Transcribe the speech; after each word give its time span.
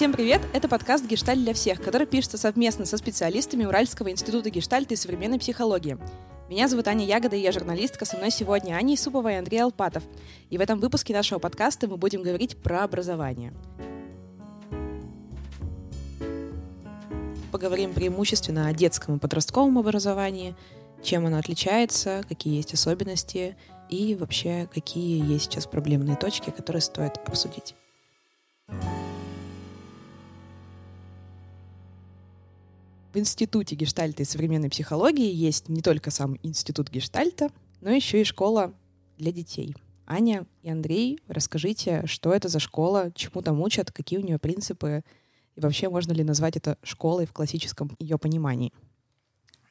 Всем 0.00 0.14
привет! 0.14 0.40
Это 0.54 0.66
подкаст 0.66 1.04
«Гештальт 1.04 1.42
для 1.42 1.52
всех», 1.52 1.82
который 1.82 2.06
пишется 2.06 2.38
совместно 2.38 2.86
со 2.86 2.96
специалистами 2.96 3.66
Уральского 3.66 4.10
института 4.10 4.48
гештальта 4.48 4.94
и 4.94 4.96
современной 4.96 5.38
психологии. 5.38 5.98
Меня 6.48 6.68
зовут 6.68 6.88
Аня 6.88 7.04
Ягода, 7.04 7.36
и 7.36 7.40
я 7.40 7.52
журналистка. 7.52 8.06
Со 8.06 8.16
мной 8.16 8.30
сегодня 8.30 8.76
Аня 8.76 8.94
Исупова 8.94 9.30
и 9.30 9.34
Андрей 9.34 9.58
Алпатов. 9.58 10.02
И 10.48 10.56
в 10.56 10.62
этом 10.62 10.80
выпуске 10.80 11.12
нашего 11.12 11.38
подкаста 11.38 11.86
мы 11.86 11.98
будем 11.98 12.22
говорить 12.22 12.56
про 12.56 12.82
образование. 12.84 13.52
Поговорим 17.52 17.92
преимущественно 17.92 18.68
о 18.68 18.72
детском 18.72 19.16
и 19.16 19.18
подростковом 19.18 19.76
образовании, 19.76 20.56
чем 21.02 21.26
оно 21.26 21.36
отличается, 21.36 22.24
какие 22.26 22.56
есть 22.56 22.72
особенности 22.72 23.54
и 23.90 24.14
вообще 24.14 24.66
какие 24.72 25.30
есть 25.30 25.52
сейчас 25.52 25.66
проблемные 25.66 26.16
точки, 26.16 26.48
которые 26.48 26.80
стоит 26.80 27.18
обсудить. 27.26 27.74
В 33.12 33.18
Институте 33.18 33.74
гештальта 33.74 34.22
и 34.22 34.24
современной 34.24 34.70
психологии 34.70 35.32
есть 35.34 35.68
не 35.68 35.82
только 35.82 36.12
сам 36.12 36.38
Институт 36.44 36.90
гештальта, 36.90 37.50
но 37.80 37.90
еще 37.90 38.20
и 38.20 38.24
школа 38.24 38.72
для 39.18 39.32
детей. 39.32 39.74
Аня 40.06 40.46
и 40.62 40.70
Андрей, 40.70 41.18
расскажите, 41.26 42.06
что 42.06 42.32
это 42.32 42.46
за 42.46 42.60
школа, 42.60 43.10
чему 43.16 43.42
там 43.42 43.60
учат, 43.62 43.90
какие 43.90 44.20
у 44.20 44.22
нее 44.22 44.38
принципы, 44.38 45.02
и 45.56 45.60
вообще 45.60 45.88
можно 45.88 46.12
ли 46.12 46.22
назвать 46.22 46.56
это 46.56 46.78
школой 46.84 47.26
в 47.26 47.32
классическом 47.32 47.96
ее 47.98 48.16
понимании? 48.16 48.72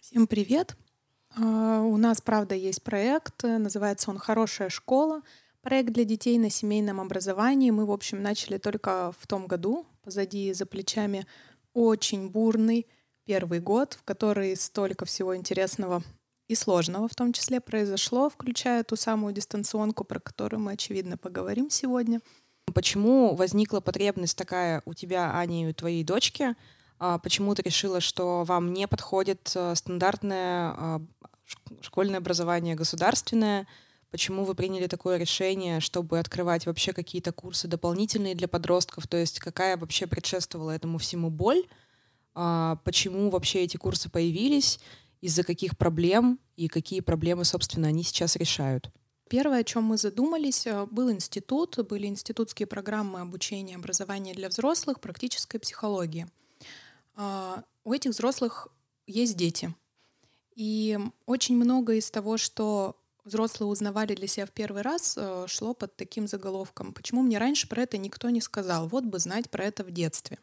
Всем 0.02 0.28
привет! 0.28 0.76
А, 1.38 1.82
у 1.82 1.96
нас, 1.96 2.20
правда, 2.20 2.56
есть 2.56 2.84
проект, 2.84 3.44
называется 3.44 4.12
он 4.12 4.18
«Хорошая 4.18 4.68
школа». 4.68 5.22
Проект 5.62 5.94
для 5.94 6.04
детей 6.04 6.38
на 6.38 6.50
семейном 6.50 7.00
образовании. 7.00 7.72
Мы, 7.72 7.86
в 7.86 7.92
общем, 7.92 8.22
начали 8.22 8.58
только 8.58 9.14
в 9.18 9.28
том 9.28 9.48
году. 9.48 9.86
Позади, 10.04 10.52
за 10.52 10.66
плечами 10.66 11.26
очень 11.74 12.30
бурный, 12.30 12.86
первый 13.30 13.60
год, 13.60 13.94
в 13.94 14.04
который 14.06 14.56
столько 14.56 15.06
всего 15.06 15.36
интересного 15.36 16.02
и 16.48 16.56
сложного 16.56 17.08
в 17.08 17.14
том 17.14 17.32
числе 17.32 17.62
произошло, 17.62 18.28
включая 18.28 18.84
ту 18.84 18.96
самую 18.96 19.36
дистанционку, 19.36 20.04
про 20.04 20.20
которую 20.20 20.62
мы, 20.62 20.72
очевидно, 20.72 21.16
поговорим 21.16 21.70
сегодня. 21.70 22.22
Почему 22.74 23.36
возникла 23.36 23.82
потребность 23.82 24.36
такая 24.36 24.82
у 24.86 24.96
тебя, 24.96 25.38
Ани, 25.38 25.66
и 25.66 25.68
у 25.68 25.74
твоей 25.76 26.04
дочки? 26.04 26.56
А 26.98 27.20
почему 27.20 27.54
ты 27.54 27.62
решила, 27.62 28.02
что 28.02 28.46
вам 28.46 28.74
не 28.74 28.88
подходит 28.88 29.52
э, 29.56 29.76
стандартное 29.76 30.74
а, 30.76 31.02
школьное 31.82 32.18
образование 32.18 32.74
государственное? 32.74 33.68
Почему 34.10 34.44
вы 34.44 34.56
приняли 34.56 34.88
такое 34.88 35.18
решение, 35.18 35.82
чтобы 35.82 36.18
открывать 36.18 36.66
вообще 36.66 36.94
какие-то 36.94 37.32
курсы 37.32 37.68
дополнительные 37.68 38.34
для 38.34 38.48
подростков? 38.48 39.06
То 39.06 39.18
есть 39.18 39.40
какая 39.40 39.78
вообще 39.78 40.08
предшествовала 40.08 40.72
этому 40.72 40.98
всему 40.98 41.30
боль? 41.30 41.64
А, 42.42 42.78
почему 42.86 43.30
вообще 43.30 43.64
эти 43.64 43.76
курсы 43.76 44.10
появились, 44.10 44.80
из-за 45.20 45.44
каких 45.44 45.78
проблем 45.78 46.40
и 46.56 46.70
какие 46.70 47.02
проблемы, 47.02 47.44
собственно, 47.44 47.90
они 47.90 48.02
сейчас 48.02 48.38
решают. 48.38 48.90
Первое, 49.30 49.60
о 49.60 49.64
чем 49.66 49.84
мы 49.84 49.98
задумались, 49.98 50.66
э, 50.66 50.86
был 50.86 51.12
институт, 51.12 51.78
были 51.90 52.08
институтские 52.08 52.66
программы 52.66 53.20
обучения 53.20 53.76
образования 53.76 54.34
для 54.34 54.48
взрослых, 54.48 55.02
практической 55.02 55.60
психологии. 55.60 56.28
А, 57.16 57.66
у 57.84 57.92
этих 57.92 58.12
взрослых 58.12 58.70
есть 59.06 59.36
дети. 59.36 59.76
И 60.56 60.98
очень 61.26 61.58
много 61.58 61.96
из 61.96 62.10
того, 62.10 62.38
что 62.38 62.96
взрослые 63.26 63.70
узнавали 63.70 64.16
для 64.16 64.28
себя 64.28 64.46
в 64.46 64.52
первый 64.52 64.84
раз, 64.84 65.16
э, 65.18 65.46
шло 65.50 65.74
под 65.74 65.98
таким 65.98 66.26
заголовком. 66.26 66.94
Почему 66.94 67.22
мне 67.22 67.38
раньше 67.38 67.68
про 67.68 67.82
это 67.82 67.98
никто 67.98 68.30
не 68.30 68.40
сказал? 68.40 68.88
Вот 68.88 69.04
бы 69.04 69.20
знать 69.20 69.50
про 69.50 69.66
это 69.66 69.84
в 69.84 69.92
детстве. 69.92 70.38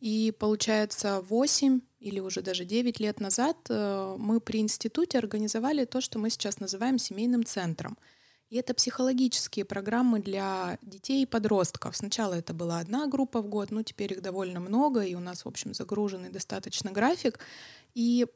И 0.00 0.32
получается, 0.38 1.20
8 1.20 1.80
или 2.00 2.20
уже 2.20 2.42
даже 2.42 2.64
9 2.64 3.00
лет 3.00 3.20
назад 3.20 3.56
э, 3.68 4.16
мы 4.18 4.40
при 4.40 4.60
институте 4.60 5.18
организовали 5.18 5.84
то, 5.84 6.00
что 6.00 6.18
мы 6.18 6.30
сейчас 6.30 6.60
называем 6.60 6.98
семейным 6.98 7.44
центром. 7.44 7.98
И 8.50 8.56
это 8.56 8.72
психологические 8.72 9.64
программы 9.64 10.20
для 10.20 10.78
детей 10.80 11.22
и 11.22 11.26
подростков. 11.26 11.96
Сначала 11.96 12.34
это 12.34 12.54
была 12.54 12.78
одна 12.78 13.06
группа 13.06 13.42
в 13.42 13.48
год, 13.48 13.70
но 13.70 13.82
теперь 13.82 14.12
их 14.12 14.22
довольно 14.22 14.58
много, 14.58 15.02
и 15.02 15.14
у 15.14 15.20
нас, 15.20 15.44
в 15.44 15.48
общем, 15.48 15.74
загруженный 15.74 16.30
достаточно 16.30 16.90
график. 16.90 17.40
И 17.94 18.26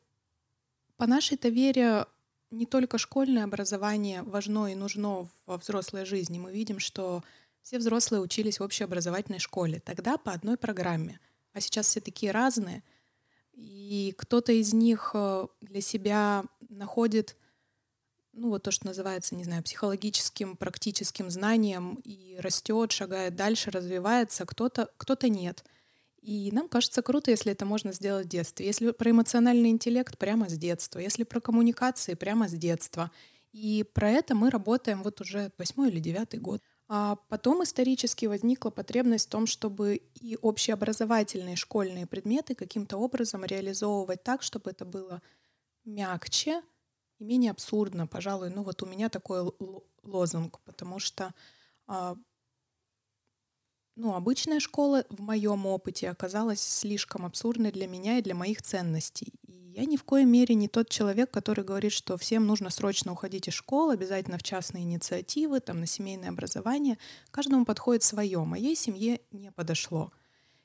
по 0.99 1.07
нашей-то 1.07 1.49
вере 1.49 2.07
не 2.51 2.67
только 2.67 2.99
школьное 2.99 3.45
образование 3.45 4.23
важно 4.23 4.71
и 4.71 4.75
нужно 4.75 5.29
во 5.47 5.57
взрослой 5.57 6.05
жизни. 6.05 6.39
Мы 6.39 6.53
видим, 6.53 6.79
что 6.79 7.25
все 7.63 7.79
взрослые 7.79 8.21
учились 8.21 8.61
в 8.61 8.63
общеобразовательной 8.63 9.39
школе. 9.39 9.81
Тогда 9.81 10.19
по 10.19 10.33
одной 10.33 10.57
программе. 10.57 11.21
А 11.53 11.61
сейчас 11.61 11.87
все 11.87 12.01
такие 12.01 12.33
разные. 12.33 12.83
И 13.53 14.15
кто-то 14.17 14.53
из 14.53 14.73
них 14.73 15.11
э, 15.15 15.47
для 15.61 15.81
себя 15.81 16.45
находит, 16.69 17.37
ну 18.33 18.49
вот 18.49 18.63
то, 18.63 18.71
что 18.71 18.87
называется, 18.87 19.35
не 19.35 19.45
знаю, 19.45 19.63
психологическим, 19.63 20.57
практическим 20.57 21.31
знанием 21.31 22.01
и 22.03 22.37
растет, 22.41 22.93
шагает 22.93 23.37
дальше, 23.37 23.71
развивается, 23.71 24.47
кто-то 24.47 24.91
кто 24.97 25.17
нет. 25.27 25.65
И 26.23 26.51
нам 26.53 26.69
кажется 26.69 27.03
круто, 27.03 27.31
если 27.31 27.53
это 27.53 27.67
можно 27.67 27.93
сделать 27.93 28.27
в 28.27 28.31
детстве. 28.31 28.65
Если 28.65 28.93
про 28.93 29.11
эмоциональный 29.11 29.71
интеллект 29.71 30.17
прямо 30.17 30.49
с 30.49 30.57
детства, 30.57 31.01
если 31.01 31.25
про 31.25 31.41
коммуникации 31.41 32.15
прямо 32.15 32.49
с 32.49 32.53
детства. 32.53 33.11
И 33.53 33.85
про 33.93 34.09
это 34.09 34.35
мы 34.35 34.49
работаем 34.49 35.03
вот 35.03 35.21
уже 35.21 35.51
восьмой 35.59 35.91
или 35.91 35.99
девятый 35.99 36.41
год. 36.41 36.63
А 36.95 37.17
потом 37.31 37.63
исторически 37.63 38.27
возникла 38.27 38.69
потребность 38.69 39.27
в 39.27 39.31
том, 39.31 39.47
чтобы 39.47 40.03
и 40.21 40.37
общеобразовательные 40.37 41.57
школьные 41.57 42.07
предметы 42.07 42.55
каким-то 42.55 42.99
образом 42.99 43.47
реализовывать 43.47 44.23
так, 44.23 44.43
чтобы 44.43 44.73
это 44.73 44.85
было 44.85 45.23
мягче 45.87 46.63
и 47.19 47.25
менее 47.25 47.53
абсурдно, 47.53 48.07
пожалуй. 48.07 48.51
Ну 48.51 48.63
вот 48.63 48.83
у 48.83 48.87
меня 48.87 49.09
такой 49.09 49.51
лозунг, 50.03 50.61
потому 50.67 50.99
что 50.99 51.33
а, 51.87 52.17
ну, 54.03 54.15
обычная 54.15 54.59
школа 54.59 55.05
в 55.11 55.21
моем 55.21 55.65
опыте 55.65 56.11
оказалась 56.11 56.61
слишком 56.61 57.25
абсурдной 57.25 57.71
для 57.71 57.87
меня 57.87 58.19
и 58.19 58.23
для 58.23 58.35
моих 58.35 58.61
ценностей. 58.61 59.33
И 59.47 59.53
я 59.77 59.85
ни 59.85 59.97
в 59.97 60.03
коей 60.03 60.27
мере 60.27 60.57
не 60.57 60.67
тот 60.67 60.89
человек, 60.89 61.31
который 61.31 61.63
говорит, 61.63 61.93
что 61.93 62.17
всем 62.17 62.45
нужно 62.45 62.71
срочно 62.71 63.13
уходить 63.13 63.47
из 63.47 63.55
школы, 63.55 63.93
обязательно 63.93 64.39
в 64.39 64.43
частные 64.43 64.83
инициативы, 64.83 65.61
там, 65.61 65.79
на 65.79 65.87
семейное 65.87 66.31
образование. 66.31 66.99
Каждому 67.31 67.65
подходит 67.65 68.03
свое. 68.03 68.43
Моей 68.43 68.75
семье 68.75 69.21
не 69.31 69.53
подошло. 69.53 70.11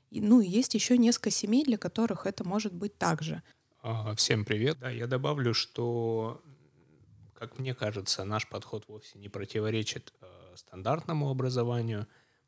И, 0.09 0.19
ну, 0.19 0.41
есть 0.41 0.73
еще 0.73 0.97
несколько 0.97 1.29
семей, 1.29 1.63
для 1.63 1.77
которых 1.77 2.25
это 2.25 2.43
может 2.43 2.73
быть 2.73 2.97
так 2.97 3.21
же. 3.21 3.43
А, 3.83 4.15
всем 4.15 4.45
привет. 4.45 4.79
Да, 4.79 4.89
я 4.89 5.05
добавлю, 5.05 5.53
что, 5.53 6.41
как 7.35 7.59
мне 7.59 7.75
кажется, 7.75 8.23
наш 8.23 8.49
подход 8.49 8.85
вовсе 8.87 9.19
не 9.19 9.29
противоречит 9.29 10.11
э, 10.21 10.25
стандартному 10.55 11.29
образованию. 11.29 12.07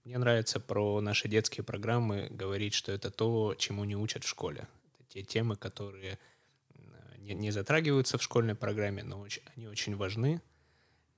Мне 0.10 0.18
нравится 0.18 0.60
про 0.60 1.02
наши 1.02 1.28
детские 1.28 1.64
программы 1.64 2.30
говорить, 2.32 2.74
что 2.74 2.92
это 2.92 3.12
то, 3.12 3.54
чему 3.60 3.84
не 3.84 3.96
учат 3.96 4.24
в 4.24 4.28
школе. 4.28 4.68
Это 4.96 5.08
те 5.08 5.22
темы, 5.22 5.56
которые 5.56 6.18
не, 7.20 7.36
не 7.36 7.52
затрагиваются 7.52 8.18
в 8.18 8.24
школьной 8.24 8.56
программе, 8.56 9.04
но 9.04 9.20
очень, 9.20 9.44
они 9.56 9.68
очень 9.68 9.96
важны. 9.96 10.42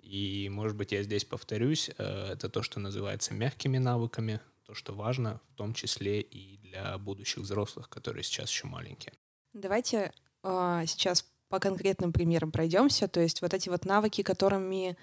И, 0.02 0.50
может 0.52 0.76
быть, 0.76 0.92
я 0.92 1.04
здесь 1.04 1.24
повторюсь, 1.24 1.90
э, 1.98 2.34
это 2.34 2.50
то, 2.50 2.64
что 2.64 2.82
называется 2.82 3.34
мягкими 3.34 3.78
навыками, 3.78 4.42
то, 4.66 4.74
что 4.74 4.94
важно, 4.94 5.40
в 5.48 5.54
том 5.54 5.74
числе 5.74 6.20
и 6.20 6.58
для 6.58 6.98
будущих 6.98 7.44
взрослых, 7.44 7.88
которые 7.88 8.24
сейчас 8.24 8.50
еще 8.50 8.68
маленькие. 8.68 9.14
Давайте 9.54 10.12
э, 10.44 10.84
сейчас 10.86 11.26
по 11.48 11.60
конкретным 11.60 12.12
примерам 12.12 12.52
пройдемся. 12.52 13.08
То 13.08 13.22
есть 13.22 13.42
вот 13.42 13.54
эти 13.54 13.70
вот 13.70 13.86
навыки, 13.86 14.22
которыми 14.22 14.98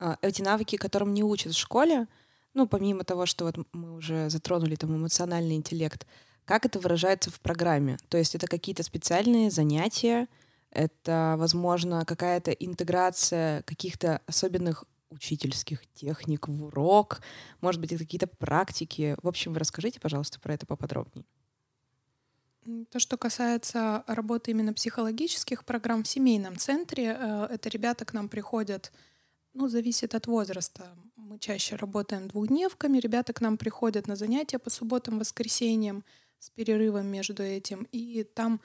э, 0.00 0.16
эти 0.22 0.40
навыки, 0.40 0.76
которым 0.76 1.12
не 1.12 1.22
учат 1.22 1.52
в 1.52 1.58
школе, 1.58 2.06
ну, 2.54 2.66
помимо 2.66 3.04
того, 3.04 3.26
что 3.26 3.44
вот 3.44 3.56
мы 3.72 3.94
уже 3.94 4.30
затронули 4.30 4.76
там 4.76 4.96
эмоциональный 4.96 5.56
интеллект, 5.56 6.06
как 6.44 6.66
это 6.66 6.78
выражается 6.78 7.30
в 7.30 7.40
программе? 7.40 7.98
То 8.08 8.18
есть 8.18 8.34
это 8.34 8.46
какие-то 8.46 8.82
специальные 8.82 9.50
занятия, 9.50 10.28
это, 10.70 11.36
возможно, 11.38 12.04
какая-то 12.04 12.50
интеграция 12.50 13.62
каких-то 13.62 14.20
особенных 14.26 14.84
учительских 15.10 15.86
техник 15.94 16.48
в 16.48 16.64
урок, 16.64 17.20
может 17.60 17.80
быть, 17.80 17.96
какие-то 17.96 18.26
практики. 18.26 19.16
В 19.22 19.28
общем, 19.28 19.52
вы 19.52 19.60
расскажите, 19.60 20.00
пожалуйста, 20.00 20.40
про 20.40 20.54
это 20.54 20.66
поподробнее. 20.66 21.24
То, 22.90 22.98
что 22.98 23.16
касается 23.16 24.04
работы 24.06 24.50
именно 24.50 24.72
психологических 24.72 25.64
программ 25.64 26.02
в 26.02 26.08
семейном 26.08 26.56
центре, 26.56 27.16
э, 27.18 27.48
это 27.50 27.68
ребята 27.68 28.04
к 28.04 28.14
нам 28.14 28.28
приходят, 28.28 28.90
ну, 29.54 29.68
зависит 29.68 30.14
от 30.14 30.26
возраста. 30.26 30.94
Мы 31.16 31.38
чаще 31.38 31.76
работаем 31.76 32.28
двухдневками, 32.28 32.98
ребята 32.98 33.32
к 33.32 33.40
нам 33.40 33.56
приходят 33.56 34.06
на 34.08 34.16
занятия 34.16 34.58
по 34.58 34.68
субботам, 34.68 35.18
воскресеньям 35.18 36.04
с 36.38 36.50
перерывом 36.50 37.06
между 37.06 37.42
этим, 37.42 37.88
и 37.92 38.24
там 38.24 38.60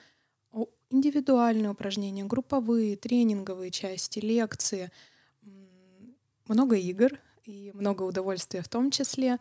индивидуальные 0.90 1.70
упражнения, 1.70 2.26
групповые, 2.26 2.98
тренинговые 2.98 3.72
части, 3.72 4.20
лекции, 4.20 4.92
много 6.48 6.76
игр 6.76 7.20
и 7.46 7.72
много 7.74 8.04
удовольствия 8.04 8.62
в 8.62 8.68
том 8.68 8.90
числе. 8.90 9.38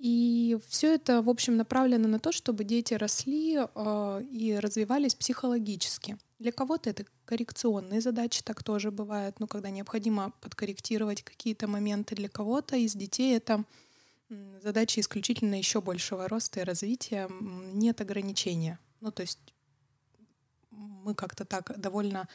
И 0.00 0.56
все 0.66 0.94
это, 0.94 1.20
в 1.20 1.28
общем, 1.28 1.58
направлено 1.58 2.08
на 2.08 2.18
то, 2.18 2.32
чтобы 2.32 2.64
дети 2.64 2.94
росли 2.94 3.58
э, 3.58 4.22
и 4.32 4.58
развивались 4.58 5.14
психологически. 5.14 6.16
Для 6.38 6.52
кого-то 6.52 6.88
это 6.88 7.04
коррекционные 7.26 8.00
задачи, 8.00 8.40
так 8.42 8.62
тоже 8.62 8.90
бывает, 8.90 9.40
ну, 9.40 9.46
когда 9.46 9.68
необходимо 9.68 10.32
подкорректировать 10.40 11.22
какие-то 11.22 11.68
моменты. 11.68 12.14
Для 12.14 12.30
кого-то 12.30 12.76
из 12.76 12.94
детей 12.94 13.36
это 13.36 13.62
задачи 14.62 15.00
исключительно 15.00 15.56
еще 15.56 15.82
большего 15.82 16.28
роста 16.28 16.60
и 16.60 16.64
развития. 16.64 17.28
Нет 17.74 18.00
ограничения. 18.00 18.78
Ну, 19.02 19.10
то 19.10 19.20
есть 19.20 19.54
мы 20.70 21.14
как-то 21.14 21.44
так 21.44 21.78
довольно 21.78 22.26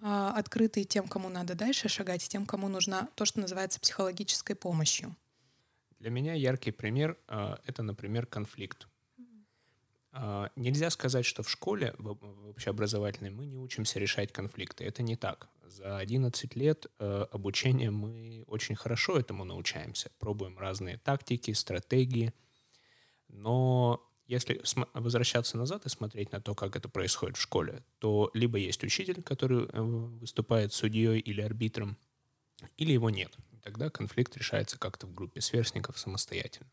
э, 0.00 0.32
открыты 0.36 0.84
тем, 0.84 1.08
кому 1.08 1.30
надо 1.30 1.54
дальше 1.54 1.88
шагать, 1.88 2.26
и 2.26 2.28
тем, 2.28 2.44
кому 2.44 2.68
нужна 2.68 3.08
то, 3.14 3.24
что 3.24 3.40
называется 3.40 3.80
психологической 3.80 4.54
помощью. 4.54 5.16
Для 6.04 6.10
меня 6.10 6.34
яркий 6.34 6.70
пример 6.70 7.16
э,— 7.28 7.56
это, 7.64 7.82
например, 7.82 8.26
конфликт. 8.26 8.88
Э, 10.12 10.48
нельзя 10.54 10.90
сказать, 10.90 11.24
что 11.24 11.42
в 11.42 11.48
школе, 11.48 11.94
в, 11.96 12.50
общеобразовательной, 12.50 13.30
мы 13.30 13.46
не 13.46 13.56
учимся 13.56 13.98
решать 13.98 14.30
конфликты. 14.30 14.84
Это 14.84 15.02
не 15.02 15.16
так. 15.16 15.48
За 15.62 15.96
11 15.96 16.56
лет 16.56 16.88
э, 16.98 17.26
обучения 17.32 17.90
мы 17.90 18.44
очень 18.48 18.74
хорошо 18.74 19.18
этому 19.18 19.44
научаемся. 19.44 20.10
Пробуем 20.18 20.58
разные 20.58 20.98
тактики, 20.98 21.52
стратегии. 21.52 22.34
Но 23.28 24.06
если 24.26 24.60
возвращаться 24.92 25.56
назад 25.56 25.86
и 25.86 25.88
смотреть 25.88 26.32
на 26.32 26.42
то, 26.42 26.54
как 26.54 26.76
это 26.76 26.90
происходит 26.90 27.38
в 27.38 27.40
школе, 27.40 27.82
то 27.98 28.30
либо 28.34 28.58
есть 28.58 28.84
учитель, 28.84 29.22
который 29.22 29.68
э, 29.72 29.80
выступает 29.80 30.74
судьей 30.74 31.18
или 31.18 31.40
арбитром, 31.40 31.96
или 32.76 32.92
его 32.92 33.08
нет 33.08 33.34
тогда 33.64 33.88
конфликт 33.88 34.36
решается 34.36 34.78
как-то 34.78 35.06
в 35.06 35.14
группе 35.14 35.40
сверстников 35.40 35.98
самостоятельно. 35.98 36.70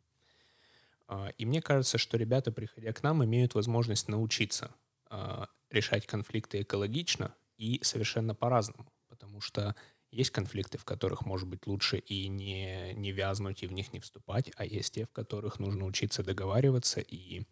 А, 1.08 1.30
и 1.38 1.46
мне 1.46 1.62
кажется, 1.62 1.98
что 1.98 2.18
ребята, 2.18 2.52
приходя 2.52 2.92
к 2.92 3.02
нам, 3.02 3.24
имеют 3.24 3.56
возможность 3.56 4.10
научиться 4.10 4.76
а, 5.10 5.48
решать 5.70 6.06
конфликты 6.06 6.62
экологично 6.62 7.34
и 7.58 7.80
совершенно 7.82 8.36
по-разному. 8.36 8.92
Потому 9.08 9.40
что 9.40 9.74
есть 10.12 10.32
конфликты, 10.32 10.78
в 10.78 10.84
которых, 10.84 11.26
может 11.26 11.48
быть, 11.48 11.66
лучше 11.66 11.98
и 11.98 12.28
не, 12.28 12.94
не 12.94 13.14
вязнуть, 13.14 13.64
и 13.64 13.68
в 13.68 13.72
них 13.72 13.94
не 13.94 14.02
вступать, 14.02 14.52
а 14.58 14.66
есть 14.66 14.94
те, 14.94 15.06
в 15.06 15.12
которых 15.12 15.60
нужно 15.60 15.86
учиться 15.86 16.24
договариваться. 16.24 17.00
И, 17.00 17.44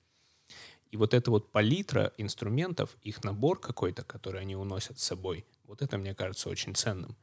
и 0.92 0.98
вот 0.98 1.14
эта 1.14 1.32
вот 1.32 1.54
палитра 1.54 2.12
инструментов, 2.18 2.98
их 3.04 3.24
набор 3.24 3.62
какой-то, 3.62 4.04
который 4.04 4.42
они 4.42 4.58
уносят 4.58 5.00
с 5.00 5.04
собой, 5.04 5.46
вот 5.64 5.82
это, 5.82 5.98
мне 5.98 6.14
кажется, 6.14 6.50
очень 6.50 6.76
ценным 6.76 7.16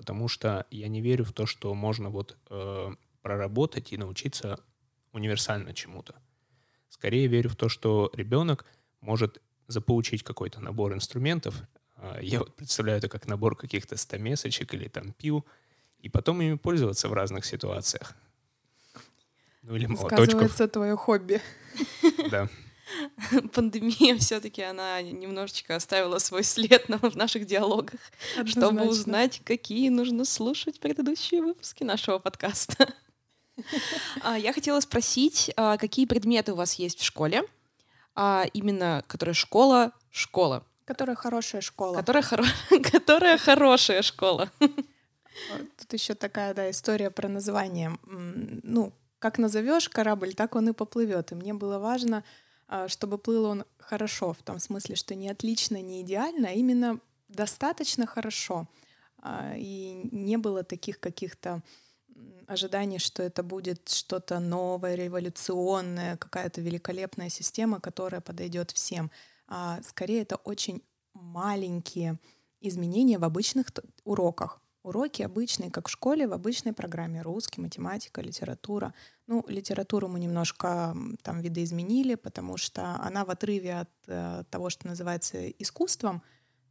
потому 0.00 0.28
что 0.28 0.66
я 0.70 0.88
не 0.88 1.02
верю 1.02 1.26
в 1.26 1.34
то, 1.34 1.44
что 1.44 1.74
можно 1.74 2.08
вот 2.08 2.38
э, 2.48 2.94
проработать 3.20 3.92
и 3.92 3.98
научиться 3.98 4.58
универсально 5.12 5.74
чему-то. 5.74 6.14
Скорее 6.88 7.26
верю 7.26 7.50
в 7.50 7.56
то, 7.56 7.68
что 7.68 8.10
ребенок 8.14 8.64
может 9.02 9.42
заполучить 9.66 10.22
какой-то 10.22 10.58
набор 10.58 10.94
инструментов. 10.94 11.54
Э, 11.98 12.18
я 12.22 12.38
вот 12.38 12.56
представляю 12.56 12.96
это 12.96 13.10
как 13.10 13.26
набор 13.26 13.56
каких-то 13.56 13.98
стамесочек 13.98 14.72
или 14.72 14.88
там 14.88 15.12
пил, 15.12 15.44
и 15.98 16.08
потом 16.08 16.40
ими 16.40 16.56
пользоваться 16.56 17.06
в 17.10 17.12
разных 17.12 17.44
ситуациях. 17.44 18.14
Ну 19.60 19.76
или 19.76 19.84
молоточков. 19.84 20.28
Сказывается 20.28 20.66
твое 20.66 20.96
хобби. 20.96 21.42
Да. 22.30 22.48
пандемия 23.54 24.16
все-таки 24.18 24.62
она 24.62 25.00
немножечко 25.02 25.76
оставила 25.76 26.18
свой 26.18 26.44
след 26.44 26.88
на, 26.88 26.98
в 26.98 27.16
наших 27.16 27.46
диалогах, 27.46 28.00
Однозначно. 28.36 28.62
чтобы 28.62 28.88
узнать, 28.88 29.40
какие 29.44 29.88
нужно 29.88 30.24
слушать 30.24 30.80
предыдущие 30.80 31.42
выпуски 31.42 31.84
нашего 31.84 32.18
подкаста. 32.18 32.92
А, 34.22 34.38
я 34.38 34.54
хотела 34.54 34.80
спросить, 34.80 35.50
а, 35.54 35.76
какие 35.76 36.06
предметы 36.06 36.52
у 36.52 36.56
вас 36.56 36.74
есть 36.74 37.00
в 37.00 37.04
школе? 37.04 37.42
А, 38.14 38.46
именно, 38.54 39.04
которая 39.06 39.34
школа, 39.34 39.92
школа. 40.10 40.64
Которая 40.86 41.14
хорошая 41.14 41.60
школа. 41.60 41.96
Которая, 41.96 42.22
хоро... 42.22 42.44
которая 42.90 43.36
хорошая 43.36 44.00
школа. 44.00 44.50
Тут 45.78 45.92
еще 45.92 46.14
такая 46.14 46.54
да, 46.54 46.70
история 46.70 47.10
про 47.10 47.28
название. 47.28 47.98
Ну, 48.06 48.94
как 49.18 49.38
назовешь 49.38 49.88
корабль, 49.88 50.34
так 50.34 50.56
он 50.56 50.70
и 50.70 50.72
поплывет. 50.72 51.32
И 51.32 51.34
мне 51.34 51.54
было 51.54 51.78
важно 51.78 52.24
чтобы 52.88 53.18
плыл 53.18 53.44
он 53.46 53.64
хорошо, 53.78 54.32
в 54.32 54.42
том 54.42 54.58
смысле, 54.58 54.94
что 54.94 55.14
не 55.14 55.28
отлично, 55.28 55.80
не 55.82 56.02
идеально, 56.02 56.48
а 56.48 56.52
именно 56.52 57.00
достаточно 57.28 58.06
хорошо. 58.06 58.68
А, 59.18 59.54
и 59.56 60.08
не 60.12 60.36
было 60.36 60.62
таких 60.62 61.00
каких-то 61.00 61.62
ожиданий, 62.46 62.98
что 62.98 63.22
это 63.22 63.42
будет 63.42 63.88
что-то 63.88 64.40
новое, 64.40 64.94
революционное, 64.94 66.16
какая-то 66.16 66.60
великолепная 66.60 67.28
система, 67.28 67.80
которая 67.80 68.20
подойдет 68.20 68.70
всем. 68.70 69.10
А 69.46 69.80
скорее 69.82 70.22
это 70.22 70.36
очень 70.36 70.82
маленькие 71.12 72.18
изменения 72.60 73.18
в 73.18 73.24
обычных 73.24 73.68
уроках. 74.04 74.60
Уроки 74.82 75.22
обычные, 75.22 75.70
как 75.70 75.88
в 75.88 75.90
школе, 75.90 76.26
в 76.26 76.32
обычной 76.32 76.72
программе. 76.72 77.20
Русский, 77.20 77.60
математика, 77.60 78.22
литература. 78.22 78.94
Ну, 79.26 79.44
литературу 79.46 80.08
мы 80.08 80.18
немножко 80.20 80.96
там 81.22 81.40
видоизменили, 81.40 82.14
потому 82.14 82.56
что 82.56 82.96
она 83.02 83.24
в 83.26 83.30
отрыве 83.30 83.80
от 83.80 83.90
э, 84.06 84.44
того, 84.48 84.70
что 84.70 84.86
называется 84.86 85.48
искусством, 85.50 86.22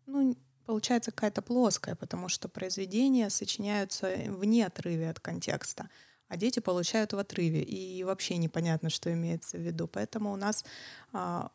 ну, 0.08 0.36
получается 0.66 1.12
какая-то 1.12 1.42
плоская, 1.44 1.96
потому 1.96 2.30
что 2.30 2.50
произведения 2.50 3.30
сочиняются 3.30 4.12
вне 4.28 4.66
отрыве 4.66 5.10
от 5.10 5.20
контекста, 5.20 5.90
а 6.28 6.38
дети 6.38 6.60
получают 6.60 7.14
в 7.14 7.18
отрыве, 7.18 7.64
и 7.64 8.04
вообще 8.04 8.38
непонятно, 8.38 8.90
что 8.90 9.12
имеется 9.12 9.58
в 9.58 9.62
виду. 9.62 9.88
Поэтому 9.88 10.32
у 10.32 10.36
нас 10.36 10.66
а, 11.12 11.52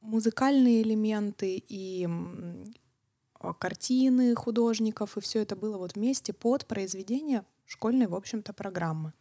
музыкальные 0.00 0.82
элементы 0.82 1.62
и 1.68 2.08
картины 3.58 4.34
художников, 4.34 5.16
и 5.16 5.20
все 5.20 5.42
это 5.42 5.56
было 5.56 5.78
вот 5.78 5.94
вместе 5.94 6.32
под 6.32 6.66
произведение 6.66 7.44
школьной, 7.66 8.06
в 8.06 8.14
общем-то, 8.14 8.52
программы. 8.52 9.12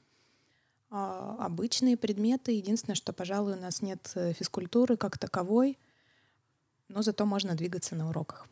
А 0.89 1.35
обычные 1.39 1.97
предметы, 1.97 2.53
единственное, 2.53 2.95
что, 2.95 3.11
пожалуй, 3.11 3.53
у 3.53 3.59
нас 3.59 3.81
нет 3.81 4.11
э, 4.15 4.33
физкультуры 4.33 4.97
как 4.97 5.17
таковой, 5.17 5.77
но 6.87 7.01
зато 7.01 7.25
можно 7.25 7.55
двигаться 7.55 7.95
на 7.95 8.09
уроках. 8.09 8.47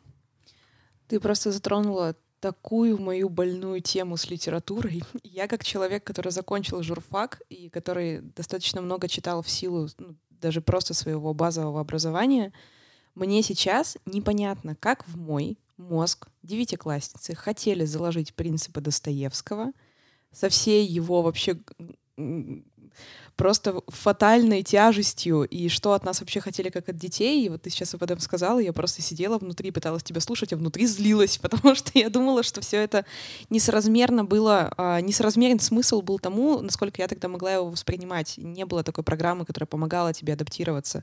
Ты 1.08 1.20
просто 1.20 1.52
затронула 1.52 2.16
такую 2.40 3.00
мою 3.00 3.30
больную 3.30 3.80
тему 3.80 4.16
с 4.16 4.28
литературой. 4.28 5.02
Я 5.22 5.48
как 5.48 5.64
человек, 5.64 6.04
который 6.04 6.32
закончил 6.32 6.82
журфак 6.82 7.40
и 7.48 7.70
который 7.70 8.20
достаточно 8.20 8.82
много 8.82 9.08
читал 9.08 9.40
в 9.40 9.48
силу 9.48 9.88
ну, 9.98 10.14
даже 10.28 10.60
просто 10.60 10.92
своего 10.92 11.32
базового 11.32 11.80
образования, 11.80 12.52
мне 13.14 13.42
сейчас 13.42 13.96
непонятно, 14.06 14.74
как 14.74 15.06
в 15.06 15.16
мой 15.16 15.58
мозг 15.76 16.28
девятиклассницы 16.42 17.34
хотели 17.34 17.84
заложить 17.84 18.34
принципы 18.34 18.80
Достоевского 18.80 19.72
со 20.32 20.48
всей 20.48 20.86
его 20.86 21.22
вообще 21.22 21.58
просто 23.36 23.82
фатальной 23.88 24.62
тяжестью, 24.62 25.42
и 25.42 25.68
что 25.68 25.92
от 25.92 26.04
нас 26.04 26.20
вообще 26.20 26.40
хотели 26.40 26.70
как 26.70 26.88
от 26.88 26.96
детей. 26.96 27.44
И 27.44 27.48
вот 27.48 27.62
ты 27.62 27.70
сейчас 27.70 27.94
об 27.94 28.02
этом 28.02 28.20
сказала, 28.20 28.60
я 28.60 28.72
просто 28.72 29.02
сидела 29.02 29.38
внутри, 29.38 29.72
пыталась 29.72 30.04
тебя 30.04 30.20
слушать, 30.20 30.52
а 30.52 30.56
внутри 30.56 30.86
злилась, 30.86 31.38
потому 31.42 31.74
что 31.74 31.90
я 31.98 32.10
думала, 32.10 32.42
что 32.42 32.60
все 32.60 32.78
это 32.78 33.04
несоразмерно 33.50 34.24
было, 34.24 34.72
а, 34.76 35.00
несоразмерен 35.00 35.58
смысл 35.58 36.02
был 36.02 36.18
тому, 36.18 36.60
насколько 36.60 37.02
я 37.02 37.08
тогда 37.08 37.28
могла 37.28 37.52
его 37.52 37.70
воспринимать. 37.70 38.34
Не 38.38 38.64
было 38.64 38.84
такой 38.84 39.02
программы, 39.02 39.44
которая 39.44 39.66
помогала 39.66 40.12
тебе 40.12 40.34
адаптироваться 40.34 41.02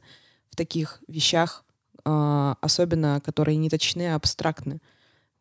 в 0.50 0.56
таких 0.56 1.01
вещах, 1.08 1.65
особенно 2.05 3.22
которые 3.22 3.58
не 3.58 3.70
точны, 3.70 4.13
а 4.13 4.15
абстрактны. 4.15 4.81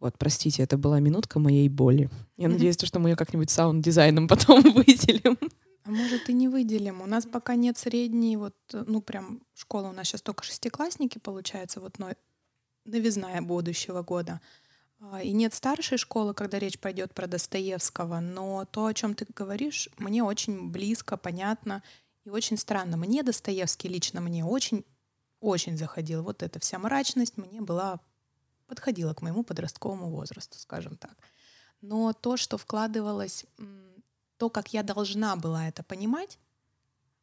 Вот, 0.00 0.16
простите, 0.18 0.62
это 0.62 0.78
была 0.78 0.98
минутка 1.00 1.38
моей 1.38 1.68
боли. 1.68 2.08
Я 2.36 2.48
надеюсь, 2.48 2.76
что 2.82 2.98
мы 2.98 3.10
ее 3.10 3.16
как-нибудь 3.16 3.50
саунд-дизайном 3.50 4.28
потом 4.28 4.62
выделим. 4.62 5.38
А 5.84 5.90
может 5.90 6.28
и 6.28 6.32
не 6.32 6.48
выделим. 6.48 7.02
У 7.02 7.06
нас 7.06 7.26
пока 7.26 7.54
нет 7.54 7.76
средней, 7.78 8.36
вот, 8.36 8.54
ну 8.72 9.00
прям 9.02 9.42
школа 9.54 9.88
у 9.88 9.92
нас 9.92 10.06
сейчас 10.06 10.22
только 10.22 10.44
шестиклассники, 10.44 11.18
получается, 11.18 11.80
вот 11.80 11.98
но 11.98 12.10
новизна 12.84 13.40
будущего 13.42 14.02
года. 14.02 14.40
А, 15.00 15.22
и 15.22 15.32
нет 15.32 15.54
старшей 15.54 15.98
школы, 15.98 16.34
когда 16.34 16.58
речь 16.58 16.78
пойдет 16.78 17.14
про 17.14 17.26
Достоевского, 17.26 18.20
но 18.20 18.66
то, 18.70 18.86
о 18.86 18.94
чем 18.94 19.14
ты 19.14 19.26
говоришь, 19.34 19.88
мне 19.98 20.22
очень 20.22 20.70
близко, 20.70 21.16
понятно 21.16 21.82
и 22.24 22.30
очень 22.30 22.56
странно. 22.56 22.96
Мне 22.96 23.22
Достоевский 23.22 23.88
лично 23.88 24.20
мне 24.20 24.44
очень 24.44 24.84
очень 25.40 25.76
заходил. 25.76 26.22
Вот 26.22 26.42
эта 26.42 26.58
вся 26.60 26.78
мрачность 26.78 27.36
мне 27.36 27.60
была 27.60 28.00
подходила 28.66 29.14
к 29.14 29.22
моему 29.22 29.42
подростковому 29.42 30.10
возрасту, 30.10 30.58
скажем 30.58 30.96
так. 30.96 31.16
Но 31.80 32.12
то, 32.12 32.36
что 32.36 32.56
вкладывалось, 32.56 33.46
то, 34.36 34.48
как 34.48 34.72
я 34.72 34.82
должна 34.82 35.34
была 35.36 35.66
это 35.66 35.82
понимать, 35.82 36.38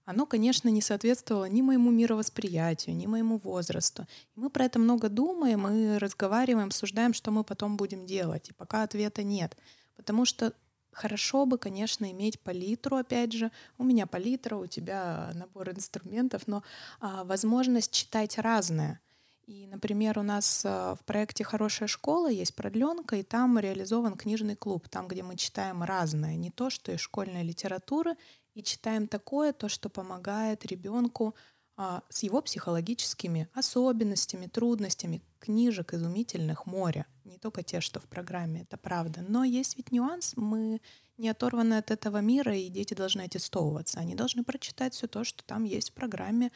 оно, 0.04 0.26
конечно, 0.26 0.70
не 0.70 0.82
соответствовало 0.82 1.46
ни 1.46 1.62
моему 1.62 1.92
мировосприятию, 1.92 2.96
ни 2.96 3.08
моему 3.08 3.40
возрасту. 3.40 4.08
И 4.36 4.40
мы 4.40 4.50
про 4.50 4.66
это 4.66 4.80
много 4.80 5.10
думаем 5.10 5.68
и 5.68 5.98
разговариваем, 5.98 6.68
обсуждаем, 6.68 7.14
что 7.14 7.32
мы 7.32 7.44
потом 7.44 7.76
будем 7.76 8.06
делать. 8.06 8.50
И 8.50 8.54
пока 8.54 8.84
ответа 8.84 9.24
нет. 9.24 9.58
Потому 9.98 10.24
что 10.24 10.54
Хорошо 10.98 11.46
бы, 11.46 11.60
конечно, 11.60 12.12
иметь 12.12 12.40
палитру, 12.40 12.98
опять 12.98 13.32
же. 13.32 13.52
У 13.78 13.84
меня 13.84 14.08
палитра, 14.08 14.56
у 14.56 14.66
тебя 14.66 15.30
набор 15.36 15.70
инструментов, 15.70 16.48
но 16.48 16.64
а, 17.00 17.24
возможность 17.24 17.92
читать 17.92 18.40
разное. 18.40 19.00
И, 19.46 19.68
например, 19.68 20.18
у 20.18 20.24
нас 20.24 20.64
а, 20.66 20.96
в 20.96 21.06
проекте 21.06 21.44
«Хорошая 21.44 21.88
школа» 21.88 22.32
есть 22.32 22.56
продленка, 22.56 23.16
и 23.16 23.22
там 23.22 23.60
реализован 23.60 24.16
книжный 24.16 24.56
клуб, 24.56 24.90
там, 24.90 25.08
где 25.08 25.22
мы 25.22 25.36
читаем 25.36 25.84
разное, 25.84 26.36
не 26.36 26.50
то, 26.50 26.72
что 26.72 26.92
из 26.92 27.00
школьной 27.00 27.44
литературы, 27.44 28.16
и 28.56 28.64
читаем 28.64 29.08
такое, 29.08 29.54
то, 29.54 29.70
что 29.70 29.90
помогает 29.90 30.66
ребенку 30.66 31.36
с 31.78 32.24
его 32.24 32.42
психологическими 32.42 33.48
особенностями, 33.54 34.48
трудностями. 34.48 35.22
Книжек 35.40 35.94
изумительных 35.94 36.66
море, 36.66 37.06
не 37.24 37.38
только 37.38 37.62
те, 37.62 37.82
что 37.82 38.00
в 38.00 38.06
программе, 38.06 38.64
это 38.64 38.78
правда. 38.78 39.24
Но 39.28 39.44
есть 39.44 39.78
ведь 39.78 39.92
нюанс, 39.92 40.34
мы 40.36 40.82
не 41.18 41.30
оторваны 41.30 41.76
от 41.76 41.92
этого 41.92 42.20
мира, 42.20 42.56
и 42.56 42.70
дети 42.70 42.96
должны 42.96 43.22
аттестовываться. 43.22 44.00
Они 44.00 44.16
должны 44.16 44.44
прочитать 44.44 44.96
все 44.96 45.08
то, 45.08 45.24
что 45.24 45.44
там 45.44 45.64
есть 45.64 45.92
в 45.92 45.94
программе. 45.94 46.52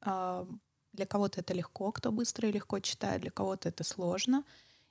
А, 0.00 0.48
для 0.92 1.06
кого-то 1.06 1.40
это 1.40 1.54
легко, 1.54 1.92
кто 1.92 2.10
быстро 2.10 2.48
и 2.48 2.52
легко 2.52 2.80
читает, 2.80 3.22
для 3.22 3.30
кого-то 3.30 3.68
это 3.68 3.84
сложно. 3.84 4.44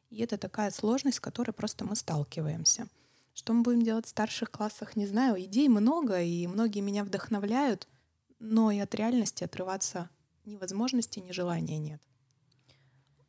И 0.10 0.22
это 0.22 0.38
такая 0.38 0.72
сложность, 0.72 1.18
с 1.18 1.22
которой 1.22 1.52
просто 1.52 1.84
мы 1.84 1.98
сталкиваемся. 1.98 2.88
Что 3.34 3.52
мы 3.52 3.64
будем 3.64 3.82
делать 3.82 4.06
в 4.06 4.10
старших 4.10 4.50
классах, 4.50 4.96
не 4.96 5.06
знаю. 5.06 5.42
Идей 5.44 5.68
много, 5.68 6.22
и 6.22 6.48
многие 6.48 6.80
меня 6.80 7.04
вдохновляют— 7.04 7.90
но 8.40 8.72
и 8.72 8.80
от 8.80 8.94
реальности 8.96 9.44
отрываться 9.44 10.10
ни 10.46 10.56
возможности, 10.56 11.20
ни 11.20 11.32
желания 11.32 11.78
нет. 11.78 12.02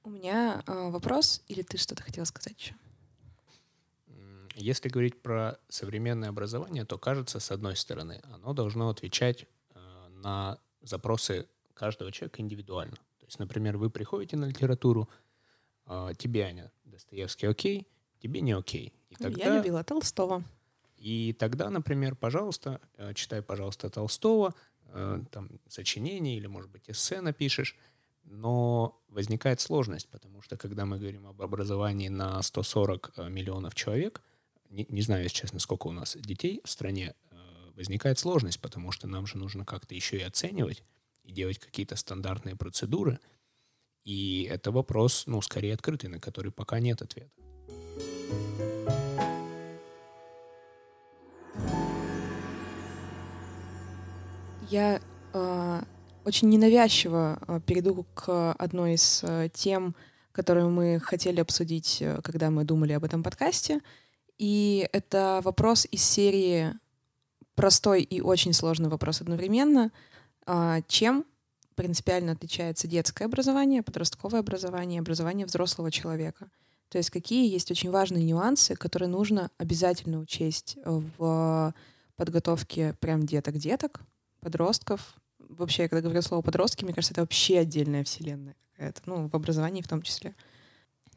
У 0.04 0.10
меня 0.10 0.62
э, 0.66 0.90
вопрос, 0.90 1.42
или 1.48 1.62
ты 1.62 1.78
что-то 1.78 2.02
хотела 2.02 2.24
сказать 2.24 2.58
еще? 2.60 2.74
Если 4.54 4.88
говорить 4.88 5.20
про 5.20 5.58
современное 5.68 6.30
образование, 6.30 6.84
то 6.84 6.96
кажется, 6.96 7.40
с 7.40 7.50
одной 7.50 7.76
стороны, 7.76 8.22
оно 8.32 8.54
должно 8.54 8.88
отвечать 8.88 9.46
э, 9.74 10.08
на 10.08 10.58
запросы 10.80 11.46
каждого 11.74 12.10
человека 12.10 12.40
индивидуально. 12.40 12.96
То 13.18 13.26
есть, 13.26 13.38
например, 13.38 13.76
вы 13.76 13.90
приходите 13.90 14.36
на 14.36 14.46
литературу, 14.46 15.10
э, 15.86 16.12
тебе, 16.16 16.44
Аня, 16.44 16.72
Достоевский 16.84 17.46
окей, 17.46 17.86
тебе 18.18 18.40
не 18.40 18.52
окей. 18.52 18.94
И 19.10 19.16
тогда... 19.16 19.44
Я 19.44 19.56
любила 19.56 19.84
Толстого. 19.84 20.42
И 20.96 21.34
тогда, 21.38 21.68
например, 21.68 22.14
пожалуйста, 22.14 22.80
э, 22.96 23.12
читай, 23.12 23.42
пожалуйста, 23.42 23.90
Толстого, 23.90 24.54
Э, 24.92 25.20
там, 25.30 25.50
сочинение 25.68 26.36
или, 26.36 26.46
может 26.46 26.70
быть, 26.70 26.88
эссе 26.88 27.20
напишешь, 27.20 27.76
но 28.24 29.00
возникает 29.08 29.60
сложность, 29.60 30.08
потому 30.08 30.42
что 30.42 30.56
когда 30.56 30.84
мы 30.84 30.98
говорим 30.98 31.26
об 31.26 31.42
образовании 31.42 32.08
на 32.08 32.42
140 32.42 33.12
э, 33.16 33.28
миллионов 33.28 33.74
человек, 33.74 34.22
не, 34.70 34.86
не 34.88 35.02
знаю, 35.02 35.22
если 35.22 35.36
честно, 35.36 35.58
сколько 35.58 35.86
у 35.86 35.92
нас 35.92 36.16
детей 36.16 36.60
в 36.64 36.70
стране, 36.70 37.14
э, 37.30 37.36
возникает 37.74 38.18
сложность, 38.18 38.60
потому 38.60 38.92
что 38.92 39.06
нам 39.06 39.26
же 39.26 39.38
нужно 39.38 39.64
как-то 39.64 39.94
еще 39.94 40.18
и 40.18 40.22
оценивать 40.22 40.82
и 41.24 41.32
делать 41.32 41.58
какие-то 41.58 41.96
стандартные 41.96 42.56
процедуры. 42.56 43.18
И 44.04 44.48
это 44.50 44.70
вопрос, 44.70 45.26
ну, 45.26 45.42
скорее 45.42 45.74
открытый, 45.74 46.08
на 46.08 46.20
который 46.20 46.52
пока 46.52 46.78
нет 46.78 47.02
ответа. 47.02 47.30
Я 54.68 55.00
э, 55.32 55.82
очень 56.24 56.48
ненавязчиво 56.48 57.38
э, 57.46 57.60
перейду 57.64 58.04
к 58.14 58.52
одной 58.54 58.94
из 58.94 59.22
э, 59.22 59.48
тем, 59.52 59.94
которую 60.32 60.70
мы 60.70 60.98
хотели 60.98 61.40
обсудить, 61.40 61.98
э, 62.00 62.20
когда 62.22 62.50
мы 62.50 62.64
думали 62.64 62.92
об 62.92 63.04
этом 63.04 63.22
подкасте. 63.22 63.80
И 64.38 64.88
это 64.92 65.40
вопрос 65.44 65.86
из 65.92 66.02
серии 66.02 66.74
простой 67.54 68.02
и 68.02 68.20
очень 68.20 68.52
сложный 68.52 68.88
вопрос 68.88 69.20
одновременно. 69.20 69.92
Э, 70.46 70.80
чем 70.88 71.24
принципиально 71.76 72.32
отличается 72.32 72.88
детское 72.88 73.26
образование, 73.26 73.84
подростковое 73.84 74.40
образование 74.40 74.98
образование 74.98 75.46
взрослого 75.46 75.92
человека? 75.92 76.48
То 76.88 76.98
есть 76.98 77.10
какие 77.10 77.48
есть 77.48 77.70
очень 77.70 77.90
важные 77.90 78.24
нюансы, 78.24 78.74
которые 78.74 79.08
нужно 79.08 79.50
обязательно 79.58 80.18
учесть 80.18 80.76
в 80.84 81.72
подготовке 82.16 82.94
прям 83.00 83.26
деток-деток, 83.26 84.00
подростков. 84.40 85.16
Вообще, 85.38 85.88
когда 85.88 86.02
говорю 86.02 86.22
слово 86.22 86.42
подростки, 86.42 86.84
мне 86.84 86.92
кажется, 86.92 87.14
это 87.14 87.22
вообще 87.22 87.58
отдельная 87.58 88.04
вселенная 88.04 88.56
какая-то, 88.72 89.02
ну, 89.06 89.28
в 89.28 89.34
образовании 89.34 89.82
в 89.82 89.88
том 89.88 90.02
числе. 90.02 90.34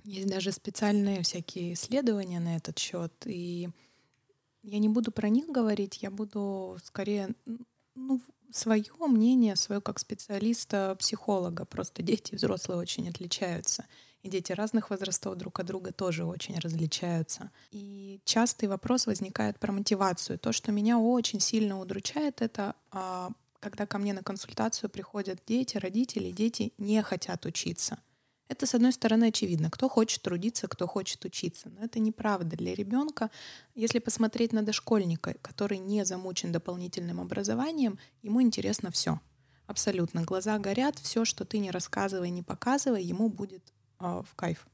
Есть 0.04 0.28
даже 0.28 0.52
специальные 0.52 1.24
всякие 1.24 1.74
исследования 1.74 2.40
на 2.40 2.56
этот 2.56 2.80
счет, 2.80 3.14
и 3.26 3.70
я 4.64 4.80
не 4.80 4.90
буду 4.90 5.12
про 5.12 5.30
них 5.30 5.48
говорить, 5.48 6.02
я 6.02 6.10
буду 6.12 6.78
скорее 6.84 7.36
ну, 7.96 8.22
свое 8.52 8.92
мнение, 9.08 9.56
свое 9.56 9.82
как 9.82 10.00
специалиста, 10.00 10.96
психолога. 11.00 11.66
Просто 11.66 12.02
дети 12.02 12.34
и 12.34 12.36
взрослые 12.36 12.80
очень 12.80 13.10
отличаются. 13.10 13.86
И 14.22 14.30
дети 14.30 14.52
разных 14.52 14.90
возрастов 14.90 15.36
друг 15.38 15.60
от 15.60 15.66
друга 15.66 15.92
тоже 15.94 16.26
очень 16.26 16.60
различаются. 16.60 17.52
И 17.72 18.20
частый 18.26 18.68
вопрос 18.68 19.08
возникает 19.08 19.60
про 19.60 19.72
мотивацию. 19.72 20.38
То, 20.38 20.52
что 20.52 20.72
меня 20.72 21.00
очень 21.00 21.40
сильно 21.40 21.80
удручает, 21.80 22.42
это 22.42 22.76
а, 22.92 23.32
когда 23.60 23.86
ко 23.86 23.98
мне 23.98 24.14
на 24.14 24.22
консультацию 24.24 24.90
приходят 24.90 25.40
дети, 25.48 25.78
родители, 25.78 26.32
дети 26.32 26.74
не 26.78 27.02
хотят 27.02 27.46
учиться. 27.46 28.00
Это, 28.50 28.66
с 28.66 28.74
одной 28.74 28.92
стороны, 28.92 29.26
очевидно. 29.26 29.70
Кто 29.70 29.88
хочет 29.88 30.24
трудиться, 30.24 30.68
кто 30.68 30.88
хочет 30.88 31.24
учиться. 31.24 31.70
Но 31.70 31.86
это 31.86 32.00
неправда 32.00 32.58
для 32.58 32.74
ребенка. 32.74 33.30
Если 33.76 34.00
посмотреть 34.00 34.54
на 34.54 34.64
дошкольника, 34.64 35.36
который 35.42 35.78
не 35.78 36.04
замучен 36.04 36.52
дополнительным 36.52 37.22
образованием, 37.22 38.00
ему 38.24 38.42
интересно 38.42 38.90
все. 38.90 39.20
Абсолютно. 39.68 40.24
Глаза 40.24 40.58
горят, 40.58 40.98
все, 40.98 41.26
что 41.26 41.46
ты 41.46 41.60
не 41.60 41.70
рассказывай, 41.70 42.32
не 42.32 42.42
показывай, 42.42 43.04
ему 43.04 43.30
будет 43.30 43.72
э, 44.00 44.22
в 44.26 44.36
кайф. 44.36 44.68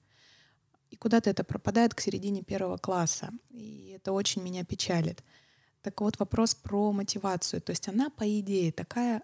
И 0.90 0.96
куда-то 0.96 1.30
это 1.30 1.44
пропадает 1.44 1.94
к 1.94 2.00
середине 2.00 2.42
первого 2.42 2.78
класса. 2.78 3.32
И 3.50 3.94
это 3.96 4.12
очень 4.12 4.42
меня 4.42 4.64
печалит. 4.64 5.24
Так 5.82 6.02
вот, 6.02 6.18
вопрос 6.20 6.56
про 6.56 6.92
мотивацию. 6.92 7.62
То 7.62 7.72
есть 7.72 7.88
она, 7.88 8.10
по 8.10 8.24
идее, 8.40 8.72
такая 8.72 9.22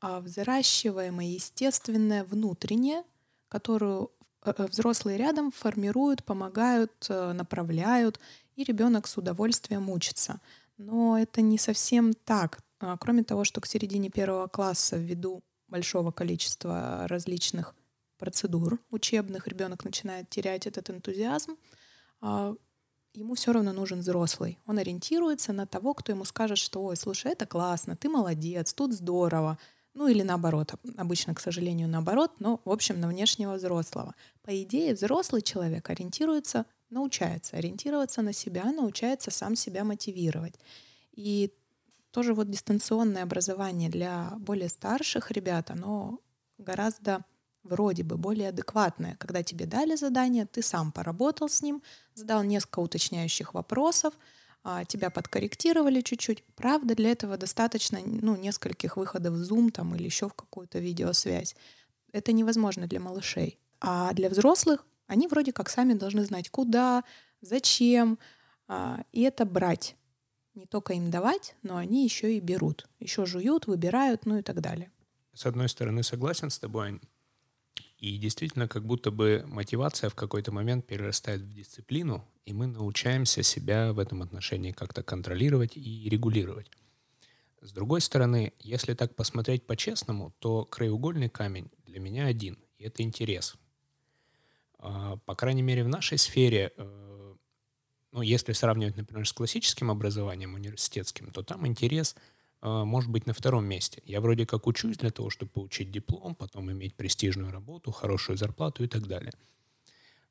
а, 0.00 0.20
взращиваемая, 0.20 1.26
естественная, 1.26 2.24
внутренняя, 2.24 3.04
которую 3.48 4.10
э, 4.44 4.52
э, 4.54 4.66
взрослые 4.66 5.16
рядом 5.16 5.50
формируют, 5.50 6.22
помогают, 6.24 7.06
э, 7.08 7.32
направляют, 7.32 8.20
и 8.54 8.64
ребенок 8.64 9.06
с 9.06 9.16
удовольствием 9.16 9.88
учится. 9.88 10.40
Но 10.76 11.18
это 11.18 11.40
не 11.40 11.56
совсем 11.56 12.12
так. 12.12 12.60
А, 12.80 12.98
кроме 12.98 13.24
того, 13.24 13.44
что 13.44 13.62
к 13.62 13.66
середине 13.66 14.10
первого 14.10 14.46
класса 14.46 14.98
ввиду 14.98 15.42
большого 15.68 16.10
количества 16.10 17.06
различных 17.08 17.74
процедур 18.18 18.78
учебных 18.90 19.48
ребенок 19.48 19.84
начинает 19.84 20.30
терять 20.30 20.66
этот 20.66 20.90
энтузиазм, 20.90 21.56
а, 22.20 22.54
ему 23.14 23.34
все 23.34 23.52
равно 23.52 23.72
нужен 23.72 24.00
взрослый. 24.00 24.58
Он 24.66 24.78
ориентируется 24.78 25.52
на 25.52 25.66
того, 25.66 25.94
кто 25.94 26.12
ему 26.12 26.24
скажет, 26.24 26.58
что 26.58 26.84
«Ой, 26.84 26.96
слушай, 26.96 27.32
это 27.32 27.46
классно, 27.46 27.96
ты 27.96 28.08
молодец, 28.08 28.72
тут 28.74 28.92
здорово». 28.92 29.58
Ну 29.94 30.08
или 30.08 30.22
наоборот, 30.22 30.74
обычно, 30.96 31.34
к 31.34 31.40
сожалению, 31.40 31.88
наоборот, 31.88 32.32
но, 32.40 32.60
в 32.64 32.70
общем, 32.70 32.98
на 32.98 33.06
внешнего 33.06 33.54
взрослого. 33.54 34.16
По 34.42 34.50
идее, 34.60 34.94
взрослый 34.94 35.40
человек 35.40 35.88
ориентируется, 35.88 36.66
научается 36.90 37.56
ориентироваться 37.56 38.20
на 38.20 38.32
себя, 38.32 38.64
научается 38.72 39.30
сам 39.30 39.54
себя 39.54 39.84
мотивировать. 39.84 40.54
И 41.12 41.52
тоже 42.10 42.34
вот 42.34 42.50
дистанционное 42.50 43.22
образование 43.22 43.88
для 43.88 44.32
более 44.38 44.68
старших 44.68 45.30
ребят, 45.30 45.70
оно 45.70 46.18
гораздо 46.58 47.24
вроде 47.64 48.04
бы 48.04 48.16
более 48.16 48.50
адекватное, 48.50 49.16
когда 49.18 49.42
тебе 49.42 49.66
дали 49.66 49.96
задание, 49.96 50.46
ты 50.46 50.62
сам 50.62 50.92
поработал 50.92 51.48
с 51.48 51.62
ним, 51.62 51.82
задал 52.14 52.42
несколько 52.44 52.80
уточняющих 52.80 53.54
вопросов, 53.54 54.14
а, 54.62 54.84
тебя 54.84 55.10
подкорректировали 55.10 56.00
чуть-чуть. 56.00 56.44
Правда, 56.54 56.94
для 56.94 57.10
этого 57.10 57.36
достаточно 57.36 57.98
ну, 58.04 58.36
нескольких 58.36 58.96
выходов 58.96 59.34
в 59.34 59.42
Zoom 59.42 59.70
там, 59.70 59.94
или 59.94 60.04
еще 60.04 60.28
в 60.28 60.34
какую-то 60.34 60.78
видеосвязь. 60.78 61.56
Это 62.12 62.32
невозможно 62.32 62.86
для 62.86 63.00
малышей. 63.00 63.58
А 63.80 64.12
для 64.12 64.30
взрослых 64.30 64.86
они 65.06 65.26
вроде 65.26 65.52
как 65.52 65.68
сами 65.68 65.94
должны 65.94 66.24
знать, 66.24 66.48
куда, 66.48 67.04
зачем, 67.40 68.18
а, 68.68 69.04
и 69.12 69.22
это 69.22 69.44
брать. 69.44 69.96
Не 70.54 70.66
только 70.66 70.92
им 70.92 71.10
давать, 71.10 71.56
но 71.62 71.76
они 71.76 72.04
еще 72.04 72.36
и 72.36 72.40
берут. 72.40 72.88
Еще 73.00 73.26
жуют, 73.26 73.66
выбирают, 73.66 74.24
ну 74.24 74.38
и 74.38 74.42
так 74.42 74.60
далее. 74.60 74.90
С 75.34 75.46
одной 75.46 75.68
стороны, 75.68 76.02
согласен 76.04 76.48
с 76.48 76.58
тобой, 76.58 77.00
и 77.98 78.18
действительно, 78.18 78.68
как 78.68 78.84
будто 78.86 79.10
бы 79.10 79.44
мотивация 79.46 80.10
в 80.10 80.14
какой-то 80.14 80.52
момент 80.52 80.86
перерастает 80.86 81.40
в 81.42 81.52
дисциплину, 81.54 82.24
и 82.44 82.52
мы 82.52 82.66
научаемся 82.66 83.42
себя 83.42 83.92
в 83.92 83.98
этом 83.98 84.22
отношении 84.22 84.72
как-то 84.72 85.02
контролировать 85.02 85.76
и 85.76 86.08
регулировать. 86.08 86.70
С 87.62 87.72
другой 87.72 88.00
стороны, 88.00 88.52
если 88.60 88.94
так 88.94 89.16
посмотреть 89.16 89.66
по-честному, 89.66 90.34
то 90.38 90.64
краеугольный 90.66 91.30
камень 91.30 91.70
для 91.86 91.98
меня 92.00 92.26
один, 92.26 92.58
и 92.78 92.84
это 92.84 93.02
интерес. 93.02 93.56
А, 94.78 95.16
по 95.24 95.34
крайней 95.34 95.62
мере, 95.62 95.84
в 95.84 95.88
нашей 95.88 96.18
сфере, 96.18 96.72
э, 96.76 97.34
Ну, 98.12 98.22
если 98.22 98.52
сравнивать, 98.54 98.96
например, 98.96 99.26
с 99.26 99.32
классическим 99.32 99.90
образованием 99.90 100.54
университетским, 100.54 101.32
то 101.32 101.42
там 101.42 101.66
интерес 101.66 102.16
может 102.64 103.10
быть 103.10 103.26
на 103.26 103.34
втором 103.34 103.66
месте. 103.66 104.02
Я 104.06 104.20
вроде 104.20 104.46
как 104.46 104.66
учусь 104.66 104.96
для 104.96 105.10
того, 105.10 105.28
чтобы 105.30 105.50
получить 105.52 105.90
диплом, 105.90 106.34
потом 106.34 106.72
иметь 106.72 106.94
престижную 106.94 107.52
работу, 107.52 107.92
хорошую 107.92 108.38
зарплату 108.38 108.84
и 108.84 108.88
так 108.88 109.06
далее. 109.06 109.32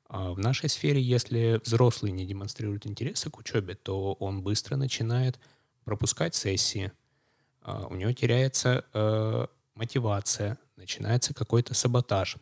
А 0.08 0.32
в 0.32 0.38
нашей 0.38 0.68
сфере, 0.68 1.00
если 1.00 1.60
взрослый 1.64 2.12
не 2.12 2.26
демонстрирует 2.26 2.86
интереса 2.86 3.30
к 3.30 3.38
учебе, 3.38 3.74
то 3.74 4.12
он 4.14 4.42
быстро 4.42 4.76
начинает 4.76 5.38
пропускать 5.84 6.34
сессии, 6.34 6.92
а, 7.62 7.86
у 7.86 7.94
него 7.94 8.12
теряется 8.12 8.84
э, 8.92 9.46
мотивация, 9.74 10.58
начинается 10.76 11.34
какой-то 11.34 11.74
саботаж. 11.74 12.36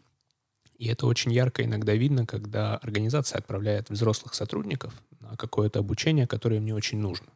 И 0.76 0.88
это 0.88 1.06
очень 1.06 1.32
ярко 1.32 1.64
иногда 1.64 1.94
видно, 1.94 2.26
когда 2.26 2.76
организация 2.76 3.38
отправляет 3.38 3.88
взрослых 3.88 4.34
сотрудников 4.34 4.92
на 5.20 5.36
какое-то 5.36 5.78
обучение, 5.78 6.26
которое 6.26 6.56
им 6.56 6.64
не 6.64 6.72
очень 6.72 6.98
нужно. 6.98 7.28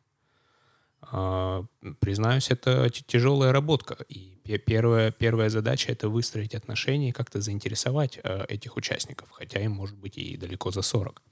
А, 1.12 1.64
признаюсь, 2.00 2.50
это 2.50 2.90
тяжелая 2.90 3.52
работа. 3.52 4.04
И 4.08 4.38
первая, 4.66 5.12
первая 5.12 5.48
задача— 5.48 5.92
это 5.92 6.08
выстроить 6.08 6.54
отношения 6.54 7.10
и 7.10 7.12
как-то 7.12 7.40
заинтересовать 7.40 8.18
э, 8.22 8.44
этих 8.48 8.76
участников, 8.76 9.30
хотя 9.30 9.60
им 9.60 9.72
может 9.72 9.96
быть 9.96 10.18
и 10.18 10.36
далеко 10.36 10.70
за 10.70 10.82
40. 10.82 11.22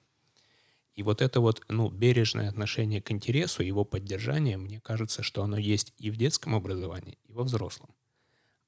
И 0.95 1.03
вот 1.03 1.23
это 1.23 1.41
вот, 1.41 1.63
ну, 1.69 1.91
бережное 1.91 2.49
отношение 2.49 3.03
к 3.03 3.11
интересу, 3.11 3.65
его 3.65 3.85
поддержание, 3.85 4.57
мне 4.57 4.81
кажется, 4.81 5.25
что 5.25 5.43
оно 5.43 5.59
есть 5.59 5.93
и 5.99 6.11
в 6.11 6.17
детском 6.17 6.55
образовании, 6.55 7.19
и 7.25 7.33
во 7.33 7.43
взрослом. 7.43 7.91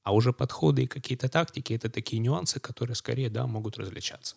А 0.03 0.13
уже 0.13 0.33
подходы 0.33 0.83
и 0.83 0.87
какие-то 0.87 1.29
тактики— 1.29 1.73
это 1.73 1.89
такие 1.89 2.19
нюансы, 2.19 2.59
которые 2.59 2.95
скорее, 2.95 3.29
да, 3.29 3.47
могут 3.47 3.77
различаться. 3.77 4.35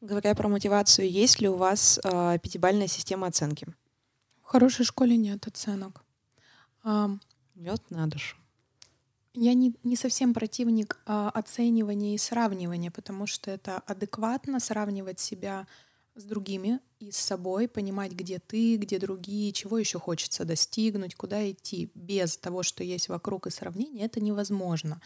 Говоря 0.00 0.34
про 0.34 0.48
мотивацию, 0.48 1.08
есть 1.08 1.40
ли 1.40 1.48
у 1.48 1.54
вас 1.54 2.00
э, 2.02 2.38
пятибальная 2.42 2.88
система 2.88 3.28
оценки? 3.28 3.68
В 4.44 4.48
хорошей 4.50 4.84
школе 4.84 5.16
нет 5.16 5.46
оценок. 5.46 6.04
А, 6.82 7.10
Мед 7.54 7.90
на 7.90 8.06
душу. 8.06 8.36
Я 9.32 9.54
не, 9.54 9.74
не 9.82 9.96
совсем 9.96 10.34
противник 10.34 11.00
а, 11.06 11.30
оценивания 11.30 12.14
и 12.14 12.18
сравнивания, 12.18 12.90
потому 12.90 13.26
что 13.26 13.50
это 13.50 13.78
адекватно 13.78 14.60
сравнивать 14.60 15.18
себя 15.18 15.66
с 16.14 16.24
другими 16.24 16.78
и 17.00 17.10
с 17.10 17.16
собой, 17.16 17.66
понимать, 17.66 18.12
где 18.12 18.38
ты, 18.38 18.76
где 18.76 18.98
другие, 18.98 19.52
чего 19.52 19.78
еще 19.78 19.98
хочется 19.98 20.44
достигнуть, 20.44 21.16
куда 21.16 21.50
идти. 21.50 21.90
Без 21.94 22.36
того, 22.36 22.62
что 22.62 22.84
есть 22.84 23.08
вокруг 23.08 23.48
и 23.48 23.50
сравнения, 23.50 24.04
это 24.04 24.20
невозможно. 24.20 25.00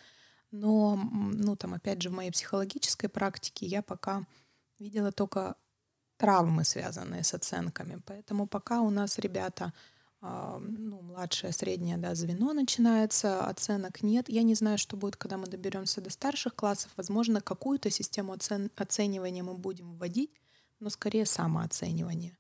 Но, 0.51 0.97
ну, 0.97 1.57
там, 1.57 1.75
опять 1.75 2.03
же, 2.03 2.11
в 2.11 2.15
моей 2.15 2.31
психологической 2.31 3.09
практике 3.09 3.67
я 3.67 3.83
пока 3.83 4.27
видела 4.79 5.13
только 5.13 5.57
травмы, 6.19 6.65
связанные 6.65 7.25
с 7.25 7.33
оценками. 7.33 8.01
Поэтому 8.05 8.47
пока 8.47 8.83
у 8.83 8.91
нас 8.91 9.19
ребята, 9.19 9.73
э, 10.21 10.59
ну, 10.61 11.01
младшее, 11.01 11.53
среднее, 11.53 11.97
да, 11.97 12.15
звено 12.15 12.53
начинается, 12.53 13.47
оценок 13.47 14.03
нет. 14.03 14.29
Я 14.29 14.43
не 14.43 14.55
знаю, 14.55 14.77
что 14.77 14.97
будет, 14.97 15.17
когда 15.17 15.39
мы 15.39 15.47
доберемся 15.47 16.01
до 16.01 16.11
старших 16.11 16.55
классов. 16.55 16.91
Возможно, 16.97 17.41
какую-то 17.41 17.91
систему 17.91 18.35
оцен- 18.35 18.71
оценивания 18.77 19.43
мы 19.43 19.55
будем 19.55 19.95
вводить, 19.95 20.31
но 20.81 20.91
скорее 20.91 21.25
самооценивание. 21.25 22.37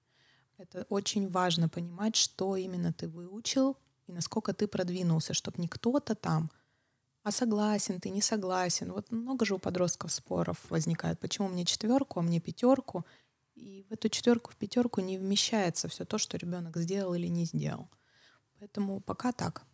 Это 0.59 0.85
очень 0.91 1.31
важно 1.31 1.69
понимать, 1.69 2.17
что 2.17 2.57
именно 2.57 2.93
ты 2.93 3.09
выучил 3.09 3.77
и 4.09 4.13
насколько 4.13 4.53
ты 4.53 4.67
продвинулся, 4.67 5.35
чтобы 5.35 5.61
не 5.61 5.69
кто-то 5.69 6.15
там, 6.15 6.51
а 7.23 7.31
согласен 7.31 8.01
ты, 8.01 8.11
не 8.11 8.23
согласен. 8.23 8.93
Вот 8.93 9.13
много 9.13 9.45
же 9.45 9.55
у 9.55 9.59
подростков 9.59 10.13
споров 10.13 10.59
возникает, 10.71 11.21
почему 11.21 11.49
мне 11.49 11.65
четверку, 11.65 12.21
а 12.21 12.23
мне 12.23 12.41
пятерку. 12.41 13.05
И 13.59 13.85
в 13.89 13.93
эту 13.93 14.09
четверку, 14.09 14.53
в 14.53 14.57
пятерку 14.57 15.01
не 15.01 15.19
вмещается 15.19 15.89
все 15.89 16.05
то, 16.05 16.17
что 16.17 16.37
ребенок 16.37 16.77
сделал 16.77 17.15
или 17.15 17.27
не 17.27 17.45
сделал. 17.45 17.91
Поэтому 18.59 19.01
пока 19.01 19.33
так. 19.33 19.65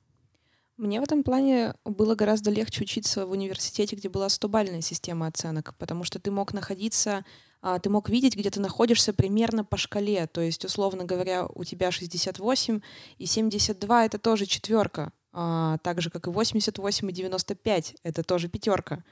Мне 0.76 1.00
в 1.00 1.04
этом 1.04 1.22
плане 1.22 1.74
было 1.84 2.14
гораздо 2.14 2.50
легче 2.50 2.82
учиться 2.82 3.26
в 3.26 3.30
университете, 3.30 3.94
где 3.94 4.08
была 4.08 4.28
стобальная 4.28 4.80
система 4.80 5.26
оценок, 5.26 5.74
потому 5.78 6.02
что 6.02 6.18
ты 6.18 6.30
мог 6.30 6.52
находиться, 6.52 7.24
а, 7.60 7.78
ты 7.78 7.90
мог 7.90 8.08
видеть, 8.08 8.36
где 8.36 8.50
ты 8.50 8.58
находишься 8.58 9.12
примерно 9.12 9.64
по 9.64 9.76
шкале. 9.76 10.26
То 10.26 10.40
есть, 10.40 10.64
условно 10.64 11.04
говоря, 11.04 11.46
у 11.46 11.62
тебя 11.62 11.92
68 11.92 12.80
и 13.18 13.26
72— 13.26 14.04
это 14.06 14.18
тоже 14.18 14.46
четверка, 14.46 15.12
а, 15.32 15.78
так 15.78 16.00
же, 16.00 16.10
как 16.10 16.26
и 16.26 16.30
88 16.30 17.08
и 17.08 17.12
95— 17.12 17.96
это 18.02 18.24
тоже 18.24 18.48
пятерка. 18.48 19.04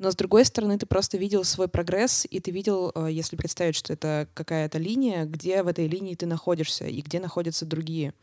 Но 0.00 0.10
с 0.10 0.16
другой 0.16 0.46
стороны, 0.46 0.78
ты 0.78 0.86
просто 0.86 1.18
видел 1.18 1.44
свой 1.44 1.68
прогресс, 1.68 2.26
и 2.30 2.40
ты 2.40 2.50
видел, 2.52 2.90
а, 2.94 3.08
если 3.08 3.36
представить, 3.36 3.76
что 3.76 3.92
это 3.92 4.28
какая-то 4.32 4.78
линия, 4.78 5.26
где 5.26 5.62
в 5.62 5.66
этой 5.66 5.86
линии 5.86 6.14
ты 6.14 6.24
находишься 6.24 6.86
и 6.86 7.02
где 7.02 7.20
находятся 7.20 7.66
другие. 7.66 8.14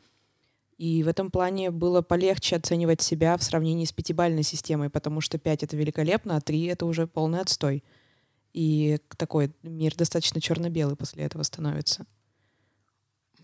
И 0.80 1.04
в 1.04 1.08
этом 1.08 1.30
плане 1.30 1.70
было 1.70 2.02
полегче 2.02 2.56
оценивать 2.56 3.04
себя 3.04 3.38
в 3.38 3.44
сравнении 3.44 3.86
с 3.86 3.92
пятибальной 3.92 4.42
системой, 4.42 4.90
потому 4.90 5.22
что 5.22 5.38
пять 5.38 5.62
это 5.62 5.78
великолепно, 5.78 6.38
а 6.38 6.42
три 6.42 6.64
это 6.64 6.88
уже 6.88 7.06
полный 7.06 7.42
отстой. 7.42 7.84
И 8.54 8.98
такой 9.16 9.52
мир 9.62 9.96
достаточно 9.96 10.42
черно-белый 10.42 10.96
после 10.96 11.26
этого 11.26 11.44
становится. 11.44 12.08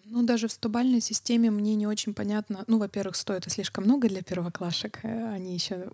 Ну, 0.06 0.24
даже 0.24 0.48
в 0.48 0.52
стобальной 0.52 1.02
системе 1.02 1.52
мне 1.52 1.76
не 1.76 1.86
очень 1.86 2.16
понятно. 2.16 2.64
Ну, 2.66 2.80
во-первых, 2.80 3.16
100— 3.16 3.34
это 3.36 3.52
слишком 3.52 3.84
много 3.84 4.10
для 4.10 4.24
первоклашек. 4.24 5.02
Э, 5.04 5.34
они 5.34 5.54
еще 5.54 5.92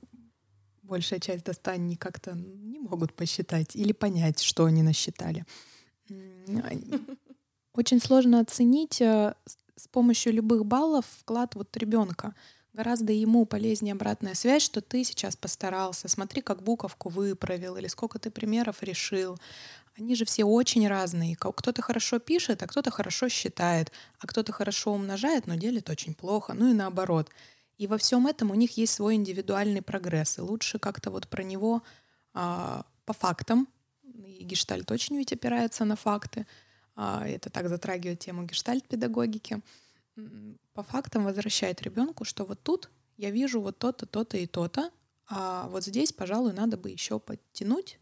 большая 0.89 1.19
часть 1.19 1.45
до 1.45 1.53
100 1.53 1.71
они 1.71 1.95
как-то 1.95 2.33
не 2.33 2.79
могут 2.79 3.13
посчитать 3.13 3.75
или 3.75 3.93
понять, 3.93 4.41
что 4.41 4.65
они 4.65 4.83
насчитали. 4.83 5.45
Очень 7.73 8.01
сложно 8.01 8.39
оценить 8.39 8.99
э, 8.99 9.35
с 9.75 9.87
помощью 9.87 10.33
любых 10.33 10.65
баллов 10.65 11.05
вклад 11.21 11.55
вот 11.55 11.75
ребенка. 11.77 12.33
Гораздо 12.73 13.13
ему 13.13 13.45
полезнее 13.45 13.93
обратная 13.93 14.35
связь, 14.35 14.63
что 14.63 14.81
ты 14.81 15.03
сейчас 15.03 15.35
постарался, 15.35 16.07
смотри, 16.07 16.41
как 16.41 16.61
буковку 16.61 17.09
выправил, 17.09 17.77
или 17.77 17.87
сколько 17.87 18.19
ты 18.19 18.29
примеров 18.31 18.83
решил. 18.83 19.37
Они 19.97 20.15
же 20.15 20.25
все 20.25 20.45
очень 20.45 20.87
разные. 20.87 21.35
Кто-то 21.35 21.81
хорошо 21.81 22.19
пишет, 22.19 22.63
а 22.63 22.67
кто-то 22.67 22.91
хорошо 22.91 23.27
считает, 23.27 23.91
а 24.19 24.27
кто-то 24.27 24.51
хорошо 24.51 24.93
умножает, 24.93 25.47
но 25.47 25.55
делит 25.55 25.89
очень 25.89 26.13
плохо, 26.13 26.53
ну 26.53 26.69
и 26.69 26.73
наоборот. 26.73 27.29
И 27.79 27.87
во 27.87 27.97
всем 27.97 28.27
этом 28.27 28.51
у 28.51 28.55
них 28.55 28.77
есть 28.77 28.93
свой 28.93 29.15
индивидуальный 29.15 29.81
прогресс. 29.81 30.37
И 30.37 30.41
лучше 30.41 30.79
как-то 30.79 31.11
вот 31.11 31.29
про 31.29 31.43
него 31.43 31.81
а, 32.33 32.85
по 33.05 33.13
фактам, 33.13 33.69
и 34.03 34.43
гештальт 34.43 34.91
очень 34.91 35.17
ведь 35.17 35.31
опирается 35.31 35.85
на 35.85 35.95
факты, 35.95 36.45
а, 36.95 37.25
это 37.25 37.49
так 37.49 37.69
затрагивает 37.69 38.19
тему 38.19 38.43
гештальт-педагогики, 38.43 39.61
по 40.73 40.83
фактам 40.83 41.23
возвращает 41.23 41.81
ребенку, 41.81 42.25
что 42.25 42.43
вот 42.43 42.61
тут 42.61 42.89
я 43.15 43.31
вижу 43.31 43.61
вот 43.61 43.77
то-то, 43.79 44.05
то-то 44.05 44.37
и 44.37 44.45
то-то, 44.45 44.91
а 45.29 45.69
вот 45.69 45.85
здесь, 45.85 46.11
пожалуй, 46.11 46.51
надо 46.51 46.75
бы 46.75 46.89
еще 46.89 47.17
подтянуть. 47.17 47.97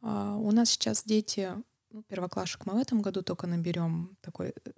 А, 0.00 0.36
у 0.36 0.52
нас 0.52 0.70
сейчас 0.70 1.02
дети, 1.02 1.50
ну, 1.90 2.04
первоклашек 2.04 2.66
мы 2.66 2.74
в 2.74 2.78
этом 2.78 3.02
году 3.02 3.22
только 3.22 3.48
наберем 3.48 4.16
такой 4.20 4.50
э, 4.64 4.70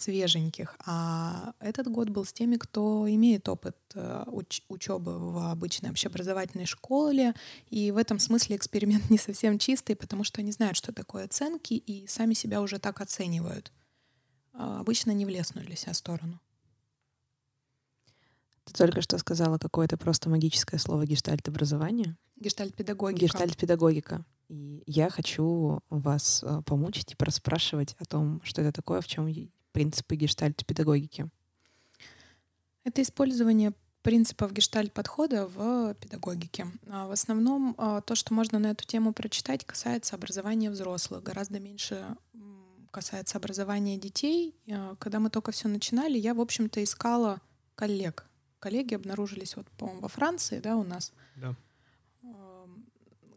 свеженьких, 0.00 0.76
а 0.86 1.52
этот 1.60 1.88
год 1.88 2.10
был 2.10 2.24
с 2.24 2.32
теми, 2.32 2.56
кто 2.56 3.06
имеет 3.08 3.48
опыт 3.48 3.76
э, 3.94 4.24
уч- 4.26 4.62
учебы 4.68 5.18
в 5.18 5.50
обычной 5.50 5.90
общеобразовательной 5.90 6.66
школе, 6.66 7.34
и 7.68 7.90
в 7.90 7.96
этом 7.96 8.18
смысле 8.18 8.56
эксперимент 8.56 9.08
не 9.10 9.18
совсем 9.18 9.58
чистый, 9.58 9.94
потому 9.96 10.24
что 10.24 10.40
они 10.40 10.52
знают, 10.52 10.76
что 10.76 10.92
такое 10.92 11.24
оценки, 11.24 11.74
и 11.74 12.06
сами 12.06 12.34
себя 12.34 12.60
уже 12.60 12.78
так 12.78 13.00
оценивают. 13.00 13.72
А 14.52 14.80
обычно 14.80 15.12
не 15.12 15.24
в 15.24 15.28
лесную 15.28 15.76
себя 15.76 15.94
сторону. 15.94 16.40
Ты 18.64 18.74
только 18.74 19.02
что 19.02 19.18
сказала 19.18 19.58
какое-то 19.58 19.96
просто 19.96 20.28
магическое 20.28 20.78
слово 20.78 21.06
гештальт-образование. 21.06 22.16
Гештальт-педагогика. 22.36 23.26
Гештальт-педагогика. 23.26 24.24
И 24.48 24.82
я 24.86 25.10
хочу 25.10 25.80
вас 25.90 26.42
э, 26.42 26.62
помучить 26.66 27.12
и 27.12 27.16
проспрашивать 27.16 27.94
о 27.98 28.04
том, 28.04 28.40
что 28.42 28.62
это 28.62 28.72
такое, 28.72 29.00
в 29.00 29.06
чем 29.06 29.26
принципы 29.72 30.16
гештальт-педагогики? 30.16 31.28
Это 32.84 33.02
использование 33.02 33.72
принципов 34.02 34.52
гештальт-подхода 34.52 35.46
в 35.46 35.94
педагогике. 35.94 36.66
А 36.88 37.06
в 37.06 37.10
основном 37.10 37.74
а, 37.76 38.00
то, 38.00 38.14
что 38.14 38.32
можно 38.32 38.58
на 38.58 38.68
эту 38.68 38.86
тему 38.86 39.12
прочитать, 39.12 39.64
касается 39.64 40.16
образования 40.16 40.70
взрослых. 40.70 41.22
Гораздо 41.22 41.60
меньше 41.60 42.16
касается 42.90 43.38
образования 43.38 43.96
детей. 43.98 44.54
А, 44.70 44.96
когда 44.96 45.20
мы 45.20 45.30
только 45.30 45.52
все 45.52 45.68
начинали, 45.68 46.18
я, 46.18 46.34
в 46.34 46.40
общем-то, 46.40 46.82
искала 46.82 47.40
коллег. 47.74 48.26
Коллеги 48.58 48.94
обнаружились, 48.94 49.56
вот, 49.56 49.66
по-моему, 49.72 50.02
во 50.02 50.08
Франции, 50.08 50.60
да, 50.60 50.76
у 50.76 50.84
нас. 50.84 51.12
Да. 51.36 51.54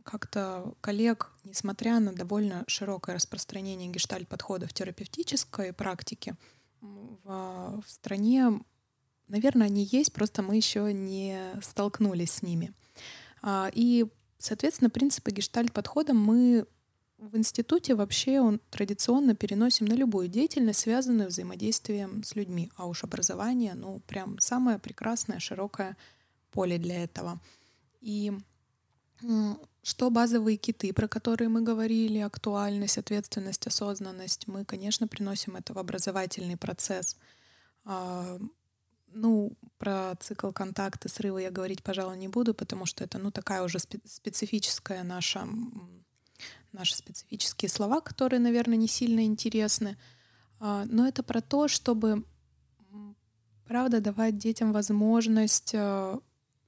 Как-то 0.04 0.74
коллег, 0.82 1.32
несмотря 1.44 2.00
на 2.00 2.14
довольно 2.14 2.64
широкое 2.68 3.16
распространение 3.16 3.90
гештальт-подхода 3.90 4.68
в 4.68 4.74
терапевтической 4.74 5.74
практике, 5.74 6.36
в, 6.82 7.82
в 7.86 7.90
стране, 7.90 8.60
наверное, 9.28 9.68
они 9.68 9.86
есть, 9.86 10.12
просто 10.14 10.42
мы 10.42 10.58
еще 10.58 10.92
не 10.94 11.40
столкнулись 11.62 12.32
с 12.32 12.42
ними. 12.42 12.74
А, 13.42 13.70
и, 13.74 14.06
соответственно, 14.38 14.90
принципы 14.90 15.32
гештальт-подхода 15.32 16.14
мы 16.14 16.68
в 17.18 17.38
институте 17.38 17.96
вообще 17.96 18.42
он 18.42 18.60
традиционно 18.70 19.36
переносим 19.36 19.86
на 19.86 19.94
любую 19.94 20.28
деятельность, 20.28 20.82
связанную 20.82 21.30
взаимодействием 21.30 22.24
с 22.24 22.36
людьми. 22.36 22.70
А 22.76 22.86
уж 22.86 23.04
образование, 23.04 23.76
ну, 23.76 24.02
прям 24.08 24.40
самое 24.40 24.78
прекрасное, 24.78 25.40
широкое 25.40 25.96
поле 26.52 26.78
для 26.78 27.04
этого. 27.04 27.40
И 28.02 28.34
что 29.84 30.10
базовые 30.10 30.58
киты, 30.58 30.94
про 30.94 31.08
которые 31.08 31.50
мы 31.50 31.62
говорили, 31.62 32.20
актуальность, 32.20 32.98
ответственность, 32.98 33.68
осознанность, 33.68 34.48
мы, 34.48 34.64
конечно, 34.64 35.08
приносим 35.08 35.58
это 35.58 35.74
в 35.74 35.78
образовательный 35.78 36.56
процесс. 36.56 37.18
А, 37.84 38.40
ну, 39.14 39.52
про 39.78 40.16
цикл 40.20 40.52
контакты, 40.52 41.10
срывы 41.10 41.42
я 41.42 41.52
говорить, 41.52 41.84
пожалуй, 41.84 42.18
не 42.18 42.30
буду, 42.30 42.54
потому 42.54 42.86
что 42.86 43.04
это, 43.04 43.18
ну, 43.18 43.30
такая 43.30 43.62
уже 43.62 43.78
специфическая 43.80 45.04
наша 45.04 45.48
наши 46.72 46.96
специфические 46.96 47.70
слова, 47.70 48.02
которые, 48.02 48.40
наверное, 48.40 48.78
не 48.78 48.88
сильно 48.88 49.26
интересны. 49.26 49.98
А, 50.60 50.86
но 50.86 51.08
это 51.08 51.22
про 51.22 51.40
то, 51.42 51.68
чтобы, 51.68 52.24
правда, 53.66 54.02
давать 54.02 54.38
детям 54.38 54.74
возможность 54.74 55.74
а, 55.76 56.20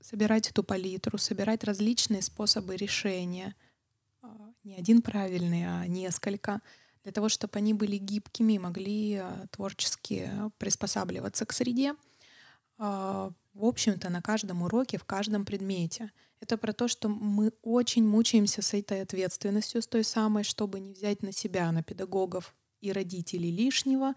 собирать 0.05 0.49
эту 0.49 0.63
палитру, 0.63 1.17
собирать 1.17 1.63
различные 1.63 2.21
способы 2.21 2.75
решения. 2.75 3.55
А, 4.21 4.53
не 4.63 4.75
один 4.75 5.01
правильный, 5.01 5.65
а 5.65 5.87
несколько 5.87 6.61
для 7.03 7.11
того, 7.11 7.29
чтобы 7.29 7.57
они 7.57 7.73
были 7.73 7.97
гибкими 7.97 8.53
и 8.53 8.59
могли 8.59 9.21
творчески 9.51 10.31
приспосабливаться 10.57 11.45
к 11.45 11.53
среде. 11.53 11.93
В 12.79 13.33
общем-то, 13.53 14.09
на 14.09 14.23
каждом 14.23 14.63
уроке, 14.63 14.97
в 14.97 15.05
каждом 15.05 15.45
предмете— 15.45 16.11
это 16.39 16.57
про 16.57 16.73
то, 16.73 16.87
что 16.87 17.09
мы 17.09 17.53
очень 17.61 18.07
мучаемся 18.07 18.61
с 18.61 18.73
этой 18.73 19.01
ответственностью, 19.01 19.81
с 19.81 19.87
той 19.87 20.03
самой, 20.03 20.43
чтобы 20.43 20.79
не 20.79 20.93
взять 20.93 21.23
на 21.23 21.31
себя, 21.31 21.71
на 21.71 21.81
педагогов 21.81 22.55
и 22.81 22.91
родителей 22.91 23.51
лишнего, 23.51 24.09
а, 24.09 24.15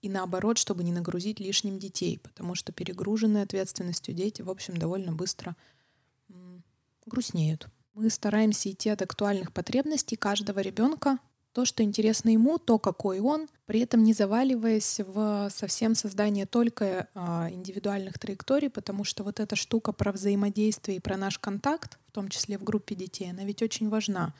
и 0.00 0.08
наоборот, 0.08 0.58
чтобы 0.58 0.84
не 0.84 0.92
нагрузить 0.92 1.40
лишним 1.40 1.78
детей, 1.78 2.18
потому 2.18 2.54
что 2.54 2.72
перегруженные 2.72 3.42
ответственностью 3.42 4.14
дети, 4.14 4.42
в 4.42 4.50
общем, 4.50 4.76
довольно 4.76 5.12
быстро 5.12 5.56
грустнеют. 7.06 7.68
Мы 7.94 8.08
стараемся 8.10 8.70
идти 8.70 8.88
от 8.88 9.02
актуальных 9.02 9.52
потребностей 9.52 10.16
каждого 10.16 10.60
ребенка 10.60 11.18
то, 11.52 11.64
что 11.64 11.82
интересно 11.82 12.30
ему, 12.30 12.58
то, 12.58 12.78
какой 12.78 13.18
он, 13.18 13.48
при 13.66 13.80
этом 13.80 14.04
не 14.04 14.12
заваливаясь 14.12 15.00
в 15.00 15.48
совсем 15.50 15.94
создание 15.96 16.46
только 16.46 17.08
а, 17.14 17.50
индивидуальных 17.50 18.18
траекторий, 18.18 18.70
потому 18.70 19.02
что 19.02 19.24
вот 19.24 19.40
эта 19.40 19.56
штука 19.56 19.92
про 19.92 20.12
взаимодействие 20.12 20.98
и 20.98 21.00
про 21.00 21.16
наш 21.16 21.38
контакт, 21.38 21.98
в 22.06 22.12
том 22.12 22.28
числе 22.28 22.56
в 22.56 22.62
группе 22.62 22.94
детей, 22.94 23.30
она 23.30 23.44
ведь 23.44 23.62
очень 23.62 23.88
важна. 23.88 24.32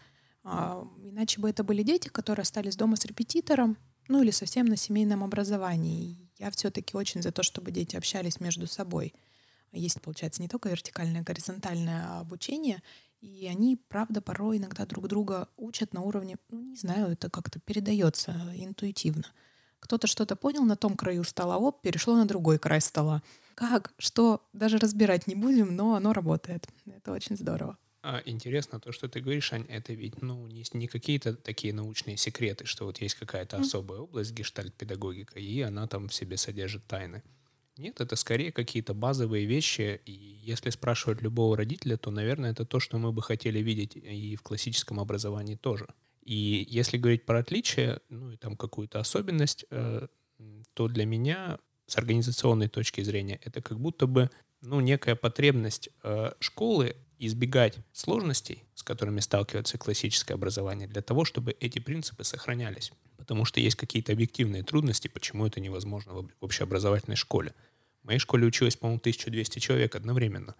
А, 0.44 0.87
иначе 1.03 1.40
бы 1.40 1.51
это 1.51 1.64
были 1.64 1.83
дети, 1.83 2.09
которые 2.09 2.42
остались 2.42 2.77
дома 2.77 2.94
с 2.94 3.05
репетитором, 3.05 3.77
ну 4.11 4.23
или 4.23 4.33
совсем 4.33 4.66
на 4.66 4.77
семейном 4.77 5.23
образовании. 5.23 6.18
Я 6.37 6.51
все-таки 6.51 6.96
очень 6.96 7.23
за 7.23 7.31
то, 7.31 7.42
чтобы 7.42 7.70
дети 7.70 7.96
общались 7.96 8.40
между 8.40 8.66
собой. 8.66 9.14
Есть, 9.73 10.03
получается, 10.03 10.42
не 10.42 10.49
только 10.49 10.68
вертикальное, 10.68 11.23
горизонтальное 11.23 12.18
обучение, 12.18 12.83
и 13.20 13.46
они, 13.46 13.77
правда, 13.88 14.20
порой 14.20 14.59
иногда 14.59 14.85
друг 14.85 15.07
друга 15.07 15.46
учат 15.57 15.94
на 15.94 16.01
уровне, 16.01 16.38
ну, 16.49 16.61
не 16.61 16.77
знаю, 16.77 17.12
это 17.12 17.31
как-то 17.31 17.61
передается 17.61 18.33
интуитивно. 18.57 19.27
Кто-то 19.79 20.09
что-то 20.09 20.35
понял 20.35 20.64
на 20.64 20.77
том 20.77 20.96
краю 20.96 21.23
стола, 21.23 21.59
оп, 21.59 21.81
перешло 21.81 22.16
на 22.16 22.27
другой 22.27 22.59
край 22.59 22.81
стола. 22.81 23.23
Как, 23.55 23.92
что, 23.96 24.42
даже 24.53 24.79
разбирать 24.79 25.29
не 25.29 25.37
будем, 25.37 25.77
но 25.77 25.94
оно 25.94 26.12
работает. 26.12 26.66
Это 26.87 27.12
очень 27.12 27.37
здорово. 27.37 27.79
А, 28.02 28.22
интересно 28.24 28.80
то, 28.80 28.92
что 28.92 29.08
ты 29.08 29.20
говоришь, 29.20 29.52
Ань, 29.52 29.66
это 29.68 29.92
ведь 29.92 30.22
ну, 30.22 30.46
не, 30.46 30.64
не 30.72 30.86
какие-то 30.86 31.34
такие 31.34 31.74
научные 31.74 32.16
секреты, 32.16 32.64
что 32.64 32.86
вот 32.86 32.98
есть 33.02 33.14
какая-то 33.14 33.56
mm. 33.56 33.60
особая 33.60 34.00
область, 34.00 34.32
гештальт-педагогика, 34.32 35.38
и 35.38 35.60
она 35.60 35.86
там 35.86 36.08
в 36.08 36.14
себе 36.14 36.36
содержит 36.38 36.86
тайны. 36.86 37.22
Нет, 37.76 38.00
это 38.00 38.16
скорее 38.16 38.52
какие-то 38.52 38.94
базовые 38.94 39.46
вещи. 39.46 40.00
И 40.04 40.12
если 40.12 40.70
спрашивать 40.70 41.22
любого 41.22 41.56
родителя, 41.56 41.96
то, 41.96 42.10
наверное, 42.10 42.50
это 42.50 42.64
то, 42.64 42.80
что 42.80 42.98
мы 42.98 43.12
бы 43.12 43.22
хотели 43.22 43.58
видеть 43.60 43.96
и 43.96 44.36
в 44.36 44.42
классическом 44.42 45.00
образовании 45.00 45.56
тоже. 45.56 45.86
И 46.22 46.66
если 46.68 46.98
говорить 46.98 47.24
про 47.24 47.38
отличия, 47.38 48.00
ну 48.08 48.30
и 48.32 48.36
там 48.36 48.56
какую-то 48.56 49.00
особенность, 49.00 49.64
э, 49.70 50.08
то 50.74 50.88
для 50.88 51.06
меня 51.06 51.58
с 51.86 51.96
организационной 51.96 52.68
точки 52.68 53.00
зрения 53.00 53.40
это 53.42 53.62
как 53.62 53.80
будто 53.80 54.06
бы 54.06 54.30
ну, 54.60 54.80
некая 54.80 55.16
потребность 55.16 55.88
э, 56.02 56.32
школы 56.38 56.96
избегать 57.26 57.78
сложностей, 57.92 58.64
с 58.74 58.83
которыми 58.83 59.20
сталкивается 59.20 59.78
классическое 59.78 60.37
образование, 60.37 60.88
для 60.88 61.02
того, 61.02 61.24
чтобы 61.24 61.56
эти 61.61 61.78
принципы 61.78 62.24
сохранялись. 62.24 62.92
Потому 63.16 63.44
что 63.44 63.61
есть 63.61 63.76
какие-то 63.76 64.12
объективные 64.12 64.62
трудности, 64.62 65.09
почему 65.09 65.46
это 65.46 65.61
невозможно 65.61 66.14
в 66.14 66.28
общеобразовательной 66.40 67.16
школе. 67.16 67.54
В 68.02 68.06
моей 68.06 68.18
школе 68.18 68.46
училось, 68.46 68.76
по-моему, 68.76 68.98
1200 68.98 69.59
человек 69.59 69.94
одновременно. 69.94 70.54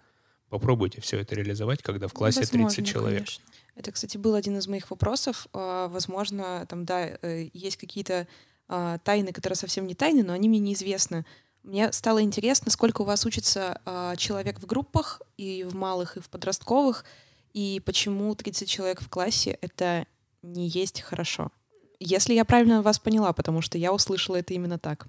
Попробуйте 0.51 1.01
все 1.01 1.19
это 1.19 1.35
реализовать, 1.35 1.83
когда 1.83 2.09
в 2.09 2.13
классе 2.13 2.41
Возможно, 2.41 2.69
30 2.69 2.87
человек. 2.87 3.19
Конечно. 3.19 3.45
Это, 3.77 3.93
кстати, 3.93 4.19
был 4.19 4.35
один 4.35 4.59
из 4.59 4.69
моих 4.69 4.91
вопросов. 4.91 5.47
А, 5.53 5.89
возможно, 5.89 6.67
там, 6.69 6.85
да, 6.85 7.19
э, 7.23 7.49
есть 7.55 7.79
какие-то 7.79 8.27
а, 8.69 8.99
тайны, 8.99 9.33
которые 9.33 9.57
совсем 9.57 9.87
не 9.87 9.95
тайны, 9.95 10.23
но 10.23 10.33
они 10.33 10.49
мне 10.49 10.59
неизвестны. 10.59 11.25
Мне 11.63 11.93
стало 11.93 12.23
интересно, 12.23 12.71
сколько 12.71 13.03
у 13.03 13.05
вас 13.05 13.27
учится 13.27 13.81
а, 13.85 14.17
человек 14.17 14.61
в 14.61 14.67
группах, 14.67 15.21
и 15.37 15.65
в 15.65 15.75
малых, 15.75 16.17
и 16.17 16.21
в 16.21 16.31
подростковых, 16.31 17.05
и 17.53 17.83
почему 17.85 18.35
30 18.35 18.69
человек 18.69 19.01
в 19.01 19.09
классе— 19.09 19.59
это 19.61 20.07
не 20.43 20.69
есть 20.69 21.03
хорошо. 21.03 21.51
Если 21.99 22.33
я 22.33 22.45
правильно 22.45 22.81
вас 22.81 22.99
поняла, 22.99 23.33
потому 23.33 23.61
что 23.61 23.77
я 23.77 23.93
услышала 23.93 24.37
это 24.37 24.55
именно 24.55 24.79
так. 24.79 25.07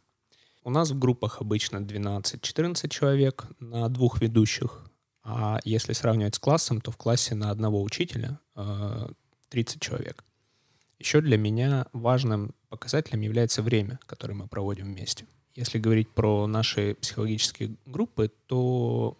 У 0.64 0.70
нас 0.70 0.92
в 0.92 1.00
группах 1.00 1.40
обычно 1.40 1.78
12-14 1.78 2.90
человек 2.90 3.46
на 3.60 3.88
двух 3.90 4.22
ведущих. 4.22 4.92
А 5.24 5.60
если 5.64 5.94
сравнивать 5.94 6.36
с 6.36 6.40
классом, 6.40 6.82
то 6.82 6.92
в 6.92 6.98
классе 6.98 7.34
на 7.34 7.50
одного 7.50 7.82
учителя 7.82 8.40
30 9.50 9.76
э, 9.76 9.80
человек. 9.80 10.24
Еще 11.00 11.22
для 11.22 11.38
меня 11.38 11.88
важным 11.94 12.54
показателем 12.70 13.22
является 13.22 13.62
время, 13.62 14.00
которое 14.06 14.36
мы 14.36 14.48
проводим 14.48 14.86
вместе. 14.86 15.26
Если 15.56 15.80
говорить 15.80 16.10
про 16.10 16.48
наши 16.48 16.96
психологические 16.96 17.76
группы, 17.86 18.32
то 18.48 19.18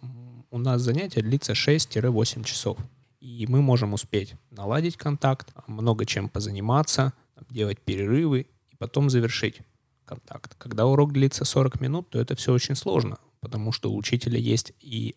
у 0.50 0.58
нас 0.58 0.80
занятие 0.80 1.22
длится 1.22 1.52
6-8 1.52 2.44
часов. 2.44 2.78
И 3.20 3.46
мы 3.48 3.62
можем 3.62 3.92
успеть 3.92 4.34
наладить 4.50 4.96
контакт, 4.96 5.52
много 5.66 6.06
чем 6.06 6.28
позаниматься, 6.28 7.12
делать 7.50 7.80
перерывы 7.80 8.46
и 8.70 8.76
потом 8.76 9.10
завершить 9.10 9.60
контакт. 10.04 10.54
Когда 10.58 10.86
урок 10.86 11.12
длится 11.12 11.44
40 11.44 11.80
минут, 11.80 12.10
то 12.10 12.20
это 12.20 12.34
все 12.34 12.52
очень 12.52 12.74
сложно, 12.74 13.18
потому 13.40 13.72
что 13.72 13.90
у 13.90 13.96
учителя 13.96 14.38
есть 14.38 14.72
и 14.80 15.16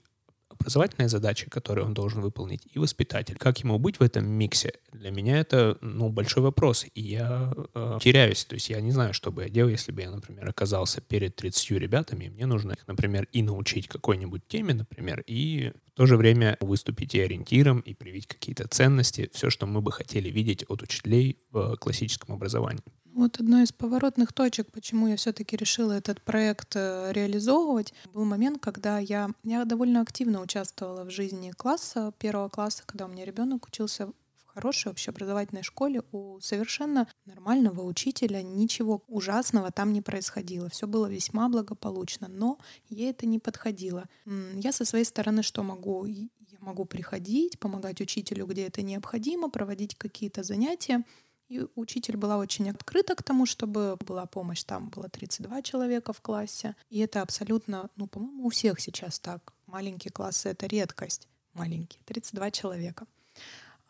образовательные 0.60 1.10
задачи, 1.10 1.50
которые 1.50 1.86
он 1.86 1.94
должен 1.94 2.22
выполнить, 2.22 2.62
и 2.74 2.80
воспитатель. 2.80 3.36
Как 3.38 3.60
ему 3.60 3.78
быть 3.80 4.00
в 4.00 4.04
этом 4.04 4.28
миксе? 4.28 4.74
Для 4.91 5.12
меня 5.12 5.39
это 5.39 5.78
ну, 5.82 6.10
большой 6.10 6.44
вопрос, 6.44 6.86
и 6.94 7.02
я 7.02 7.54
э, 7.74 8.00
теряюсь. 8.02 8.46
То 8.46 8.56
есть 8.56 8.70
я 8.70 8.82
не 8.82 8.91
знаю, 8.91 9.13
что 9.13 9.32
бы 9.32 9.44
я 9.44 9.50
делал, 9.50 9.70
если 9.70 9.91
бы 9.91 10.02
я, 10.02 10.12
например, 10.12 10.50
оказался 10.50 11.02
перед 11.02 11.36
30 11.36 11.72
ребятами, 11.72 12.26
и 12.26 12.30
мне 12.30 12.46
нужно 12.46 12.74
их, 12.74 12.88
например, 12.88 13.28
и 13.32 13.41
научить 13.41 13.88
какой-нибудь 13.88 14.48
теме, 14.48 14.74
например, 14.74 15.24
и 15.28 15.72
в 15.88 15.91
то 15.91 16.06
же 16.06 16.18
время 16.18 16.58
выступить 16.60 17.15
и 17.15 17.22
ориентиром, 17.22 17.80
и 17.80 17.94
привить 17.94 18.28
какие-то 18.28 18.68
ценности, 18.68 19.30
все, 19.34 19.50
что 19.50 19.65
мы 19.65 19.82
бы 19.82 19.91
хотели 19.91 20.30
видеть 20.30 20.65
от 20.68 20.82
учителей 20.82 21.39
в 21.52 21.78
классическом 21.78 22.36
образовании. 22.36 22.84
Вот 23.15 23.39
одной 23.39 23.63
из 23.63 23.71
поворотных 23.71 24.34
точек, 24.34 24.69
почему 24.73 25.08
я 25.08 25.15
все-таки 25.15 25.56
решила 25.56 25.93
этот 25.93 26.21
проект 26.21 26.75
э, 26.75 27.13
реализовывать, 27.13 27.93
был 28.13 28.25
момент, 28.25 28.62
когда 28.62 28.99
я, 28.99 29.30
я 29.45 29.63
довольно 29.63 30.01
активно 30.01 30.41
участвовала 30.41 31.06
в 31.06 31.12
жизни 31.12 31.51
класса, 31.51 32.12
первого 32.19 32.49
класса, 32.49 32.84
когда 32.86 33.06
у 33.06 33.08
меня 33.08 33.23
ребенок 33.23 33.67
учился 33.67 34.08
в 34.08 34.13
хорошей 34.47 34.91
общеобразовательной 34.91 35.63
школе 35.63 36.04
у 36.12 36.41
совершенно 36.41 37.08
нормального 37.25 37.84
учителя, 37.84 38.41
ничего 38.43 39.01
ужасного 39.08 39.71
там 39.71 39.93
не 39.93 40.01
происходило. 40.01 40.67
Все 40.67 40.86
было 40.86 41.06
весьма 41.06 41.47
благополучно, 41.47 42.28
но 42.28 42.58
ей 42.89 43.12
это 43.12 43.25
не 43.25 43.39
подходило. 43.39 44.10
Я 44.56 44.73
со 44.73 44.84
своей 44.84 45.06
стороны 45.06 45.41
что 45.41 45.63
могу? 45.63 46.04
Я 46.04 46.28
могу 46.60 46.84
приходить, 46.84 47.60
помогать 47.60 48.01
учителю, 48.01 48.45
где 48.45 48.67
это 48.67 48.82
необходимо, 48.82 49.49
проводить 49.49 49.95
какие-то 49.95 50.43
занятия. 50.43 51.06
И 51.47 51.63
учитель 51.75 52.17
была 52.17 52.38
очень 52.38 52.69
открыта 52.69 53.15
к 53.15 53.21
тому, 53.21 53.45
чтобы 53.45 53.97
была 53.97 54.25
помощь. 54.25 54.63
Там 54.63 54.89
было 54.89 55.10
32 55.10 55.62
человека 55.62 56.12
в 56.12 56.21
классе. 56.21 56.75
И 56.89 56.99
это 56.99 57.21
абсолютно, 57.21 57.89
ну, 57.95 58.08
по-моему, 58.08 58.47
у 58.47 58.49
всех 58.49 58.79
сейчас 58.79 59.19
так. 59.19 59.53
Маленькие 59.67 60.12
классы— 60.12 60.49
это 60.49 60.65
редкость. 60.65 61.27
Маленькие, 61.53 62.01
32 62.05 62.51
человека. 62.51 63.05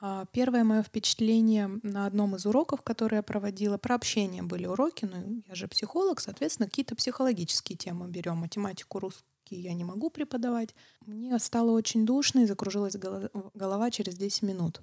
А, 0.01 0.25
первое 0.33 0.63
мое 0.65 0.83
впечатление 0.83 1.79
на 1.81 2.05
одном 2.05 2.35
из 2.35 2.45
уроков, 2.45 2.81
который 2.81 3.15
я 3.15 3.23
проводила, 3.23 3.77
про 3.77 3.95
общение 3.95 4.43
были 4.43 4.65
уроки, 4.65 5.05
ну, 5.05 5.41
я 5.47 5.55
же 5.55 5.67
психолог, 5.69 6.19
соответственно, 6.19 6.67
какие-то 6.67 6.95
психологические 6.95 7.77
темы 7.77 8.07
берем. 8.09 8.37
Математику, 8.37 8.99
русский 8.99 9.25
я 9.49 9.73
не 9.73 9.85
могу 9.85 10.09
преподавать. 10.09 10.75
Мне 11.05 11.39
стало 11.39 11.71
очень 11.71 12.05
душно 12.05 12.41
и 12.41 12.45
закружилась 12.45 12.97
голова 12.97 13.91
через 13.91 14.15
10 14.15 14.41
минут 14.41 14.81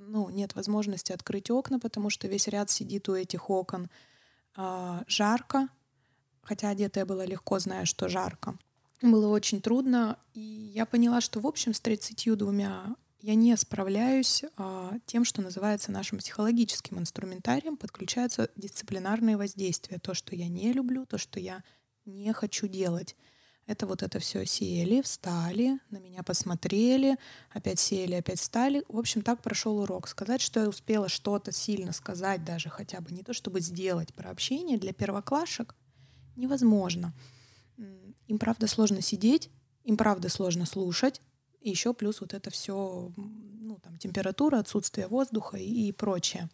ну, 0.00 0.30
нет 0.30 0.54
возможности 0.54 1.12
открыть 1.12 1.50
окна, 1.50 1.78
потому 1.78 2.10
что 2.10 2.28
весь 2.28 2.48
ряд 2.48 2.70
сидит 2.70 3.08
у 3.08 3.14
этих 3.14 3.50
окон. 3.50 3.90
А, 4.56 5.04
жарко, 5.06 5.68
хотя 6.42 6.70
одетая 6.70 7.06
была 7.06 7.24
легко, 7.24 7.58
зная, 7.58 7.84
что 7.84 8.08
жарко. 8.08 8.58
Было 9.02 9.28
очень 9.28 9.60
трудно, 9.60 10.18
и 10.34 10.40
я 10.40 10.84
поняла, 10.84 11.20
что, 11.20 11.40
в 11.40 11.46
общем, 11.46 11.72
с 11.72 11.80
32 11.80 12.96
я 13.22 13.34
не 13.34 13.54
справляюсь 13.56 14.44
а, 14.56 14.94
тем, 15.06 15.24
что 15.24 15.42
называется 15.42 15.92
нашим 15.92 16.18
психологическим 16.18 16.98
инструментарием. 16.98 17.76
Подключаются 17.76 18.50
дисциплинарные 18.56 19.36
воздействия. 19.36 19.98
То, 19.98 20.14
что 20.14 20.34
я 20.34 20.48
не 20.48 20.72
люблю, 20.72 21.04
то, 21.06 21.18
что 21.18 21.38
я 21.38 21.62
не 22.06 22.32
хочу 22.32 22.66
делать. 22.66 23.16
Это 23.70 23.86
вот 23.86 24.02
это 24.02 24.18
все 24.18 24.44
сели, 24.46 25.00
встали, 25.00 25.78
на 25.90 25.98
меня 25.98 26.24
посмотрели, 26.24 27.16
опять 27.50 27.78
сели, 27.78 28.14
опять 28.14 28.40
встали. 28.40 28.82
В 28.88 28.98
общем, 28.98 29.22
так 29.22 29.40
прошел 29.42 29.78
урок. 29.78 30.08
Сказать, 30.08 30.40
что 30.40 30.58
я 30.58 30.68
успела 30.68 31.08
что-то 31.08 31.52
сильно 31.52 31.92
сказать, 31.92 32.44
даже 32.44 32.68
хотя 32.68 33.00
бы 33.00 33.12
не 33.12 33.22
то, 33.22 33.32
чтобы 33.32 33.60
сделать 33.60 34.12
про 34.12 34.30
общение 34.30 34.76
для 34.76 34.92
первоклашек, 34.92 35.76
невозможно. 36.34 37.14
Им 38.26 38.40
правда 38.40 38.66
сложно 38.66 39.02
сидеть, 39.02 39.50
им 39.84 39.96
правда 39.96 40.28
сложно 40.30 40.66
слушать, 40.66 41.22
и 41.60 41.70
еще 41.70 41.94
плюс 41.94 42.20
вот 42.20 42.34
это 42.34 42.50
все, 42.50 43.12
ну, 43.16 43.78
там, 43.80 43.98
температура, 43.98 44.58
отсутствие 44.58 45.06
воздуха 45.06 45.58
и, 45.58 45.90
и 45.90 45.92
прочее. 45.92 46.50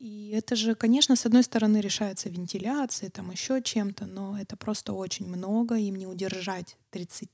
И 0.00 0.30
это 0.30 0.56
же, 0.56 0.74
конечно, 0.74 1.14
с 1.14 1.26
одной 1.26 1.42
стороны 1.42 1.76
решается 1.76 2.30
вентиляцией, 2.30 3.10
там 3.10 3.30
еще 3.30 3.62
чем-то, 3.62 4.06
но 4.06 4.40
это 4.40 4.56
просто 4.56 4.94
очень 4.94 5.28
много, 5.28 5.76
им 5.76 5.96
не 5.96 6.06
удержать 6.06 6.78
30, 6.88 7.28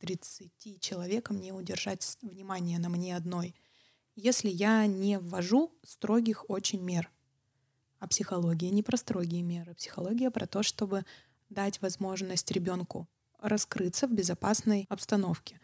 30 0.00 0.78
человекам, 0.78 1.40
не 1.40 1.52
удержать 1.52 2.18
внимание 2.20 2.78
на 2.78 2.90
мне 2.90 3.16
одной, 3.16 3.54
если 4.14 4.50
я 4.50 4.86
не 4.86 5.18
ввожу 5.18 5.72
строгих 5.82 6.50
очень 6.50 6.82
мер. 6.82 7.10
А 7.98 8.06
психология 8.08 8.68
не 8.68 8.82
про 8.82 8.98
строгие 8.98 9.40
меры. 9.40 9.74
Психология 9.74 10.30
про 10.30 10.46
то, 10.46 10.62
чтобы 10.62 11.06
дать 11.48 11.80
возможность 11.80 12.50
ребенку 12.50 13.08
раскрыться 13.40 14.06
в 14.06 14.12
безопасной 14.12 14.84
обстановке. 14.90 15.58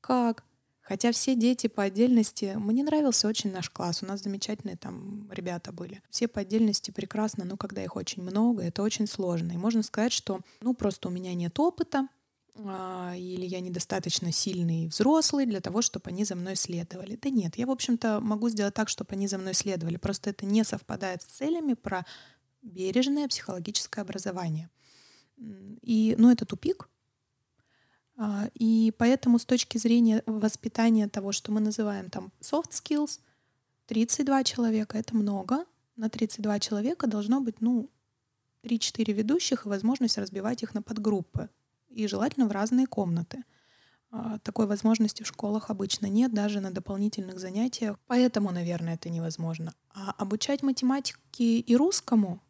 Как? 0.00 0.44
Хотя 0.84 1.12
все 1.12 1.34
дети 1.34 1.66
по 1.66 1.82
отдельности... 1.82 2.54
Мне 2.56 2.84
нравился 2.84 3.26
очень 3.26 3.50
наш 3.50 3.70
класс. 3.70 4.02
У 4.02 4.06
нас 4.06 4.22
замечательные 4.22 4.76
там 4.76 5.28
ребята 5.32 5.72
были. 5.72 6.02
Все 6.10 6.28
по 6.28 6.42
отдельности 6.42 6.90
прекрасно, 6.90 7.44
но 7.44 7.56
когда 7.56 7.82
их 7.82 7.96
очень 7.96 8.22
много, 8.22 8.62
это 8.62 8.82
очень 8.82 9.06
сложно. 9.06 9.52
И 9.52 9.56
можно 9.56 9.82
сказать, 9.82 10.12
что 10.12 10.40
ну 10.60 10.74
просто 10.74 11.08
у 11.08 11.10
меня 11.10 11.34
нет 11.34 11.58
опыта, 11.58 12.08
а, 12.56 13.14
или 13.16 13.46
я 13.46 13.60
недостаточно 13.60 14.30
сильный 14.30 14.86
взрослый 14.86 15.46
для 15.46 15.62
того, 15.62 15.80
чтобы 15.80 16.10
они 16.10 16.24
за 16.24 16.36
мной 16.36 16.54
следовали. 16.54 17.16
Да 17.16 17.30
нет, 17.30 17.56
я, 17.56 17.66
в 17.66 17.70
общем-то, 17.70 18.20
могу 18.20 18.50
сделать 18.50 18.74
так, 18.74 18.90
чтобы 18.90 19.14
они 19.14 19.26
за 19.26 19.38
мной 19.38 19.54
следовали. 19.54 19.96
Просто 19.96 20.30
это 20.30 20.44
не 20.44 20.64
совпадает 20.64 21.22
с 21.22 21.26
целями 21.26 21.72
про 21.72 22.04
бережное 22.60 23.26
психологическое 23.26 24.02
образование. 24.02 24.68
И, 25.36 26.14
ну, 26.18 26.30
это 26.30 26.44
тупик, 26.44 26.88
и 28.54 28.92
поэтому 28.96 29.38
с 29.38 29.44
точки 29.44 29.78
зрения 29.78 30.22
воспитания 30.26 31.08
того, 31.08 31.32
что 31.32 31.52
мы 31.52 31.60
называем 31.60 32.10
там 32.10 32.32
soft 32.40 32.70
skills, 32.70 33.20
32 33.86 34.44
человека— 34.44 34.98
это 34.98 35.16
много. 35.16 35.64
На 35.96 36.08
32 36.08 36.60
человека 36.60 37.06
должно 37.06 37.40
быть, 37.40 37.60
ну, 37.60 37.90
3-4 38.62 39.12
ведущих 39.12 39.66
и 39.66 39.68
возможность 39.68 40.18
разбивать 40.18 40.62
их 40.62 40.74
на 40.74 40.82
подгруппы. 40.82 41.50
И 41.88 42.06
желательно 42.06 42.46
в 42.46 42.52
разные 42.52 42.86
комнаты. 42.86 43.44
А, 44.10 44.38
такой 44.38 44.66
возможности 44.66 45.22
в 45.22 45.26
школах 45.26 45.70
обычно 45.70 46.06
нет, 46.06 46.32
даже 46.32 46.60
на 46.60 46.70
дополнительных 46.70 47.38
занятиях. 47.38 47.98
Поэтому, 48.06 48.52
наверное, 48.52 48.94
это 48.94 49.10
невозможно. 49.10 49.74
А 49.92 50.12
обучать 50.12 50.62
математике 50.62 51.58
и 51.58 51.76
русскому 51.76 52.40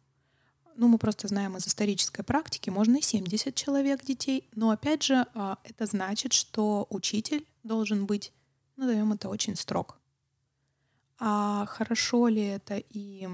ну, 0.75 0.87
мы 0.87 0.97
просто 0.97 1.27
знаем 1.27 1.57
из 1.57 1.67
исторической 1.67 2.23
практики, 2.23 2.69
можно 2.69 2.97
и 2.97 3.01
70 3.01 3.55
человек 3.55 4.03
детей, 4.03 4.47
но 4.53 4.71
опять 4.71 5.03
же, 5.03 5.25
а, 5.33 5.57
это 5.63 5.85
значит, 5.85 6.33
что 6.33 6.87
учитель 6.89 7.45
должен 7.63 8.05
быть, 8.05 8.33
назовем 8.75 9.13
это, 9.13 9.29
очень 9.29 9.55
строг. 9.55 9.99
А 11.17 11.65
хорошо 11.67 12.27
ли 12.27 12.43
это 12.43 12.77
и 12.77 13.27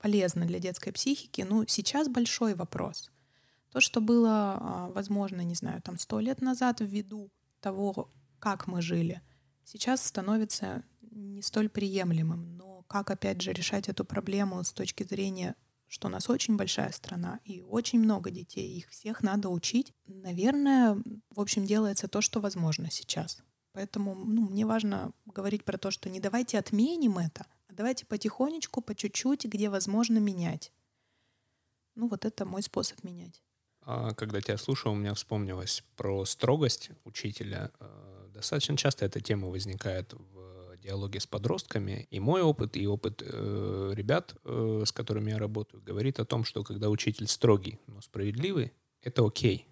полезно 0.00 0.46
для 0.46 0.58
детской 0.58 0.92
психики, 0.92 1.42
ну, 1.42 1.64
сейчас 1.66 2.08
большой 2.08 2.54
вопрос. 2.54 3.10
То, 3.70 3.80
что 3.80 4.00
было, 4.00 4.58
а, 4.60 4.90
возможно, 4.94 5.42
не 5.42 5.54
знаю, 5.54 5.82
там 5.82 5.98
сто 5.98 6.20
лет 6.20 6.40
назад 6.40 6.78
ввиду 6.80 7.30
того, 7.60 8.10
как 8.38 8.66
мы 8.66 8.80
жили, 8.80 9.20
сейчас 9.64 10.04
становится 10.04 10.82
не 11.10 11.42
столь 11.42 11.68
приемлемым. 11.68 12.56
Но 12.56 12.82
как, 12.88 13.10
опять 13.10 13.42
же, 13.42 13.52
решать 13.52 13.88
эту 13.88 14.04
проблему 14.04 14.62
с 14.62 14.72
точки 14.72 15.02
зрения 15.02 15.54
что 15.88 16.08
у 16.08 16.10
нас 16.10 16.28
очень 16.28 16.56
большая 16.56 16.92
страна 16.92 17.40
и 17.44 17.62
очень 17.62 17.98
много 17.98 18.30
детей, 18.30 18.76
их 18.76 18.88
всех 18.90 19.22
надо 19.22 19.48
учить. 19.48 19.92
Наверное, 20.06 21.02
в 21.30 21.40
общем, 21.40 21.66
делается 21.66 22.08
то, 22.08 22.20
что 22.20 22.40
возможно 22.40 22.90
сейчас. 22.90 23.42
Поэтому 23.72 24.14
ну, 24.14 24.48
мне 24.48 24.66
важно 24.66 25.12
говорить 25.26 25.64
про 25.64 25.78
то, 25.78 25.90
что 25.90 26.10
не 26.10 26.20
давайте 26.20 26.58
отменим 26.58 27.18
это, 27.18 27.46
а 27.68 27.74
давайте 27.74 28.06
потихонечку, 28.06 28.80
по 28.80 28.94
чуть-чуть, 28.94 29.44
где 29.44 29.68
возможно 29.68 30.18
менять. 30.18 30.72
Ну 31.94 32.08
вот 32.08 32.24
это 32.24 32.44
мой 32.44 32.62
способ 32.62 33.02
менять. 33.04 33.42
А, 33.82 34.14
когда 34.14 34.40
тебя 34.40 34.58
слушал, 34.58 34.92
у 34.92 34.96
меня 34.96 35.14
вспомнилось 35.14 35.82
про 35.96 36.24
строгость 36.24 36.90
учителя. 37.04 37.70
А, 37.80 38.28
достаточно 38.34 38.76
часто 38.76 39.06
эта 39.06 39.20
тема 39.20 39.48
возникает 39.48 40.12
в 40.12 40.57
диалоге 40.78 41.20
с 41.20 41.26
подростками. 41.26 42.06
И 42.10 42.20
мой 42.20 42.42
опыт, 42.42 42.76
и 42.76 42.86
опыт 42.86 43.22
э, 43.24 43.92
ребят, 43.94 44.34
э, 44.44 44.82
с 44.84 44.92
которыми 44.92 45.30
я 45.30 45.38
работаю, 45.38 45.82
говорит 45.82 46.20
о 46.20 46.24
том, 46.24 46.44
что 46.44 46.64
когда 46.64 46.88
учитель 46.88 47.26
строгий, 47.26 47.78
но 47.86 48.00
справедливый, 48.00 48.72
это 49.02 49.24
окей. 49.26 49.66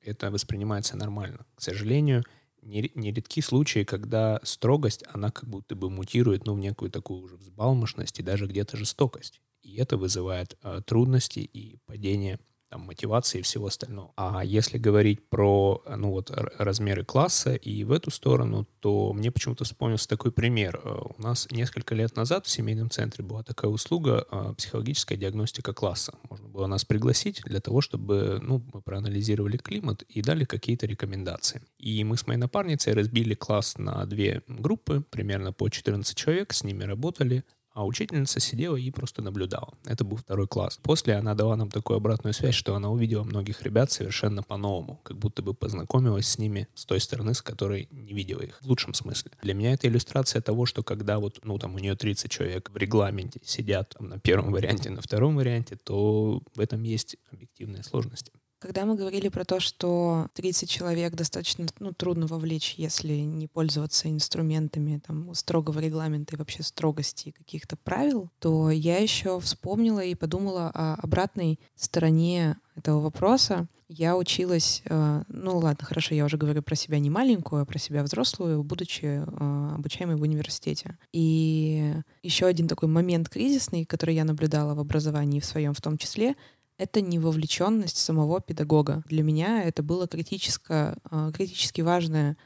Это 0.00 0.30
воспринимается 0.30 0.96
нормально. 0.96 1.46
К 1.54 1.62
сожалению, 1.62 2.24
нередки 2.62 3.40
случаи, 3.40 3.84
когда 3.84 4.40
строгость, 4.42 5.04
она 5.08 5.30
как 5.30 5.48
будто 5.48 5.74
бы 5.74 5.90
мутирует 5.90 6.46
ну, 6.46 6.54
в 6.54 6.58
некую 6.58 6.90
такую 6.90 7.20
уже 7.20 7.36
взбалмошность 7.36 8.20
и 8.20 8.22
даже 8.22 8.46
где-то 8.46 8.76
жестокость. 8.76 9.40
И 9.62 9.76
это 9.76 9.96
вызывает 9.96 10.58
э, 10.62 10.82
трудности 10.84 11.40
и 11.40 11.78
падение 11.86 12.38
там, 12.74 12.82
мотивации 12.82 13.38
и 13.38 13.42
всего 13.42 13.66
остального. 13.66 14.10
А 14.16 14.44
если 14.44 14.78
говорить 14.78 15.28
про 15.28 15.80
ну, 15.96 16.10
вот, 16.10 16.32
размеры 16.58 17.04
класса 17.04 17.54
и 17.54 17.84
в 17.84 17.92
эту 17.92 18.10
сторону, 18.10 18.66
то 18.80 19.12
мне 19.12 19.30
почему-то 19.30 19.62
вспомнился 19.62 20.08
такой 20.08 20.32
пример. 20.32 20.80
Э, 20.82 21.02
у 21.16 21.22
нас 21.22 21.46
несколько 21.52 21.94
лет 21.94 22.16
назад 22.16 22.46
в 22.46 22.50
семейном 22.50 22.90
центре 22.90 23.24
была 23.24 23.44
такая 23.44 23.70
услуга 23.70 24.26
э, 24.28 24.54
психологическая 24.58 25.16
диагностика 25.16 25.72
класса. 25.72 26.14
Можно 26.28 26.48
было 26.48 26.66
нас 26.66 26.84
пригласить 26.84 27.42
для 27.44 27.60
того, 27.60 27.80
чтобы 27.80 28.40
ну, 28.42 28.60
мы 28.72 28.82
проанализировали 28.82 29.56
климат 29.56 30.02
и 30.02 30.20
дали 30.20 30.44
какие-то 30.44 30.86
рекомендации. 30.86 31.62
И 31.78 32.02
мы 32.02 32.16
с 32.16 32.26
моей 32.26 32.40
напарницей 32.40 32.92
разбили 32.92 33.34
класс 33.34 33.78
на 33.78 34.04
две 34.04 34.42
группы, 34.48 35.04
примерно 35.10 35.52
по 35.52 35.68
14 35.68 36.16
человек, 36.16 36.52
с 36.52 36.64
ними 36.64 36.82
работали, 36.82 37.44
а 37.74 37.84
учительница 37.84 38.40
сидела 38.40 38.76
и 38.76 38.90
просто 38.90 39.20
наблюдала. 39.20 39.74
Это 39.84 40.04
был 40.04 40.16
второй 40.16 40.46
класс. 40.46 40.78
После 40.82 41.14
она 41.14 41.34
дала 41.34 41.56
нам 41.56 41.70
такую 41.70 41.96
обратную 41.96 42.32
связь, 42.32 42.54
что 42.54 42.74
она 42.76 42.88
увидела 42.88 43.24
многих 43.24 43.62
ребят 43.62 43.90
совершенно 43.90 44.42
по-новому, 44.42 45.00
как 45.02 45.18
будто 45.18 45.42
бы 45.42 45.54
познакомилась 45.54 46.28
с 46.28 46.38
ними 46.38 46.68
с 46.74 46.86
той 46.86 47.00
стороны, 47.00 47.34
с 47.34 47.42
которой 47.42 47.88
не 47.90 48.14
видела 48.14 48.42
их, 48.42 48.60
в 48.62 48.66
лучшем 48.66 48.94
смысле. 48.94 49.32
Для 49.42 49.54
меня 49.54 49.72
это 49.72 49.88
иллюстрация 49.88 50.40
того, 50.40 50.66
что 50.66 50.84
когда 50.84 51.18
вот, 51.18 51.40
ну, 51.42 51.58
там 51.58 51.74
у 51.74 51.78
нее 51.78 51.96
30 51.96 52.30
человек 52.30 52.70
в 52.70 52.76
регламенте 52.76 53.40
сидят 53.44 53.94
там, 53.98 54.08
на 54.08 54.20
первом 54.20 54.52
варианте, 54.52 54.90
на 54.90 55.02
втором 55.02 55.36
варианте, 55.36 55.76
то 55.76 56.42
в 56.54 56.60
этом 56.60 56.84
есть 56.84 57.16
объективные 57.32 57.82
сложности. 57.82 58.32
Когда 58.64 58.86
мы 58.86 58.94
говорили 58.94 59.28
про 59.28 59.44
то, 59.44 59.60
что 59.60 60.28
30 60.32 60.70
человек 60.70 61.12
достаточно 61.14 61.66
ну, 61.80 61.92
трудно 61.92 62.26
вовлечь, 62.26 62.76
если 62.78 63.12
не 63.12 63.46
пользоваться 63.46 64.08
инструментами 64.08 65.02
там, 65.06 65.34
строгого 65.34 65.80
регламента 65.80 66.34
и 66.34 66.38
вообще 66.38 66.62
строгости 66.62 67.32
каких-то 67.32 67.76
правил, 67.76 68.30
то 68.38 68.70
я 68.70 68.96
еще 68.96 69.38
вспомнила 69.38 70.00
и 70.02 70.14
подумала 70.14 70.70
о 70.72 70.94
обратной 70.94 71.60
стороне 71.76 72.56
этого 72.74 73.00
вопроса. 73.00 73.68
Я 73.86 74.16
училась, 74.16 74.82
э, 74.86 75.22
ну 75.28 75.58
ладно, 75.58 75.86
хорошо, 75.86 76.14
я 76.14 76.24
уже 76.24 76.38
говорю 76.38 76.62
про 76.62 76.74
себя 76.74 76.98
не 76.98 77.10
маленькую, 77.10 77.62
а 77.62 77.64
про 77.66 77.78
себя 77.78 78.02
взрослую, 78.02 78.64
будучи 78.64 79.04
э, 79.04 79.74
обучаемой 79.74 80.16
в 80.16 80.22
университете. 80.22 80.96
И 81.12 81.94
еще 82.22 82.46
один 82.46 82.66
такой 82.66 82.88
момент 82.88 83.28
кризисный, 83.28 83.84
который 83.84 84.14
я 84.14 84.24
наблюдала 84.24 84.74
в 84.74 84.80
образовании 84.80 85.40
в 85.40 85.44
своем 85.44 85.74
в 85.74 85.82
том 85.82 85.98
числе, 85.98 86.34
это 86.78 87.00
не 87.00 87.18
вовлеченность 87.18 87.96
самого 87.96 88.40
педагога. 88.40 89.02
Для 89.06 89.22
меня 89.22 89.62
это 89.62 89.82
была 89.82 90.06
критическая, 90.06 90.96
критически 91.32 91.80
важная 91.82 92.36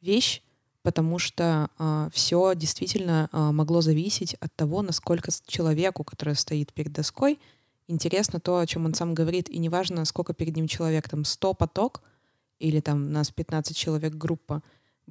вещь, 0.00 0.42
потому 0.82 1.18
что 1.18 1.68
э, 1.78 2.08
все 2.12 2.54
действительно 2.54 3.28
э, 3.32 3.50
могло 3.52 3.80
зависеть 3.80 4.34
от 4.34 4.54
того, 4.54 4.82
насколько 4.82 5.30
человеку, 5.46 6.04
который 6.04 6.34
стоит 6.34 6.72
перед 6.72 6.92
доской, 6.92 7.38
интересно 7.86 8.40
то, 8.40 8.58
о 8.58 8.66
чем 8.66 8.84
он 8.84 8.94
сам 8.94 9.14
говорит, 9.14 9.48
и 9.48 9.58
неважно, 9.58 10.04
сколько 10.04 10.34
перед 10.34 10.56
ним 10.56 10.66
человек, 10.66 11.08
там 11.08 11.24
100 11.24 11.54
поток 11.54 12.02
или 12.58 12.80
там 12.80 13.12
нас 13.12 13.30
15 13.30 13.76
человек 13.76 14.14
группа, 14.14 14.62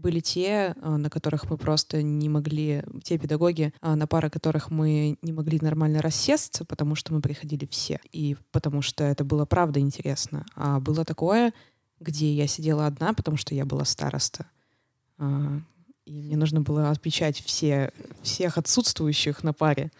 Были 0.02 0.20
те, 0.20 0.76
а, 0.82 0.98
на 0.98 1.12
которых 1.12 1.48
мы 1.48 1.58
просто 1.58 2.02
не 2.02 2.28
могли, 2.28 2.84
те 3.04 3.20
педагоги, 3.20 3.72
а, 3.82 3.96
на 3.96 4.08
пары 4.08 4.32
которых 4.32 4.72
мы 4.72 5.18
не 5.22 5.32
могли 5.32 5.60
нормально 5.62 6.02
рассесться, 6.02 6.66
потому 6.66 6.96
что 6.96 7.14
мы 7.14 7.22
приходили 7.22 7.68
все, 7.70 8.00
и 8.12 8.36
потому 8.52 8.82
что 8.82 9.04
это 9.04 9.24
было 9.24 9.46
правда 9.46 9.80
интересно. 9.80 10.44
А 10.56 10.80
было 10.80 11.06
такое, 11.06 11.54
где 12.00 12.34
я 12.34 12.48
сидела 12.48 12.88
одна, 12.88 13.14
потому 13.14 13.38
что 13.38 13.54
я 13.54 13.64
была 13.64 13.86
староста. 13.86 14.48
А, 15.20 15.60
и 16.06 16.22
мне 16.24 16.36
нужно 16.36 16.62
было 16.62 16.90
отмечать 16.90 17.40
все, 17.40 17.92
всех 18.24 18.58
отсутствующих 18.58 19.44
на 19.44 19.54
паре. 19.54 19.92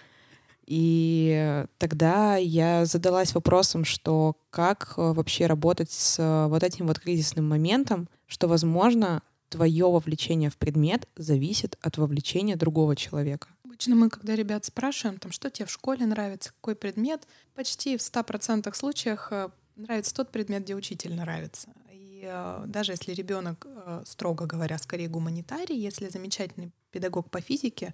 И 0.66 1.66
тогда 1.78 2.38
я 2.38 2.86
задалась 2.86 3.36
вопросом, 3.36 3.86
что 3.86 4.36
как 4.50 4.94
э, 4.98 5.14
вообще 5.14 5.46
работать 5.46 5.92
с 5.92 6.18
э, 6.18 6.48
вот 6.48 6.64
этим 6.64 6.88
вот 6.88 7.00
кризисным 7.00 7.48
моментом, 7.48 8.08
что, 8.26 8.48
возможно, 8.48 9.22
твое 9.52 9.86
вовлечение 9.86 10.50
в 10.50 10.58
предмет 10.58 11.08
зависит 11.16 11.78
от 11.82 11.98
вовлечения 11.98 12.56
другого 12.56 12.96
человека. 12.96 13.50
Обычно 13.66 13.96
мы, 13.96 14.10
когда 14.10 14.36
ребят 14.36 14.64
спрашиваем, 14.64 15.20
там, 15.20 15.32
что 15.32 15.50
тебе 15.50 15.66
в 15.66 15.72
школе 15.72 16.06
нравится, 16.06 16.52
какой 16.52 16.74
предмет, 16.76 17.28
почти 17.54 17.98
в 17.98 18.00
100% 18.00 18.74
случаях 18.74 19.28
э, 19.32 19.50
нравится 19.76 20.16
тот 20.16 20.32
предмет, 20.32 20.64
где 20.64 20.74
учитель 20.74 21.14
нравится. 21.16 21.68
И 21.92 22.24
э, 22.24 22.64
даже 22.68 22.94
если 22.94 23.14
ребенок, 23.14 23.68
э, 23.68 24.04
строго 24.06 24.46
говоря, 24.46 24.78
скорее 24.78 25.10
гуманитарий, 25.10 25.78
если 25.78 26.08
замечательный 26.08 26.72
педагог 26.92 27.30
по 27.30 27.42
физике, 27.42 27.94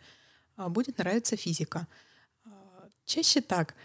будет 0.58 0.98
нравиться 0.98 1.38
физика. 1.38 1.88
Чаще 3.06 3.41
так. 3.41 3.76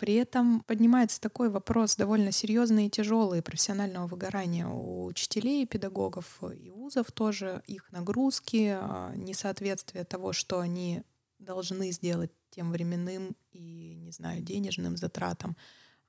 При 0.00 0.14
этом 0.14 0.60
поднимается 0.62 1.20
такой 1.20 1.50
вопрос 1.50 1.94
довольно 1.94 2.32
серьезный 2.32 2.86
и 2.86 2.90
тяжелый 2.90 3.42
профессионального 3.42 4.06
выгорания 4.06 4.66
у 4.66 5.04
учителей, 5.04 5.66
педагогов 5.66 6.42
и 6.42 6.70
вузов 6.70 7.12
тоже, 7.12 7.62
их 7.66 7.92
нагрузки, 7.92 8.78
а, 8.80 9.12
несоответствие 9.14 10.04
того, 10.04 10.32
что 10.32 10.58
они 10.58 11.02
должны 11.38 11.92
сделать 11.92 12.30
тем 12.48 12.70
временным 12.70 13.36
и, 13.52 13.96
не 13.96 14.10
знаю, 14.10 14.40
денежным 14.40 14.96
затратам, 14.96 15.54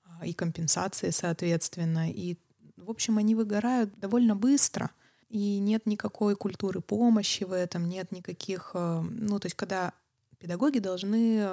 а, 0.06 0.26
и 0.26 0.32
компенсации, 0.32 1.10
соответственно. 1.10 2.10
И, 2.10 2.38
в 2.78 2.92
общем, 2.92 3.18
они 3.18 3.36
выгорают 3.36 3.94
довольно 4.00 4.38
быстро. 4.38 4.92
И 5.28 5.60
нет 5.60 5.86
никакой 5.86 6.38
культуры 6.38 6.80
помощи 6.80 7.44
в 7.44 7.52
этом, 7.52 7.90
нет 7.90 8.14
никаких... 8.14 8.72
А, 8.74 9.02
ну, 9.02 9.38
то 9.38 9.48
есть 9.48 9.58
когда 9.58 9.92
педагоги 10.40 10.80
должны 10.80 11.46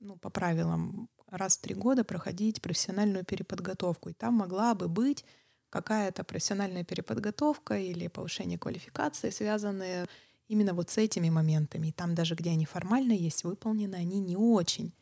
ну, 0.00 0.16
по 0.16 0.30
правилам 0.30 1.08
раз 1.30 1.56
в 1.56 1.60
три 1.60 1.74
года 1.74 2.04
проходить 2.04 2.62
профессиональную 2.62 3.24
переподготовку. 3.24 4.10
И 4.10 4.12
там 4.12 4.34
могла 4.34 4.74
бы 4.74 4.88
быть 4.88 5.24
какая-то 5.70 6.24
профессиональная 6.24 6.84
переподготовка 6.84 7.78
или 7.78 8.08
повышение 8.08 8.58
квалификации, 8.58 9.30
связанные 9.30 10.06
именно 10.48 10.74
вот 10.74 10.90
с 10.90 10.98
этими 10.98 11.30
моментами. 11.30 11.88
И 11.88 11.92
там 11.92 12.14
даже, 12.14 12.34
где 12.34 12.50
они 12.50 12.64
формально 12.64 13.12
есть, 13.12 13.44
выполнены 13.44 13.96
они 13.96 14.20
не 14.20 14.36
очень. 14.36 14.92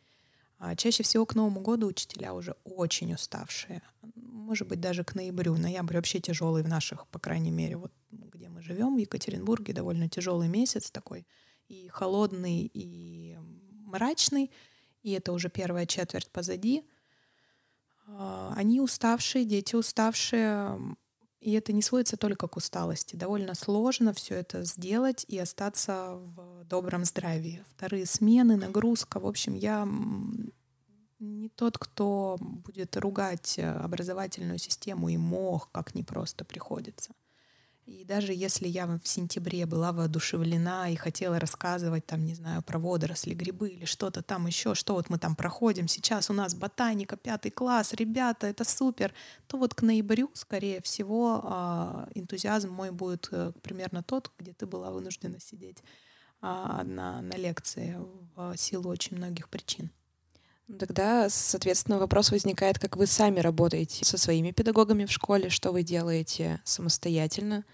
А 0.57 0.75
чаще 0.75 1.03
всего 1.03 1.25
к 1.25 1.35
Новому 1.35 1.59
году 1.59 1.87
учителя 1.87 2.33
уже 2.33 2.55
очень 2.63 3.13
уставшие. 3.13 3.81
Может 4.15 4.67
быть, 4.67 4.79
даже 4.79 5.03
к 5.03 5.13
ноябрю. 5.13 5.57
Ноябрь 5.57 5.95
вообще 5.95 6.19
тяжелый 6.21 6.63
в 6.63 6.69
наших, 6.69 7.05
по 7.07 7.19
крайней 7.19 7.51
мере, 7.51 7.75
вот 7.75 7.91
где 8.11 8.47
мы 8.47 8.61
живем, 8.61 8.95
в 8.95 8.97
Екатеринбурге, 8.97 9.73
довольно 9.73 10.07
тяжелый 10.07 10.47
месяц 10.47 10.89
такой. 10.89 11.27
И 11.67 11.89
холодный, 11.89 12.71
и 12.73 13.37
мрачный 13.85 14.51
и 15.03 15.11
это 15.11 15.33
уже 15.33 15.49
первая 15.49 15.85
четверть 15.85 16.31
позади. 16.31 16.83
А, 18.07 18.53
они 18.55 18.81
уставшие, 18.81 19.45
дети 19.45 19.75
уставшие, 19.75 20.79
и 21.39 21.51
это 21.51 21.73
не 21.73 21.81
сводится 21.81 22.17
только 22.17 22.47
к 22.47 22.55
усталости. 22.55 23.15
Довольно 23.15 23.53
сложно 23.53 24.13
все 24.13 24.35
это 24.35 24.63
сделать 24.63 25.25
и 25.27 25.37
остаться 25.37 26.15
в 26.15 26.63
добром 26.63 27.03
здравии. 27.03 27.63
Вторые 27.75 28.05
смены, 28.05 28.55
нагрузка. 28.55 29.19
В 29.19 29.27
общем, 29.27 29.53
я 29.53 29.87
не 31.19 31.49
тот, 31.49 31.77
кто 31.77 32.37
будет 32.39 32.95
ругать 32.97 33.59
образовательную 33.59 34.57
систему 34.57 35.09
и 35.09 35.17
мох, 35.17 35.69
как 35.71 35.95
не 35.95 36.03
просто 36.03 36.45
приходится. 36.45 37.11
И 37.85 38.05
даже 38.05 38.33
если 38.33 38.67
я 38.67 38.87
в 38.87 39.05
сентябре 39.07 39.65
была 39.65 39.91
воодушевлена 39.91 40.89
и 40.89 40.95
хотела 40.95 41.37
рассказывать 41.37 42.05
там, 42.05 42.23
не 42.23 42.33
знаю, 42.33 42.63
про 42.63 42.79
водоросли, 42.79 43.33
грибы 43.33 43.69
или 43.69 43.83
что-то 43.83 44.21
там 44.21 44.47
еще, 44.47 44.73
что 44.73 44.93
вот 44.93 45.09
мы 45.09 45.17
там 45.19 45.35
проходим, 45.35 45.89
сейчас 45.89 46.29
у 46.29 46.33
нас 46.33 46.55
ботаника, 46.55 47.17
пятый 47.17 47.51
класс, 47.51 47.93
ребята, 47.93 48.47
это 48.47 48.63
супер, 48.63 49.13
то 49.47 49.57
вот 49.57 49.73
к 49.73 49.81
ноябрю, 49.81 50.31
скорее 50.33 50.81
всего, 50.81 51.41
а, 51.43 52.07
энтузиазм 52.15 52.69
мой 52.69 52.91
будет 52.91 53.27
э, 53.31 53.51
примерно 53.61 54.01
тот, 54.01 54.31
где 54.39 54.53
ты 54.53 54.65
была 54.65 54.89
вынуждена 54.89 55.41
сидеть 55.41 55.83
а, 56.39 56.83
на, 56.85 57.21
на 57.21 57.33
лекции 57.35 57.97
в 58.35 58.55
силу 58.55 58.89
очень 58.89 59.17
многих 59.17 59.49
причин. 59.49 59.91
Тогда, 60.67 61.29
соответственно, 61.29 61.99
вопрос 61.99 62.31
возникает, 62.31 62.79
как 62.79 62.95
вы 62.95 63.05
сами 63.05 63.39
работаете 63.39 64.05
со 64.05 64.17
своими 64.17 64.51
педагогами 64.51 65.05
в 65.05 65.11
школе, 65.11 65.49
что 65.49 65.71
вы 65.71 65.83
делаете 65.83 66.61
самостоятельно, 66.63 67.65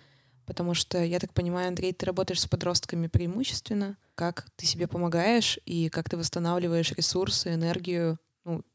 потому 0.48 0.74
что, 0.74 1.04
я 1.04 1.20
так 1.20 1.32
понимаю, 1.34 1.68
Андрей, 1.68 1.94
ты 1.94 2.08
работаешь 2.08 2.42
с 2.42 2.48
подростками 2.48 3.06
преимущественно. 3.08 3.98
Как 4.16 4.50
ты 4.56 4.66
себе 4.66 4.88
помогаешь 4.88 5.60
и 5.66 5.90
как 5.90 6.10
ты 6.10 6.18
восстанавливаешь 6.18 6.92
ресурсы, 6.94 7.54
энергию? 7.54 8.18
Ну, 8.44 8.66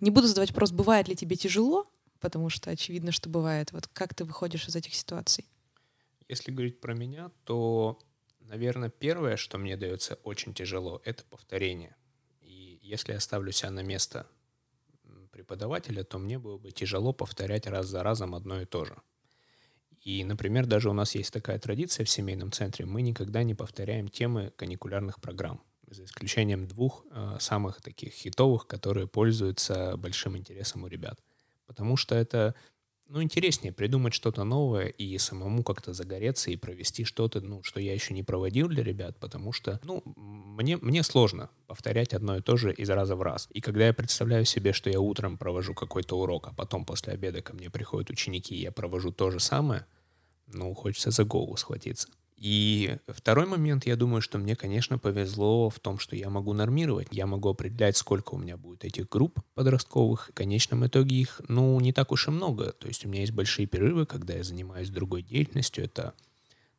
не 0.00 0.10
буду 0.10 0.26
задавать 0.26 0.50
вопрос, 0.50 0.72
бывает 0.72 1.06
ли 1.06 1.14
тебе 1.14 1.36
тяжело, 1.36 1.88
потому 2.18 2.50
что 2.50 2.70
очевидно, 2.70 3.12
что 3.12 3.28
бывает. 3.28 3.70
Вот 3.70 3.86
как 3.86 4.14
ты 4.14 4.24
выходишь 4.24 4.66
из 4.66 4.74
этих 4.74 4.94
ситуаций? 4.94 5.44
Если 6.28 6.50
говорить 6.50 6.80
про 6.80 6.92
меня, 6.92 7.30
то, 7.44 8.00
наверное, 8.40 8.90
первое, 8.90 9.36
что 9.36 9.58
мне 9.58 9.76
дается 9.76 10.16
очень 10.24 10.52
тяжело, 10.52 11.00
это 11.04 11.24
повторение 11.24 11.94
если 12.88 13.12
я 13.12 13.20
ставлю 13.20 13.52
себя 13.52 13.70
на 13.70 13.82
место 13.82 14.26
преподавателя, 15.30 16.02
то 16.04 16.18
мне 16.18 16.38
было 16.38 16.58
бы 16.58 16.72
тяжело 16.72 17.12
повторять 17.12 17.66
раз 17.66 17.86
за 17.86 18.02
разом 18.02 18.34
одно 18.34 18.60
и 18.60 18.64
то 18.64 18.84
же. 18.84 18.96
И, 20.00 20.24
например, 20.24 20.66
даже 20.66 20.88
у 20.90 20.92
нас 20.92 21.14
есть 21.14 21.32
такая 21.32 21.58
традиция 21.58 22.04
в 22.04 22.10
семейном 22.10 22.50
центре, 22.50 22.86
мы 22.86 23.02
никогда 23.02 23.42
не 23.42 23.54
повторяем 23.54 24.08
темы 24.08 24.52
каникулярных 24.56 25.20
программ, 25.20 25.62
за 25.90 26.04
исключением 26.04 26.66
двух 26.66 27.04
э, 27.10 27.36
самых 27.40 27.82
таких 27.82 28.12
хитовых, 28.12 28.66
которые 28.66 29.06
пользуются 29.06 29.96
большим 29.96 30.36
интересом 30.36 30.84
у 30.84 30.86
ребят. 30.86 31.18
Потому 31.66 31.96
что 31.96 32.14
это 32.14 32.54
ну, 33.08 33.22
интереснее 33.22 33.72
придумать 33.72 34.12
что-то 34.12 34.44
новое 34.44 34.88
и 34.88 35.16
самому 35.18 35.62
как-то 35.62 35.94
загореться 35.94 36.50
и 36.50 36.56
провести 36.56 37.04
что-то, 37.04 37.40
ну, 37.40 37.62
что 37.62 37.80
я 37.80 37.94
еще 37.94 38.12
не 38.12 38.22
проводил 38.22 38.68
для 38.68 38.84
ребят, 38.84 39.18
потому 39.18 39.52
что, 39.52 39.80
ну, 39.82 40.02
мне, 40.16 40.76
мне 40.76 41.02
сложно 41.02 41.48
повторять 41.66 42.12
одно 42.12 42.36
и 42.36 42.42
то 42.42 42.56
же 42.56 42.72
из 42.72 42.90
раза 42.90 43.16
в 43.16 43.22
раз. 43.22 43.48
И 43.50 43.60
когда 43.60 43.86
я 43.86 43.94
представляю 43.94 44.44
себе, 44.44 44.72
что 44.72 44.90
я 44.90 45.00
утром 45.00 45.38
провожу 45.38 45.74
какой-то 45.74 46.18
урок, 46.18 46.48
а 46.48 46.52
потом 46.52 46.84
после 46.84 47.14
обеда 47.14 47.40
ко 47.40 47.54
мне 47.54 47.70
приходят 47.70 48.10
ученики, 48.10 48.54
и 48.54 48.62
я 48.62 48.72
провожу 48.72 49.10
то 49.10 49.30
же 49.30 49.40
самое, 49.40 49.86
ну, 50.46 50.74
хочется 50.74 51.10
за 51.10 51.24
голову 51.24 51.56
схватиться. 51.56 52.08
И 52.38 52.96
второй 53.08 53.46
момент, 53.46 53.84
я 53.84 53.96
думаю, 53.96 54.22
что 54.22 54.38
мне, 54.38 54.54
конечно, 54.54 54.96
повезло 54.96 55.70
в 55.70 55.80
том, 55.80 55.98
что 55.98 56.14
я 56.14 56.30
могу 56.30 56.52
нормировать. 56.52 57.08
Я 57.10 57.26
могу 57.26 57.48
определять, 57.48 57.96
сколько 57.96 58.34
у 58.34 58.38
меня 58.38 58.56
будет 58.56 58.84
этих 58.84 59.08
групп 59.08 59.40
подростковых. 59.54 60.28
В 60.28 60.34
конечном 60.34 60.86
итоге 60.86 61.16
их, 61.16 61.40
ну, 61.48 61.80
не 61.80 61.92
так 61.92 62.12
уж 62.12 62.28
и 62.28 62.30
много. 62.30 62.72
То 62.72 62.86
есть 62.86 63.04
у 63.04 63.08
меня 63.08 63.22
есть 63.22 63.32
большие 63.32 63.66
перерывы, 63.66 64.06
когда 64.06 64.34
я 64.34 64.44
занимаюсь 64.44 64.88
другой 64.90 65.22
деятельностью. 65.22 65.84
Это 65.84 66.14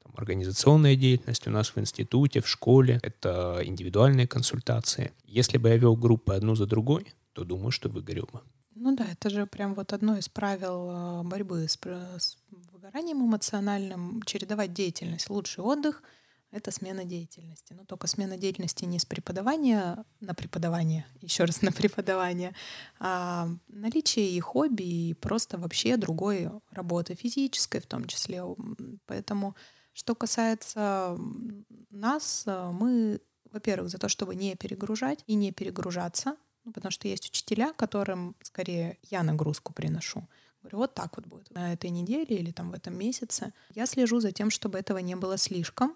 там, 0.02 0.14
организационная 0.16 0.96
деятельность 0.96 1.46
у 1.46 1.52
нас 1.52 1.76
в 1.76 1.78
институте, 1.78 2.40
в 2.40 2.48
школе. 2.48 3.00
Это 3.04 3.60
индивидуальные 3.62 4.28
консультации. 4.28 5.12
Если 5.26 5.58
бы 5.58 5.68
я 5.68 5.76
вел 5.76 5.98
группы 5.98 6.34
одну 6.36 6.56
за 6.56 6.68
другой, 6.68 7.06
то 7.34 7.44
думаю, 7.44 7.72
что 7.72 7.90
выгорел 7.90 8.30
бы. 8.32 8.40
Ну 8.76 8.96
да, 8.96 9.06
это 9.12 9.30
же 9.30 9.46
прям 9.46 9.74
вот 9.74 9.94
одно 9.94 10.18
из 10.18 10.30
правил 10.30 10.90
э, 10.90 11.24
борьбы 11.24 11.68
с, 11.68 11.78
с 11.84 12.38
выгоранием 12.50 13.26
эмоциональным, 13.26 14.22
чередовать 14.24 14.74
деятельность. 14.74 15.30
Лучший 15.30 15.64
отдых— 15.64 16.04
это 16.52 16.72
смена 16.72 17.04
деятельности. 17.04 17.74
Но 17.74 17.84
только 17.86 18.08
смена 18.08 18.38
деятельности 18.38 18.86
не 18.86 19.00
с 19.00 19.06
преподавания 19.06 20.06
на 20.20 20.34
преподавание, 20.34 21.06
еще 21.22 21.46
раз 21.46 21.62
на 21.62 21.72
преподавание, 21.72 22.56
а 23.00 23.50
наличие 23.68 24.30
и 24.30 24.40
хобби, 24.40 24.84
и 24.84 25.14
просто 25.14 25.58
вообще 25.58 25.98
другой 25.98 26.50
работы, 26.72 27.16
физической 27.16 27.82
в 27.82 27.88
том 27.88 28.06
числе. 28.06 28.44
Поэтому, 29.08 29.56
что 29.94 30.16
касается 30.16 31.18
нас, 31.90 32.44
э, 32.46 32.72
мы, 32.72 33.20
во-первых, 33.52 33.90
за 33.90 33.98
то, 33.98 34.08
чтобы 34.10 34.36
не 34.36 34.56
перегружать 34.56 35.24
и 35.28 35.34
не 35.34 35.52
перегружаться— 35.52 36.38
ну, 36.66 36.72
потому 36.72 36.92
что 36.92 37.08
есть 37.08 37.28
учителя, 37.28 37.74
которым 37.74 38.36
скорее 38.42 38.98
я 39.10 39.24
нагрузку 39.24 39.74
приношу. 39.74 40.28
Говорю, 40.62 40.78
вот 40.80 40.94
так 40.94 41.16
вот 41.16 41.26
будет 41.26 41.52
на 41.52 41.74
этой 41.74 41.90
неделе 41.90 42.38
или 42.38 42.52
там 42.52 42.72
в 42.72 42.74
этом 42.74 42.98
месяце. 42.98 43.54
Я 43.76 43.86
слежу 43.86 44.20
за 44.20 44.32
тем, 44.32 44.50
чтобы 44.50 44.78
этого 44.78 44.98
не 44.98 45.16
было 45.16 45.38
слишком. 45.38 45.96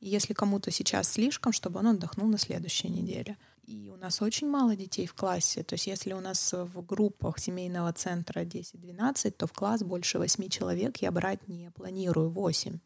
И 0.00 0.08
если 0.08 0.34
кому-то 0.34 0.70
сейчас 0.70 1.08
слишком, 1.12 1.52
чтобы 1.52 1.80
он 1.80 1.88
отдохнул 1.88 2.28
на 2.28 2.36
следующей 2.36 2.90
неделе. 2.90 3.38
И 3.66 3.90
у 3.90 3.96
нас 3.96 4.20
очень 4.20 4.48
мало 4.48 4.76
детей 4.76 5.06
в 5.06 5.14
классе. 5.14 5.62
То 5.62 5.74
есть 5.74 5.86
если 5.86 6.12
у 6.12 6.20
нас 6.20 6.52
в 6.52 6.84
группах 6.84 7.38
семейного 7.38 7.92
центра 7.94 8.40
10-12, 8.40 9.30
то 9.30 9.46
в 9.46 9.52
класс 9.54 9.82
больше 9.82 10.18
8 10.18 10.48
человек 10.50 10.98
я 10.98 11.10
брать 11.10 11.48
не 11.48 11.70
планирую, 11.70 12.28
8. 12.28 12.78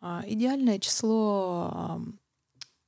А, 0.00 0.24
идеальное 0.26 0.80
число 0.80 2.00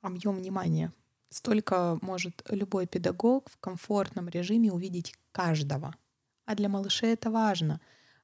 объем 0.00 0.36
внимания. 0.36 0.92
Столько 1.30 1.98
может 2.00 2.42
любой 2.48 2.86
педагог 2.86 3.50
в 3.50 3.58
комфортном 3.58 4.28
режиме 4.28 4.72
увидеть 4.72 5.14
каждого. 5.32 5.94
А 6.46 6.54
для 6.54 6.68
малышей 6.68 7.12
это 7.12 7.30
важно. 7.30 7.80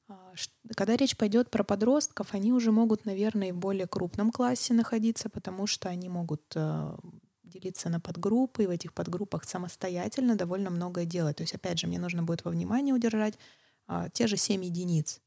А, 0.08 0.32
когда 0.76 0.96
речь 0.96 1.16
пойдет 1.16 1.50
про 1.50 1.64
подростков, 1.64 2.32
они 2.32 2.52
уже 2.52 2.72
могут, 2.72 3.04
наверное, 3.04 3.48
и 3.48 3.52
в 3.52 3.58
более 3.58 3.86
крупном 3.86 4.30
классе 4.32 4.74
находиться, 4.74 5.28
потому 5.28 5.66
что 5.66 5.88
они 5.88 6.08
могут 6.08 6.42
э, 6.54 6.96
делиться 7.42 7.88
на 7.88 8.00
подгруппы, 8.00 8.64
и 8.64 8.66
в 8.66 8.70
этих 8.70 8.92
подгруппах 8.92 9.44
самостоятельно 9.44 10.36
довольно 10.36 10.70
многое 10.70 11.04
делать. 11.04 11.36
То 11.36 11.42
есть, 11.42 11.54
опять 11.54 11.78
же, 11.78 11.86
мне 11.86 11.98
нужно 11.98 12.22
будет 12.22 12.44
во 12.44 12.50
внимании 12.50 12.92
удержать 12.92 13.38
а, 13.86 14.08
те 14.08 14.26
же 14.26 14.36
7 14.36 14.64
единиц, 14.64 15.20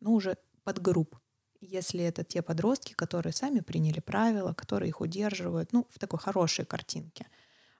ну, 0.00 0.14
уже 0.14 0.36
подгрупп. 0.64 1.16
Если 1.60 2.02
это 2.02 2.24
те 2.24 2.42
подростки, 2.42 2.92
которые 2.92 3.32
сами 3.32 3.60
приняли 3.60 4.00
правила, 4.00 4.52
которые 4.52 4.90
их 4.90 5.00
удерживают, 5.00 5.72
ну, 5.72 5.86
в 5.90 5.98
такой 5.98 6.18
хорошей 6.18 6.64
картинке. 6.64 7.26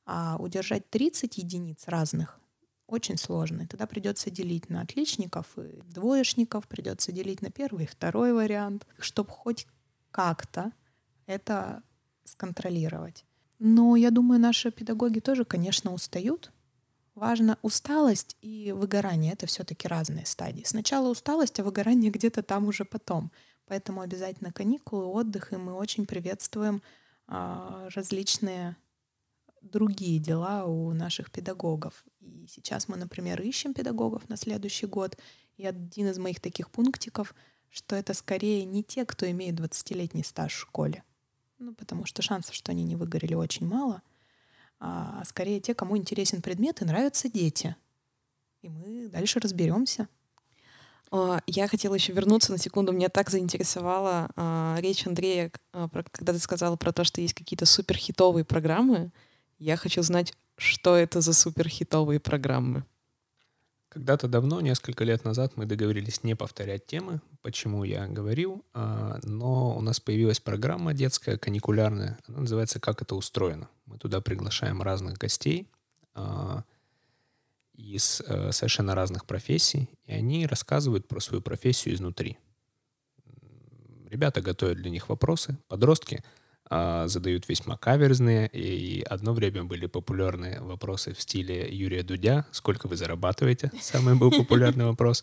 А 0.05 0.37
удержать 0.39 0.89
30 0.91 1.39
единиц 1.39 1.89
разных 1.89 2.41
очень 2.87 3.18
сложно. 3.18 3.62
И 3.62 3.66
тогда 3.66 3.87
придется 3.87 4.31
делить 4.31 4.70
на 4.70 4.83
отличников 4.83 5.59
и 5.59 5.81
двоечников, 5.85 6.68
придется 6.68 7.12
делить 7.12 7.43
на 7.43 7.51
первый 7.51 7.85
и 7.85 7.89
второй 7.89 8.33
вариант, 8.33 8.87
чтобы 8.99 9.31
хоть 9.31 9.66
как-то 10.11 10.72
это 11.27 11.83
сконтролировать. 12.24 13.24
Но 13.59 13.97
я 13.97 14.11
думаю, 14.11 14.41
наши 14.41 14.70
педагоги 14.70 15.20
тоже, 15.20 15.45
конечно, 15.45 15.93
устают. 15.93 16.53
Важно 17.14 17.59
усталость 17.62 18.37
и 18.43 18.72
выгорание. 18.72 19.33
Это 19.33 19.47
все-таки 19.47 19.89
разные 19.89 20.27
стадии. 20.27 20.62
Сначала 20.64 21.09
усталость, 21.09 21.59
а 21.59 21.64
выгорание 21.64 22.11
где-то 22.11 22.43
там 22.43 22.68
уже 22.68 22.85
потом. 22.85 23.33
Поэтому 23.67 24.01
обязательно 24.01 24.53
каникулы, 24.53 25.07
отдых, 25.07 25.53
и 25.53 25.57
мы 25.57 25.75
очень 25.75 26.07
приветствуем 26.07 26.83
а, 27.27 27.89
различные 27.95 28.77
другие 29.61 30.19
дела 30.21 30.64
у 30.64 30.93
наших 30.93 31.31
педагогов. 31.31 32.05
И 32.21 32.47
сейчас 32.49 32.89
мы, 32.89 32.97
например, 32.97 33.41
ищем 33.43 33.75
педагогов 33.75 34.29
на 34.29 34.37
следующий 34.37 34.87
год. 34.87 35.19
И 35.57 35.67
один 35.67 36.09
из 36.09 36.19
моих 36.19 36.41
таких 36.41 36.71
пунктиков, 36.71 37.35
что 37.69 37.97
это 37.97 38.14
скорее 38.14 38.64
не 38.64 38.85
те, 38.85 39.05
кто 39.05 39.29
имеет 39.31 39.59
20-летний 39.59 40.23
стаж 40.23 40.53
в 40.55 40.61
школе, 40.61 41.03
ну, 41.59 41.75
потому 41.75 42.05
что 42.05 42.23
шансов, 42.23 42.55
что 42.55 42.73
они 42.73 42.85
не 42.85 42.97
выгорели, 42.97 43.35
очень 43.35 43.67
мало. 43.67 44.03
А 44.79 45.25
скорее 45.25 45.61
те, 45.61 45.75
кому 45.75 45.97
интересен 45.97 46.43
предмет 46.43 46.83
и 46.83 46.85
нравятся 46.85 47.31
дети. 47.31 47.75
И 48.61 48.69
мы 48.69 49.09
дальше 49.09 49.41
разберемся. 49.41 50.09
Я 51.46 51.68
хотела 51.68 51.94
еще 51.94 52.12
вернуться 52.12 52.52
на 52.52 52.59
секунду. 52.59 52.92
Меня 52.92 53.09
так 53.09 53.30
заинтересовала 53.30 54.28
а, 54.34 54.76
речь 54.80 55.07
Андрея, 55.07 55.52
а, 55.72 55.88
про, 55.88 56.02
когда 56.02 56.32
ты 56.32 56.38
сказала 56.38 56.76
про 56.76 56.92
то, 56.92 57.04
что 57.04 57.20
есть 57.20 57.34
какие-то 57.34 57.64
суперхитовые 57.64 58.44
программы. 58.44 59.12
Я 59.59 59.76
хочу 59.76 60.02
знать, 60.02 60.34
что 60.57 60.96
это 60.96 61.20
за 61.20 61.32
суперхитовые 61.32 62.18
программы. 62.20 62.84
Когда-то 63.88 64.28
давно, 64.28 64.61
несколько 64.61 65.04
лет 65.04 65.24
назад, 65.24 65.57
мы 65.57 65.64
договорились 65.64 66.22
не 66.22 66.34
повторять 66.34 66.84
темы, 66.84 67.22
почему 67.40 67.82
я 67.82 68.07
говорил, 68.07 68.62
а, 68.74 69.18
но 69.22 69.74
у 69.74 69.80
нас 69.80 70.00
появилась 70.00 70.40
программа 70.40 70.92
детская, 70.92 71.38
каникулярная, 71.38 72.18
она 72.28 72.40
называется 72.40 72.78
«Как 72.78 73.00
это 73.00 73.14
устроено». 73.14 73.70
Мы 73.86 73.96
туда 73.96 74.20
приглашаем 74.20 74.82
разных 74.82 75.16
гостей 75.16 75.66
а, 76.14 76.64
из 77.77 78.22
э, 78.27 78.53
совершенно 78.53 78.95
разных 78.95 79.27
профессий, 79.27 79.91
и 80.07 80.12
они 80.12 80.47
рассказывают 80.47 81.09
про 81.09 81.20
свою 81.20 81.43
профессию 81.43 81.95
изнутри. 81.95 82.39
Ребята 84.09 84.41
готовят 84.41 84.79
для 84.79 84.91
них 84.91 85.09
вопросы, 85.09 85.59
подростки— 85.68 86.22
а, 86.68 87.07
задают 87.07 87.49
весьма 87.49 87.77
каверзные, 87.77 88.49
и 88.53 89.03
одно 89.03 89.33
время 89.35 89.62
были 89.62 89.87
популярны 89.87 90.61
вопросы 90.61 91.14
в 91.14 91.20
стиле 91.20 91.68
Юрия 91.70 92.03
Дудя 92.03 92.45
«Сколько 92.51 92.89
вы 92.89 92.97
зарабатываете?» 92.97 93.70
Самый 93.81 94.16
был 94.16 94.33
популярный 94.33 94.85
вопрос. 94.85 95.22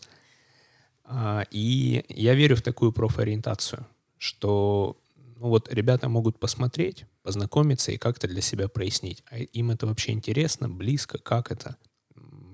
А, 1.04 1.44
и 1.50 2.02
я 2.08 2.34
верю 2.34 2.56
в 2.56 2.62
такую 2.62 2.92
профориентацию, 2.92 3.86
что 4.16 4.96
ну 5.36 5.48
вот 5.48 5.70
ребята 5.70 6.08
могут 6.08 6.38
посмотреть, 6.38 7.04
познакомиться 7.22 7.92
и 7.92 7.98
как-то 7.98 8.26
для 8.26 8.40
себя 8.40 8.68
прояснить. 8.68 9.22
А 9.30 9.36
им 9.36 9.70
это 9.70 9.86
вообще 9.86 10.12
интересно, 10.12 10.70
близко, 10.70 11.18
как 11.18 11.52
это? 11.52 11.76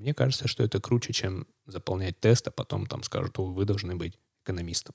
Мне 0.00 0.14
кажется, 0.14 0.48
что 0.48 0.64
это 0.64 0.80
круче, 0.80 1.12
чем 1.12 1.46
заполнять 1.66 2.18
тест, 2.18 2.48
а 2.48 2.50
потом 2.50 2.86
там 2.86 3.02
скажут, 3.02 3.38
о, 3.38 3.44
вы 3.44 3.66
должны 3.66 3.96
быть 3.96 4.18
экономистом. 4.42 4.94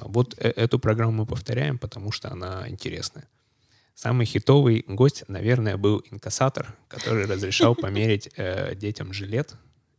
Вот 0.00 0.34
э, 0.38 0.48
эту 0.48 0.78
программу 0.78 1.12
мы 1.12 1.26
повторяем, 1.26 1.78
потому 1.78 2.10
что 2.10 2.32
она 2.32 2.66
интересная. 2.68 3.28
Самый 3.94 4.24
хитовый 4.24 4.84
гость, 4.88 5.24
наверное, 5.28 5.76
был 5.76 6.02
инкассатор, 6.10 6.74
который 6.88 7.26
разрешал 7.26 7.74
померить 7.82 8.30
э, 8.36 8.74
детям 8.74 9.12
жилет. 9.12 9.54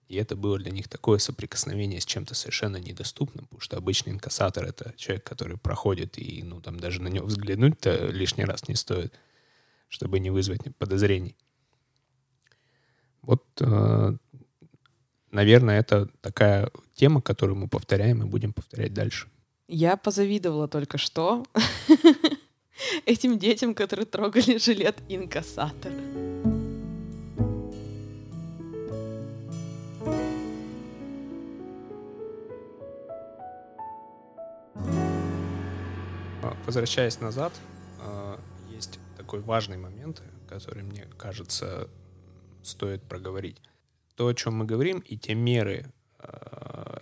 И 0.07 0.15
это 0.15 0.35
было 0.35 0.57
для 0.57 0.71
них 0.71 0.87
такое 0.87 1.19
соприкосновение 1.19 2.01
с 2.01 2.05
чем-то 2.05 2.33
совершенно 2.33 2.77
недоступным, 2.77 3.45
потому 3.45 3.61
что 3.61 3.77
обычный 3.77 4.13
инкассатор— 4.13 4.63
это 4.65 4.95
человек, 4.97 5.23
который 5.23 5.57
проходит, 5.57 6.17
и 6.17 6.41
ну, 6.41 6.59
там 6.59 6.79
даже 6.79 7.03
на 7.03 7.09
него 7.09 7.27
взглянуть-то 7.27 8.07
лишний 8.07 8.45
раз 8.45 8.67
не 8.67 8.73
стоит, 8.73 9.13
чтобы 9.89 10.19
не 10.19 10.31
вызвать 10.31 10.61
подозрений. 10.79 11.35
Вот, 13.21 13.43
э, 13.59 14.13
наверное, 15.31 15.79
это 15.79 16.07
такая 16.21 16.71
тема, 16.95 17.21
которую 17.21 17.57
мы 17.57 17.67
повторяем 17.67 18.23
и 18.23 18.25
будем 18.25 18.53
повторять 18.53 18.93
дальше. 18.93 19.27
Я 19.67 19.97
позавидовала 19.97 20.67
только 20.67 20.97
что 20.97 21.45
этим 23.05 23.37
детям, 23.37 23.75
которые 23.75 24.05
трогали 24.05 24.57
жилет 24.57 24.97
инкассатора. 25.07 25.93
А, 36.41 36.57
возвращаясь 36.65 37.19
назад, 37.19 37.53
а, 37.99 38.39
есть 38.71 38.99
такой 39.17 39.41
важный 39.41 39.77
момент, 39.77 40.23
который, 40.47 40.83
мне 40.83 41.07
кажется, 41.17 41.87
стоит 42.63 43.03
проговорить. 43.03 43.61
То, 44.15 44.27
о 44.27 44.33
чем 44.33 44.55
мы 44.57 44.65
говорим, 44.65 44.99
и 44.99 45.17
те 45.17 45.33
меры, 45.33 45.93
а, 46.19 47.01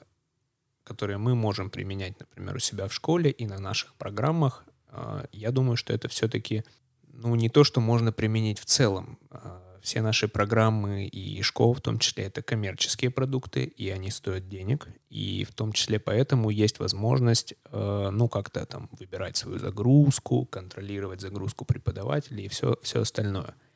которые 0.83 1.17
мы 1.17 1.35
можем 1.35 1.69
применять, 1.69 2.19
например, 2.19 2.55
у 2.55 2.59
себя 2.59 2.87
в 2.87 2.93
школе 2.93 3.31
и 3.31 3.45
на 3.45 3.59
наших 3.59 3.95
программах, 3.95 4.65
а, 4.89 5.25
я 5.31 5.51
думаю, 5.51 5.77
что 5.77 5.93
это 5.93 6.07
все-таки 6.07 6.63
ну, 7.07 7.35
не 7.35 7.49
то, 7.49 7.63
что 7.63 7.81
можно 7.81 8.11
применить 8.11 8.59
в 8.59 8.65
целом. 8.65 9.17
А, 9.31 9.63
все 9.81 10.01
наши 10.01 10.27
программы 10.27 11.05
и 11.05 11.41
школа 11.41 11.73
в 11.73 11.81
том 11.81 11.97
числе 11.97 12.25
это 12.25 12.41
коммерческие 12.41 13.09
продукты, 13.09 13.63
и 13.63 13.89
они 13.89 14.11
стоят 14.11 14.47
денег. 14.47 14.87
И 15.09 15.45
в 15.45 15.53
том 15.53 15.71
числе 15.71 15.99
поэтому 15.99 16.49
есть 16.49 16.79
возможность, 16.79 17.53
ну, 17.71 18.27
как-то 18.27 18.65
там 18.65 18.89
выбирать 18.99 19.37
свою 19.37 19.59
загрузку, 19.59 20.45
контролировать 20.45 21.21
загрузку 21.21 21.63
преподавателей 21.63 22.45
и 22.45 22.49
все, 22.49 22.77
все 22.83 23.01
остальное– 23.01 23.55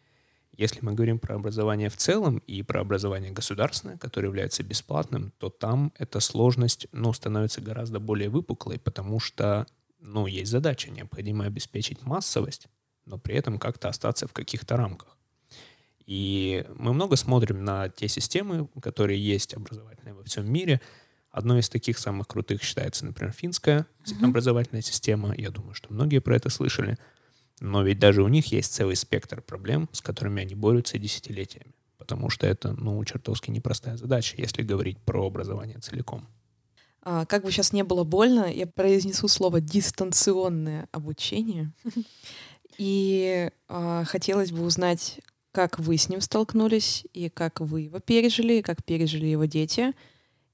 если 0.58 0.80
мы 0.82 0.94
говорим 0.94 1.20
про 1.20 1.36
образование 1.36 1.90
в 1.90 1.98
целом 1.98 2.40
и 2.40 2.62
про 2.62 2.82
образование 2.82 3.32
государственное, 3.32 3.98
которое 3.98 4.28
является 4.28 4.64
бесплатным, 4.64 5.32
то 5.38 5.50
там 5.50 5.94
эта 5.98 6.20
сложность 6.20 6.88
ну, 6.92 7.14
становится 7.14 7.62
гораздо 7.62 8.00
более 8.00 8.30
выпуклой, 8.30 8.80
потому 8.80 9.20
что 9.20 9.66
ну, 10.02 10.28
есть 10.28 10.52
задача, 10.52 10.90
необходимо 10.90 11.46
обеспечить 11.46 12.04
массовость, 12.04 12.68
но 13.06 13.18
при 13.18 13.36
этом 13.36 13.60
как-то 13.60 13.90
остаться 13.90 14.28
в 14.28 14.34
каких-то 14.34 14.78
рамках. 14.78 15.18
И 16.06 16.66
мы 16.76 16.94
много 16.94 17.16
смотрим 17.16 17.64
на 17.64 17.90
те 17.90 18.08
системы, 18.08 18.68
которые 18.82 19.24
есть 19.24 19.54
образовательные 19.54 20.14
во 20.14 20.24
всем 20.24 20.52
мире. 20.52 20.82
Одной 21.30 21.60
из 21.60 21.70
таких 21.70 21.98
самых 21.98 22.28
крутых 22.28 22.64
считается, 22.64 23.06
например, 23.06 23.32
финская 23.32 23.86
mm-hmm. 24.04 24.26
образовательная 24.26 24.82
система. 24.82 25.34
Я 25.38 25.52
думаю, 25.52 25.74
что 25.74 25.94
многие 25.94 26.20
про 26.20 26.36
это 26.36 26.50
слышали. 26.50 26.98
Но 27.62 27.84
ведь 27.84 28.00
даже 28.00 28.24
у 28.24 28.28
них 28.28 28.48
есть 28.48 28.74
целый 28.74 28.96
спектр 28.96 29.40
проблем, 29.40 29.88
с 29.92 30.02
которыми 30.02 30.42
они 30.42 30.56
борются 30.56 30.98
десятилетиями. 30.98 31.76
Потому 32.00 32.32
что 32.32 32.48
это, 32.48 32.74
ну, 32.74 33.04
чертовски 33.06 33.52
непростая 33.52 33.98
задача, 33.98 34.36
если 34.38 34.64
говорить 34.64 34.98
про 34.98 35.28
образование 35.28 35.78
целиком. 35.78 36.28
А, 37.04 37.28
как 37.28 37.44
бы 37.44 37.52
сейчас 37.52 37.72
не 37.72 37.84
было 37.84 38.04
больно, 38.04 38.52
я 38.52 38.66
произнесу 38.66 39.28
слово 39.28 39.62
дистанционное 39.62 40.90
обучение. 40.92 41.72
И 42.80 43.52
а, 43.68 44.06
хотелось 44.06 44.52
бы 44.52 44.64
узнать, 44.64 45.20
как 45.52 45.78
вы 45.78 45.98
с 45.98 46.10
ним 46.10 46.22
столкнулись, 46.22 47.06
и 47.14 47.30
как 47.30 47.60
вы 47.60 47.82
его 47.82 48.00
пережили, 48.00 48.56
и 48.56 48.62
как 48.64 48.84
пережили 48.84 49.28
его 49.28 49.46
дети. 49.46 49.94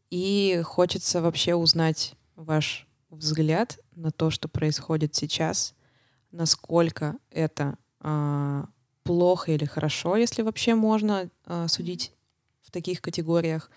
И 0.09 0.61
хочется 0.65 1.21
вообще 1.21 1.55
узнать 1.55 2.15
ваш 2.35 2.85
взгляд 3.09 3.79
на 3.95 4.11
то, 4.11 4.29
что 4.29 4.49
происходит 4.49 5.15
сейчас, 5.15 5.73
насколько 6.31 7.15
это 7.31 7.77
а, 7.99 8.67
плохо 9.03 9.51
или 9.51 9.65
хорошо, 9.65 10.15
если 10.15 10.41
вообще 10.41 10.75
можно 10.75 11.29
а, 11.45 11.67
судить 11.67 12.13
в 12.61 12.71
таких 12.71 13.01
категориях. 13.01 13.71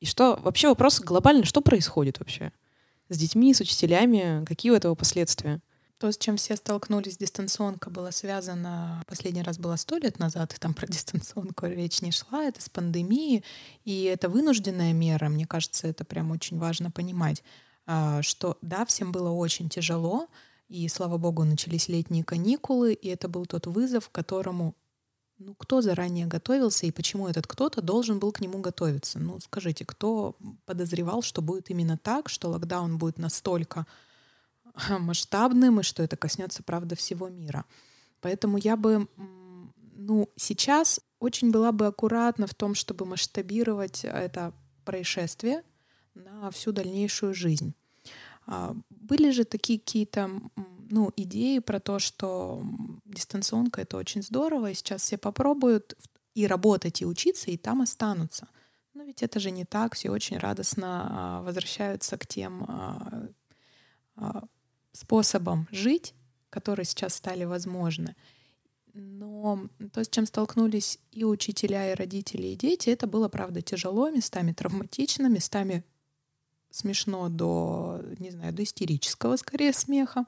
И 0.00 0.06
что 0.06 0.38
вообще 0.42 0.68
вопрос 0.68 1.00
глобальный, 1.00 1.44
что 1.44 1.60
происходит 1.60 2.18
вообще? 2.18 2.52
с 3.08 3.16
детьми, 3.16 3.52
с 3.52 3.60
учителями. 3.60 4.44
Какие 4.44 4.72
у 4.72 4.74
этого 4.74 4.94
последствия? 4.94 5.60
То, 5.98 6.10
с 6.10 6.18
чем 6.18 6.36
все 6.36 6.56
столкнулись, 6.56 7.16
дистанционка 7.16 7.88
была 7.88 8.10
связана, 8.10 9.02
последний 9.06 9.42
раз 9.42 9.58
было 9.58 9.76
сто 9.76 9.96
лет 9.96 10.18
назад, 10.18 10.52
и 10.52 10.58
там 10.58 10.74
про 10.74 10.86
дистанционку 10.86 11.66
речь 11.66 12.02
не 12.02 12.10
шла, 12.10 12.44
это 12.44 12.60
с 12.60 12.68
пандемией, 12.68 13.44
и 13.84 14.02
это 14.02 14.28
вынужденная 14.28 14.92
мера, 14.92 15.28
мне 15.28 15.46
кажется, 15.46 15.86
это 15.86 16.04
прям 16.04 16.32
очень 16.32 16.58
важно 16.58 16.90
понимать, 16.90 17.42
а, 17.86 18.22
что 18.22 18.58
да, 18.60 18.84
всем 18.84 19.12
было 19.12 19.30
очень 19.30 19.68
тяжело, 19.68 20.28
и, 20.68 20.88
слава 20.88 21.18
богу, 21.18 21.44
начались 21.44 21.88
летние 21.88 22.24
каникулы, 22.24 22.92
и 22.94 23.08
это 23.08 23.28
был 23.28 23.46
тот 23.46 23.66
вызов, 23.66 24.08
к 24.08 24.12
которому 24.12 24.74
ну, 25.38 25.54
кто 25.54 25.80
заранее 25.80 26.26
готовился 26.26 26.86
и 26.86 26.92
почему 26.92 27.28
этот 27.28 27.46
кто-то 27.46 27.82
должен 27.82 28.18
был 28.18 28.30
к 28.32 28.40
нему 28.40 28.60
готовиться? 28.60 29.18
Ну, 29.18 29.40
скажите, 29.40 29.84
кто 29.84 30.36
подозревал, 30.64 31.22
что 31.22 31.42
будет 31.42 31.70
именно 31.70 31.98
так, 31.98 32.28
что 32.28 32.50
локдаун 32.50 32.98
будет 32.98 33.18
настолько 33.18 33.86
масштабным 35.00 35.80
и 35.80 35.82
что 35.82 36.02
это 36.02 36.16
коснется, 36.16 36.62
правда, 36.62 36.94
всего 36.94 37.28
мира? 37.28 37.64
Поэтому 38.20 38.58
я 38.58 38.76
бы, 38.76 39.08
ну, 39.96 40.30
сейчас 40.36 41.00
очень 41.18 41.50
была 41.50 41.72
бы 41.72 41.86
аккуратна 41.86 42.46
в 42.46 42.54
том, 42.54 42.74
чтобы 42.74 43.04
масштабировать 43.04 44.04
это 44.04 44.52
происшествие 44.84 45.62
на 46.14 46.50
всю 46.52 46.72
дальнейшую 46.72 47.34
жизнь. 47.34 47.74
А, 48.46 48.76
были 48.90 49.30
же 49.30 49.44
такие 49.44 49.78
какие-то 49.78 50.30
ну, 50.90 51.10
идеи 51.16 51.58
про 51.58 51.80
то, 51.80 51.98
что 51.98 52.62
дистанционка— 53.04 53.80
это 53.82 53.96
очень 53.96 54.22
здорово, 54.22 54.70
и 54.70 54.74
сейчас 54.74 55.02
все 55.02 55.18
попробуют 55.18 55.96
и 56.34 56.46
работать, 56.46 57.02
и 57.02 57.06
учиться, 57.06 57.50
и 57.50 57.56
там 57.56 57.80
останутся. 57.80 58.48
Но 58.92 59.04
ведь 59.04 59.22
это 59.22 59.40
же 59.40 59.50
не 59.50 59.64
так, 59.64 59.94
все 59.94 60.10
очень 60.10 60.38
радостно 60.38 61.08
а, 61.10 61.42
возвращаются 61.42 62.16
к 62.16 62.26
тем 62.26 62.64
а, 64.16 64.44
способам 64.92 65.66
жить, 65.70 66.14
которые 66.50 66.86
сейчас 66.86 67.14
стали 67.14 67.44
возможны. 67.44 68.14
Но 68.92 69.68
то, 69.92 70.04
с 70.04 70.08
чем 70.08 70.24
столкнулись 70.24 71.00
и 71.10 71.24
учителя, 71.24 71.90
и 71.90 71.94
родители, 71.96 72.48
и 72.48 72.56
дети, 72.56 72.90
это 72.90 73.08
было, 73.08 73.28
правда, 73.28 73.60
тяжело, 73.60 74.08
местами 74.08 74.52
травматично, 74.52 75.26
местами 75.26 75.84
смешно 76.74 77.28
до, 77.28 78.00
не 78.18 78.30
знаю, 78.30 78.52
до 78.52 78.62
истерического 78.62 79.36
скорее 79.36 79.72
смеха, 79.72 80.26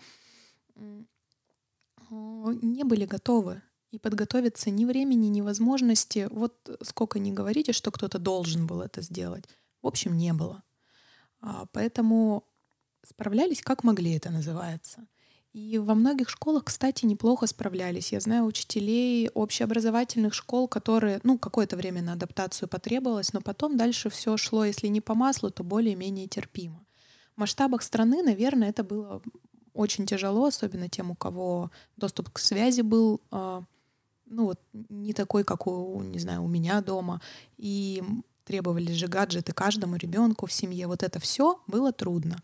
не 2.11 2.85
были 2.85 3.05
готовы. 3.05 3.63
И 3.93 3.99
подготовиться 3.99 4.71
ни 4.71 4.85
времени, 4.85 5.29
ни 5.29 5.41
возможности. 5.41 6.29
Вот 6.31 6.69
сколько 6.83 7.19
не 7.19 7.33
говорите, 7.33 7.73
что 7.73 7.91
кто-то 7.91 8.19
должен 8.19 8.67
был 8.67 8.83
это 8.83 9.01
сделать. 9.01 9.45
В 9.81 9.87
общем, 9.87 10.17
не 10.17 10.33
было. 10.33 10.63
А, 11.41 11.67
поэтому 11.73 12.45
справлялись 13.05 13.63
как 13.63 13.85
могли, 13.85 14.13
это 14.13 14.31
называется. 14.31 15.07
И 15.57 15.79
во 15.79 15.95
многих 15.95 16.29
школах, 16.29 16.65
кстати, 16.65 17.07
неплохо 17.07 17.47
справлялись. 17.47 18.13
Я 18.13 18.21
знаю 18.21 18.45
учителей 18.45 19.31
общеобразовательных 19.31 20.35
школ, 20.35 20.69
которые, 20.69 21.19
ну, 21.23 21.39
какое-то 21.39 21.79
время 21.79 22.03
на 22.03 22.13
адаптацию 22.13 22.69
потребовалось, 22.69 23.33
но 23.33 23.41
потом 23.41 23.79
дальше 23.79 24.11
все 24.11 24.37
шло, 24.37 24.67
если 24.67 24.89
не 24.89 25.01
по 25.01 25.15
маслу, 25.15 25.51
то 25.51 25.65
более-менее 25.65 26.27
терпимо. 26.29 26.85
В 27.35 27.41
масштабах 27.41 27.83
страны, 27.83 28.23
наверное, 28.23 28.69
это 28.69 28.85
было 28.85 29.23
очень 29.73 30.05
тяжело, 30.05 30.45
особенно 30.45 30.91
тем, 30.91 31.11
у 31.11 31.15
кого 31.15 31.71
доступ 31.97 32.29
к 32.29 32.39
связи 32.39 32.83
был, 32.83 33.23
э, 33.33 33.63
ну 34.27 34.45
вот 34.45 34.61
не 34.91 35.15
такой, 35.15 35.43
как 35.43 35.67
у, 35.67 36.03
не 36.03 36.19
знаю, 36.19 36.43
у 36.43 36.49
меня 36.49 36.83
дома, 36.83 37.23
и 37.57 38.05
требовались 38.45 38.97
же 38.97 39.07
гаджеты 39.07 39.55
каждому 39.55 39.97
ребенку 39.97 40.45
в 40.45 40.53
семье. 40.53 40.87
Вот 40.87 41.03
это 41.03 41.19
все 41.19 41.63
было 41.67 41.93
трудно. 41.95 42.43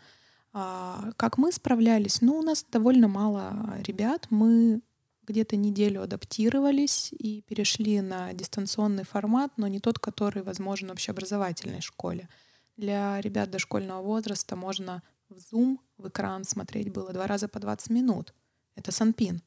А, 0.52 1.12
как 1.16 1.38
мы 1.38 1.52
справлялись? 1.52 2.20
Ну, 2.20 2.38
у 2.38 2.42
нас 2.42 2.64
довольно 2.70 3.08
мало 3.08 3.78
ребят. 3.82 4.26
Мы 4.30 4.82
где-то 5.26 5.56
неделю 5.56 6.02
адаптировались 6.02 7.12
и 7.12 7.42
перешли 7.42 8.00
на 8.00 8.32
дистанционный 8.32 9.04
формат, 9.04 9.52
но 9.56 9.66
не 9.66 9.80
тот, 9.80 9.98
который 9.98 10.42
возможен 10.42 10.88
в 10.88 10.92
общеобразовательной 10.92 11.80
школе. 11.80 12.28
Для 12.76 13.20
ребят 13.20 13.50
дошкольного 13.50 14.02
возраста 14.02 14.56
можно 14.56 15.02
в 15.28 15.36
Zoom, 15.36 15.78
в 15.96 16.08
экран 16.08 16.44
смотреть 16.44 16.92
было 16.92 17.12
два 17.12 17.26
раза 17.26 17.48
по 17.48 17.60
20 17.60 17.90
минут. 17.90 18.34
Это 18.74 18.92
Санпин. 18.92 19.42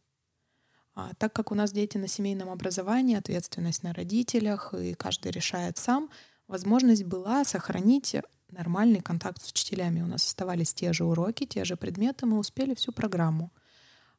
А 0.94 1.14
так 1.18 1.34
как 1.34 1.52
у 1.52 1.56
нас 1.56 1.74
дети 1.74 1.98
на 1.98 2.08
семейном 2.08 2.50
образовании, 2.50 3.18
ответственность 3.18 3.84
на 3.84 3.94
родителях, 3.94 4.74
и 4.74 4.94
каждый 4.94 5.32
решает 5.32 5.78
сам, 5.78 6.10
возможность 6.48 7.04
была 7.04 7.44
сохранить 7.46 8.16
нормальный 8.50 9.02
контакт 9.02 9.42
с 9.42 9.50
учителями. 9.50 10.02
У 10.02 10.08
нас 10.08 10.26
оставались 10.26 10.74
те 10.74 10.94
же 10.94 11.04
уроки, 11.06 11.46
те 11.46 11.66
же 11.66 11.76
предметы, 11.76 12.26
мы 12.26 12.38
успели 12.38 12.74
всю 12.74 12.92
программу. 12.92 13.52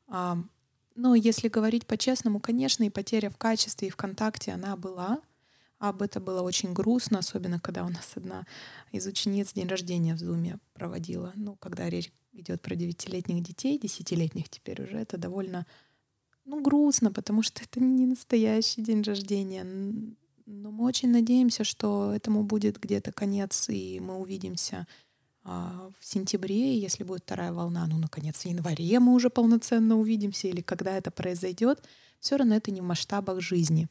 Но 0.08 1.14
если 1.14 1.48
говорить 1.48 1.86
по-честному, 1.86 2.40
конечно, 2.40 2.84
и 2.84 2.90
потеря 2.90 3.30
в 3.30 3.36
качестве 3.36 3.88
и 3.88 3.90
в 3.90 3.96
контакте 3.96 4.52
она 4.52 4.76
была. 4.76 5.20
Об 5.78 6.00
это 6.00 6.20
было 6.20 6.40
очень 6.40 6.72
грустно, 6.72 7.18
особенно 7.18 7.60
когда 7.60 7.84
у 7.84 7.90
нас 7.90 8.12
одна 8.14 8.46
из 8.92 9.06
учениц 9.06 9.52
день 9.52 9.68
рождения 9.68 10.14
в 10.14 10.18
Зуме 10.18 10.58
проводила. 10.72 11.32
Ну, 11.36 11.56
когда 11.56 11.90
речь 11.90 12.10
идет 12.32 12.62
про 12.62 12.74
девятилетних 12.74 13.42
детей, 13.42 13.78
десятилетних 13.78 14.48
теперь 14.48 14.82
уже, 14.82 14.96
это 14.96 15.18
довольно 15.18 15.66
ну, 16.46 16.62
грустно, 16.62 17.12
потому 17.12 17.42
что 17.42 17.62
это 17.62 17.78
не 17.80 18.06
настоящий 18.06 18.80
день 18.80 19.02
рождения. 19.02 19.66
Но 20.46 20.70
мы 20.70 20.84
очень 20.84 21.10
надеемся, 21.10 21.64
что 21.64 22.12
этому 22.14 22.44
будет 22.44 22.78
где-то 22.78 23.10
конец, 23.10 23.68
и 23.68 23.98
мы 23.98 24.16
увидимся 24.16 24.86
а, 25.42 25.90
в 25.98 26.06
сентябре, 26.06 26.78
если 26.78 27.02
будет 27.02 27.22
вторая 27.22 27.52
волна, 27.52 27.84
ну, 27.88 27.98
наконец, 27.98 28.42
в 28.42 28.44
январе 28.46 29.00
мы 29.00 29.12
уже 29.12 29.28
полноценно 29.28 29.96
увидимся, 29.96 30.46
или 30.46 30.60
когда 30.60 30.96
это 30.96 31.10
произойдет, 31.10 31.82
все 32.20 32.36
равно 32.36 32.54
это 32.54 32.70
не 32.70 32.80
в 32.80 32.84
масштабах 32.84 33.40
жизни. 33.40 33.88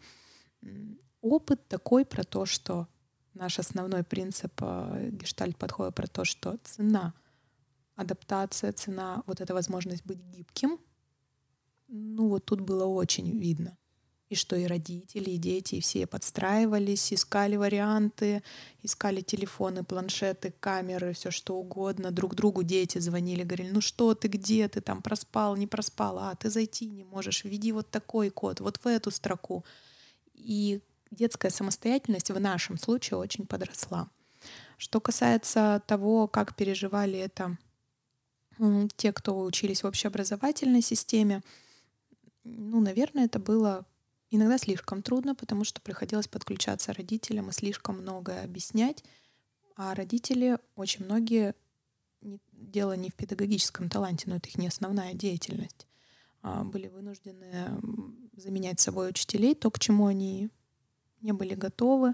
Опыт 1.22 1.68
такой 1.68 2.06
про 2.06 2.24
то, 2.24 2.46
что 2.46 2.88
наш 3.34 3.60
основной 3.60 4.04
принцип 4.04 4.54
а, 4.62 5.10
гештальт-подхода 5.10 5.92
про 5.92 6.08
то, 6.08 6.24
что 6.24 6.58
цена 6.64 7.14
адаптация, 7.98 8.72
цена, 8.72 9.24
вот 9.26 9.42
эта 9.42 9.54
возможность 9.54 10.06
быть 10.06 10.20
гибким, 10.20 10.80
ну 11.90 12.30
вот 12.30 12.46
тут 12.46 12.62
было 12.62 12.86
очень 12.86 13.38
видно 13.38 13.78
и 14.30 14.36
что 14.36 14.56
и 14.56 14.66
родители, 14.66 15.32
и 15.32 15.38
дети, 15.38 15.76
и 15.76 15.82
все 15.82 16.08
подстраивались, 16.08 17.14
искали 17.14 17.58
варианты, 17.58 18.42
искали 18.82 19.22
телефоны, 19.22 19.84
планшеты, 19.84 20.54
камеры, 20.60 21.14
все 21.14 21.30
что 21.30 21.56
угодно. 21.56 22.12
Друг 22.12 22.34
другу 22.34 22.64
дети 22.64 22.98
звонили, 22.98 23.44
говорили, 23.44 23.70
ну 23.70 23.82
что 23.82 24.16
ты, 24.16 24.28
где 24.28 24.68
ты, 24.68 24.82
там 24.82 25.04
проспал, 25.04 25.56
не 25.56 25.68
проспал, 25.68 26.18
а 26.18 26.36
ты 26.36 26.50
зайти 26.50 26.88
не 26.88 27.04
можешь, 27.04 27.44
введи 27.44 27.72
вот 27.72 27.92
такой 27.92 28.32
код, 28.32 28.62
вот 28.62 28.78
в 28.84 28.88
эту 28.88 29.12
строку. 29.12 29.64
И 30.34 30.82
детская 31.12 31.52
самостоятельность 31.52 32.32
в 32.32 32.40
нашем 32.40 32.80
случае 32.80 33.18
очень 33.18 33.46
подросла. 33.46 34.10
Что 34.78 35.00
касается 35.00 35.84
того, 35.86 36.28
как 36.28 36.56
переживали 36.56 37.20
это 37.20 37.58
те, 38.96 39.12
кто 39.12 39.40
учились 39.42 39.84
в 39.84 39.88
общеобразовательной 39.88 40.82
системе, 40.82 41.44
ну, 42.44 42.80
наверное, 42.80 43.26
это 43.26 43.40
было 43.40 43.86
Иногда 44.36 44.58
слишком 44.58 45.02
трудно, 45.02 45.34
потому 45.34 45.64
что 45.64 45.80
приходилось 45.80 46.28
подключаться 46.28 46.92
родителям 46.92 47.50
и 47.50 47.54
слишком 47.54 48.00
многое 48.02 48.44
объяснять. 48.44 49.02
А 49.78 49.96
родители, 49.96 50.58
очень 50.76 51.06
многие, 51.06 51.56
дело 52.52 52.98
не 52.98 53.10
в 53.10 53.16
педагогическом 53.16 53.90
таланте, 53.90 54.30
но 54.30 54.36
это 54.36 54.50
их 54.50 54.58
не 54.58 54.68
основная 54.68 55.14
деятельность, 55.14 55.88
а 56.42 56.66
были 56.66 56.90
вынуждены 56.90 57.80
заменять 58.36 58.82
собой 58.82 59.10
учителей, 59.10 59.56
то, 59.56 59.72
к 59.72 59.80
чему 59.80 60.08
они 60.08 60.50
не 61.22 61.32
были 61.32 61.56
готовы. 61.56 62.14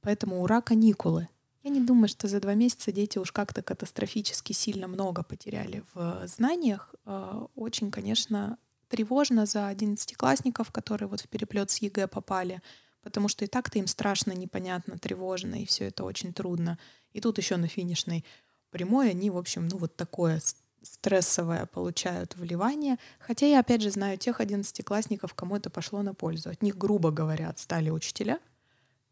Поэтому 0.00 0.42
ура, 0.42 0.62
каникулы. 0.62 1.28
Я 1.62 1.70
не 1.70 1.82
думаю, 1.82 2.08
что 2.08 2.28
за 2.28 2.40
два 2.40 2.54
месяца 2.54 2.92
дети 2.92 3.18
уж 3.18 3.30
как-то 3.30 3.60
катастрофически 3.62 4.54
сильно 4.54 4.88
много 4.88 5.22
потеряли 5.22 5.84
в 5.92 6.26
знаниях. 6.26 6.94
А, 7.04 7.46
очень, 7.54 7.90
конечно, 7.90 8.56
тревожно 8.92 9.46
за 9.46 9.68
одиннадцатиклассников, 9.68 10.70
которые 10.70 11.08
вот 11.08 11.22
в 11.22 11.28
переплет 11.28 11.70
с 11.70 11.78
ЕГЭ 11.78 12.08
попали, 12.08 12.60
потому 13.02 13.28
что 13.28 13.42
и 13.42 13.48
так-то 13.48 13.78
им 13.78 13.86
страшно, 13.86 14.32
непонятно, 14.32 14.98
тревожно, 14.98 15.62
и 15.62 15.64
все 15.64 15.86
это 15.86 16.04
очень 16.04 16.34
трудно. 16.34 16.78
И 17.14 17.20
тут 17.22 17.38
еще 17.38 17.56
на 17.56 17.68
финишной 17.68 18.22
прямой 18.68 19.08
они, 19.08 19.30
в 19.30 19.38
общем, 19.38 19.66
ну 19.66 19.78
вот 19.78 19.96
такое 19.96 20.42
стрессовое 20.82 21.64
получают 21.64 22.36
вливание. 22.36 22.98
Хотя 23.18 23.46
я, 23.46 23.60
опять 23.60 23.80
же, 23.80 23.90
знаю 23.90 24.18
тех 24.18 24.40
одиннадцатиклассников, 24.40 25.32
кому 25.32 25.56
это 25.56 25.70
пошло 25.70 26.02
на 26.02 26.12
пользу. 26.12 26.50
От 26.50 26.62
них, 26.62 26.76
грубо 26.76 27.10
говоря, 27.10 27.48
отстали 27.48 27.88
учителя, 27.88 28.40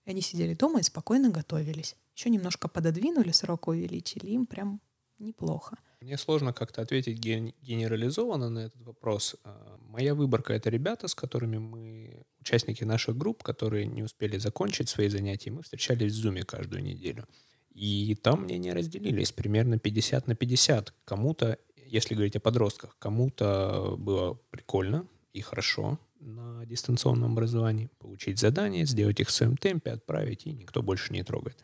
и 0.04 0.10
они 0.10 0.20
сидели 0.20 0.52
дома 0.52 0.80
и 0.80 0.82
спокойно 0.82 1.30
готовились. 1.30 1.96
Еще 2.14 2.28
немножко 2.28 2.68
пододвинули, 2.68 3.32
срок 3.32 3.68
увеличили, 3.68 4.26
им 4.26 4.44
прям 4.44 4.82
неплохо. 5.18 5.78
Мне 6.00 6.16
сложно 6.16 6.54
как-то 6.54 6.80
ответить 6.80 7.18
генерализованно 7.18 8.48
на 8.48 8.58
этот 8.60 8.82
вопрос. 8.82 9.36
А, 9.44 9.78
моя 9.80 10.14
выборка— 10.14 10.52
это 10.54 10.70
ребята, 10.70 11.08
с 11.08 11.14
которыми 11.14 11.58
мы, 11.58 12.24
участники 12.40 12.84
наших 12.84 13.18
групп, 13.18 13.42
которые 13.42 13.86
не 13.86 14.02
успели 14.02 14.38
закончить 14.38 14.88
свои 14.88 15.08
занятия, 15.08 15.50
мы 15.50 15.62
встречались 15.62 16.12
в 16.12 16.16
Зуме 16.16 16.42
каждую 16.42 16.82
неделю. 16.82 17.26
И 17.74 18.16
там 18.22 18.44
мнения 18.44 18.72
разделились 18.72 19.30
примерно 19.30 19.78
50 19.78 20.26
на 20.26 20.34
50. 20.34 20.94
Кому-то, 21.04 21.58
если 21.76 22.14
говорить 22.14 22.36
о 22.36 22.40
подростках, 22.40 22.96
кому-то 22.98 23.94
было 23.98 24.40
прикольно 24.50 25.06
и 25.34 25.42
хорошо 25.42 25.98
на 26.18 26.64
дистанционном 26.64 27.32
образовании, 27.32 27.90
получить 27.98 28.38
задания, 28.38 28.86
сделать 28.86 29.20
их 29.20 29.28
в 29.28 29.32
своем 29.32 29.58
темпе, 29.58 29.90
отправить, 29.90 30.46
и 30.46 30.52
никто 30.52 30.82
больше 30.82 31.12
не 31.12 31.22
трогает. 31.24 31.58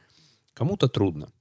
Кому-то 0.52 0.88
трудно. 0.88 1.32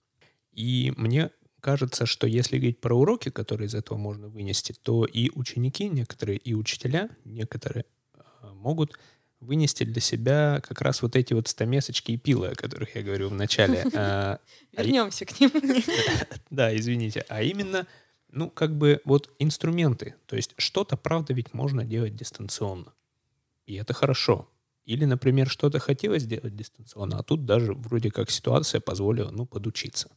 И 0.54 0.94
мне 0.96 1.32
кажется, 1.66 2.06
что 2.06 2.28
если 2.28 2.58
говорить 2.58 2.80
про 2.80 2.96
уроки, 2.96 3.30
которые 3.30 3.66
из 3.66 3.74
этого 3.74 3.98
можно 3.98 4.28
вынести, 4.28 4.76
то 4.84 5.04
и 5.04 5.32
ученики 5.34 5.90
некоторые, 5.90 6.38
и 6.38 6.54
учителя 6.54 7.10
некоторые 7.24 7.86
а, 8.14 8.54
могут 8.54 9.00
вынести 9.40 9.84
для 9.84 10.00
себя 10.00 10.62
как 10.62 10.82
раз 10.82 11.02
вот 11.02 11.16
эти 11.16 11.34
вот 11.34 11.48
стамесочки 11.48 12.12
и 12.12 12.18
пилы, 12.18 12.50
о 12.50 12.56
которых 12.56 12.96
я 12.96 13.02
говорил 13.02 13.30
в 13.30 13.34
начале. 13.34 13.84
А, 13.96 14.40
а 14.76 14.84
Вернемся 14.84 15.26
к 15.26 15.40
ним. 15.40 15.52
Да, 16.52 16.76
извините. 16.78 17.26
А 17.30 17.42
именно, 17.42 17.88
ну, 18.32 18.52
как 18.52 18.78
бы 18.78 19.02
вот 19.04 19.34
инструменты. 19.40 20.14
То 20.28 20.36
есть 20.36 20.54
что-то, 20.60 20.98
правда, 20.98 21.34
ведь 21.34 21.56
можно 21.56 21.84
делать 21.84 22.16
дистанционно. 22.16 22.94
И 23.66 23.74
это 23.74 23.94
хорошо. 23.96 24.48
Или, 24.86 25.06
например, 25.06 25.50
что-то 25.50 25.80
хотелось 25.80 26.22
сделать 26.22 26.56
дистанционно, 26.56 27.18
а 27.18 27.24
тут 27.24 27.46
даже 27.46 27.74
вроде 27.74 28.12
как 28.12 28.30
ситуация 28.30 28.82
позволила, 28.82 29.32
ну, 29.32 29.48
подучиться. 29.48 30.10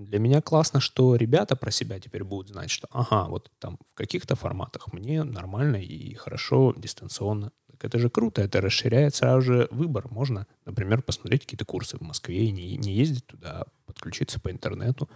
Для 0.00 0.18
меня 0.18 0.40
классно, 0.40 0.80
что 0.80 1.14
ребята 1.14 1.56
про 1.56 1.70
себя 1.70 2.00
теперь 2.00 2.24
будут 2.24 2.48
знать, 2.48 2.70
что 2.70 2.88
ага, 2.90 3.28
вот 3.28 3.50
там 3.58 3.78
в 3.90 3.94
каких-то 3.94 4.34
форматах 4.34 4.90
мне 4.94 5.24
нормально 5.24 5.76
и 5.76 6.14
хорошо 6.14 6.72
дистанционно. 6.74 7.52
Так 7.70 7.84
это 7.84 7.98
же 7.98 8.08
круто, 8.08 8.40
это 8.40 8.62
расширяет 8.62 9.14
сразу 9.14 9.42
же 9.42 9.68
выбор. 9.70 10.10
Можно, 10.10 10.46
например, 10.64 11.02
посмотреть 11.02 11.42
какие-то 11.42 11.66
курсы 11.66 11.98
в 11.98 12.00
Москве 12.00 12.46
и 12.46 12.50
не, 12.50 12.78
не 12.78 12.94
ездить 12.94 13.26
туда, 13.26 13.60
а 13.60 13.66
подключиться 13.84 14.40
по 14.40 14.50
интернету 14.50 15.10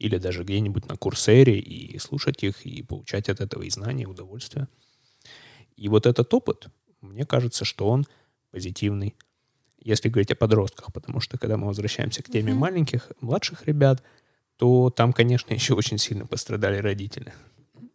или 0.00 0.18
даже 0.18 0.42
где-нибудь 0.42 0.88
на 0.88 0.96
курсере 0.96 1.60
и 1.60 1.96
слушать 2.00 2.42
их, 2.42 2.66
и 2.66 2.82
получать 2.82 3.28
от 3.28 3.40
этого 3.40 3.62
и 3.62 3.70
знания, 3.70 4.02
и 4.02 4.06
удовольствие. 4.06 4.66
И 5.76 5.88
вот 5.88 6.06
этот 6.06 6.34
опыт, 6.34 6.66
мне 7.00 7.24
кажется, 7.24 7.64
что 7.64 7.88
он 7.88 8.04
позитивный, 8.50 9.14
если 9.78 10.08
говорить 10.08 10.32
о 10.32 10.36
подростках, 10.36 10.92
потому 10.92 11.20
что 11.20 11.38
когда 11.38 11.56
мы 11.56 11.68
возвращаемся 11.68 12.24
к 12.24 12.30
теме 12.30 12.50
mm-hmm. 12.50 12.56
маленьких, 12.56 13.12
младших 13.20 13.64
ребят, 13.66 14.02
то 14.56 14.90
там, 14.90 15.12
конечно, 15.12 15.52
еще 15.52 15.74
очень 15.74 15.98
сильно 15.98 16.26
пострадали 16.26 16.78
родители. 16.78 17.32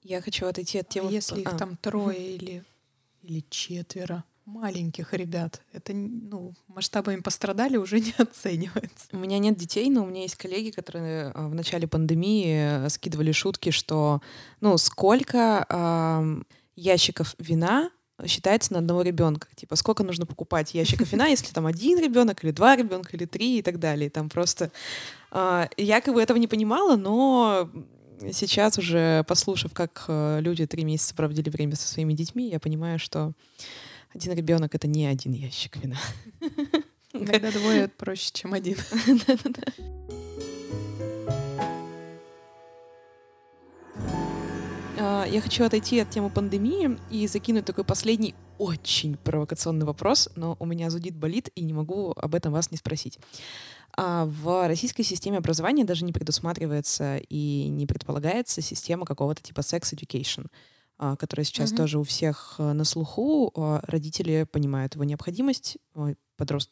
Я 0.04 0.22
хочу 0.22 0.48
отойти 0.48 0.80
от 0.80 0.90
темы... 0.90 1.10
А 1.10 1.12
если 1.12 1.42
их 1.42 1.54
а. 1.54 1.58
там 1.58 1.78
трое 1.78 2.36
или, 2.36 2.64
или 3.22 3.44
четверо 3.50 4.24
маленьких 4.46 5.14
ребят, 5.14 5.62
это, 5.72 5.94
ну, 5.94 6.54
масштабами 6.68 7.22
пострадали 7.22 7.78
уже 7.78 8.00
не 8.00 8.14
оценивается. 8.18 9.08
У 9.12 9.18
меня 9.18 9.38
нет 9.38 9.58
детей, 9.58 9.90
но 9.90 10.04
у 10.04 10.08
меня 10.08 10.24
есть 10.24 10.36
коллеги, 10.36 10.72
которые 10.72 11.32
а, 11.34 11.48
в 11.48 11.56
начале 11.56 11.88
пандемии 11.88 12.86
э, 12.86 12.90
скидывали 12.90 13.32
шутки, 13.32 13.70
что, 13.70 14.22
ну, 14.60 14.78
сколько 14.78 15.66
э, 15.70 16.44
ящиков 16.76 17.36
вина 17.38 17.92
считается 18.26 18.74
на 18.74 18.80
одного 18.80 19.02
ребенка. 19.02 19.48
Типа, 19.56 19.76
сколько 19.76 20.04
нужно 20.04 20.26
покупать 20.26 20.74
ящиков 20.74 21.12
вина, 21.12 21.28
если 21.28 21.54
там 21.54 21.66
один 21.66 22.00
ребенок, 22.00 22.44
или 22.44 22.52
два 22.52 22.76
ребенка, 22.76 23.16
или 23.16 23.26
три 23.26 23.60
и 23.60 23.62
так 23.62 23.80
далее. 23.80 24.10
Там 24.10 24.30
просто 24.30 24.72
э, 25.32 25.68
я 25.78 26.02
как 26.02 26.14
бы 26.14 26.22
этого 26.22 26.38
не 26.38 26.48
понимала, 26.48 26.96
но 26.96 27.70
сейчас 28.32 28.78
уже 28.78 29.24
послушав, 29.28 29.74
как 29.74 30.06
э, 30.08 30.40
люди 30.42 30.66
три 30.66 30.84
месяца 30.84 31.16
проводили 31.16 31.50
время 31.50 31.76
со 31.76 31.88
своими 31.88 32.14
детьми, 32.14 32.50
я 32.50 32.60
понимаю, 32.60 33.00
что 33.00 33.34
один 34.14 34.34
ребенок 34.34 34.76
это 34.76 34.88
не 34.88 35.06
один 35.06 35.34
ящик 35.34 35.78
вина. 35.78 35.98
Иногда 37.14 37.52
двое 37.52 37.88
проще, 37.88 38.32
чем 38.34 38.54
один. 38.54 38.78
А, 45.02 45.26
я 45.26 45.40
хочу 45.40 45.64
отойти 45.64 45.98
от 46.00 46.10
темы 46.10 46.30
пандемии 46.30 46.98
и 47.10 47.26
закинуть 47.26 47.64
такой 47.64 47.86
последний 47.86 48.36
очень 48.60 49.18
провокационный 49.18 49.86
вопрос, 49.86 50.30
но 50.36 50.56
у 50.60 50.66
меня 50.66 50.92
зудит 50.92 51.16
болит 51.16 51.50
и 51.56 51.64
не 51.64 51.74
могу 51.74 52.12
об 52.12 52.36
этом 52.36 52.54
вас 52.54 52.70
не 52.70 52.78
спросить. 52.78 53.18
А 53.98 54.26
в 54.26 54.68
российской 54.68 55.04
системе 55.04 55.40
образования 55.40 55.86
даже 55.86 56.06
не 56.06 56.14
предусматривается 56.14 57.18
и 57.30 57.68
не 57.70 57.88
предполагается 57.88 58.62
система 58.62 59.06
какого-то 59.06 59.42
типа 59.42 59.62
sex 59.62 59.94
education, 59.96 60.48
а, 60.98 61.16
которая 61.16 61.46
сейчас 61.46 61.72
mm-hmm. 61.72 61.78
тоже 61.78 62.00
у 62.00 62.04
всех 62.04 62.56
э, 62.60 62.74
на 62.74 62.84
слуху. 62.84 63.52
Родители 63.56 64.44
понимают 64.44 64.94
его 64.94 65.06
необходимость, 65.06 65.78
подрост... 66.38 66.70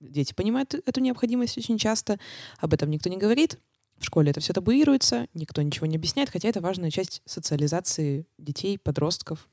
дети 0.00 0.32
понимают 0.32 0.74
эту 0.74 1.00
необходимость 1.00 1.58
очень 1.58 1.76
часто, 1.76 2.18
об 2.58 2.72
этом 2.72 2.88
никто 2.90 3.10
не 3.10 3.18
говорит, 3.18 3.58
в 3.98 4.04
школе 4.04 4.30
это 4.30 4.40
все 4.40 4.52
табуируется, 4.52 5.26
никто 5.34 5.62
ничего 5.62 5.86
не 5.86 5.96
объясняет, 5.96 6.30
хотя 6.30 6.48
это 6.48 6.60
важная 6.60 6.90
часть 6.90 7.22
социализации 7.24 8.26
детей, 8.38 8.78
подростков. 8.78 9.48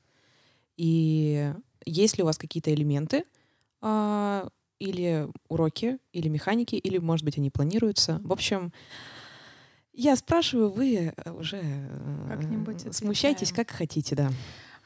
И 0.76 1.52
есть 1.84 2.16
ли 2.16 2.22
у 2.22 2.26
вас 2.26 2.38
какие-то 2.38 2.72
элементы 2.72 3.24
а, 3.80 4.48
или 4.78 5.28
уроки, 5.48 5.98
или 6.12 6.28
механики, 6.28 6.74
или, 6.76 6.98
может 6.98 7.24
быть, 7.24 7.38
они 7.38 7.50
планируются? 7.50 8.20
В 8.24 8.32
общем, 8.32 8.72
я 9.92 10.16
спрашиваю, 10.16 10.70
вы 10.70 11.14
уже 11.38 11.60
э, 11.62 12.92
смущайтесь, 12.92 13.52
как 13.52 13.70
хотите, 13.70 14.16
да. 14.16 14.30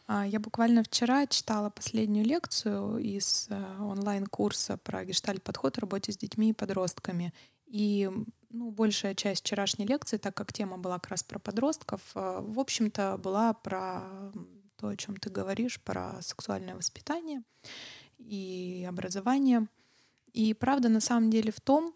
А, 0.07 0.27
я 0.27 0.41
буквально 0.41 0.83
вчера 0.83 1.27
читала 1.27 1.71
последнюю 1.71 2.27
лекцию 2.27 2.99
из 2.99 3.47
э, 3.51 3.77
онлайн-курса 3.81 4.79
про 4.79 5.05
гештальт-подход 5.05 5.77
в 5.77 5.81
работе 5.81 6.13
с 6.13 6.17
детьми 6.17 6.51
и 6.51 6.55
подростками. 6.55 7.33
И 7.67 8.11
ну, 8.51 8.71
большая 8.71 9.15
часть 9.15 9.45
вчерашней 9.45 9.87
лекции, 9.87 10.17
так 10.17 10.35
как 10.35 10.53
тема 10.53 10.79
была 10.79 10.99
как 10.99 11.11
раз 11.11 11.23
про 11.23 11.39
подростков, 11.39 12.01
э, 12.15 12.41
в 12.43 12.59
общем-то, 12.59 13.19
была 13.23 13.53
про 13.53 14.33
то, 14.79 14.89
о 14.89 14.97
чем 14.97 15.17
ты 15.17 15.31
говоришь, 15.31 15.81
про 15.83 16.21
сексуальное 16.23 16.77
воспитание 16.77 17.43
и 18.19 18.87
образование. 18.89 19.69
И 20.33 20.55
правда 20.55 20.89
на 20.89 21.01
самом 21.01 21.31
деле 21.31 21.51
в 21.53 21.61
том, 21.61 21.95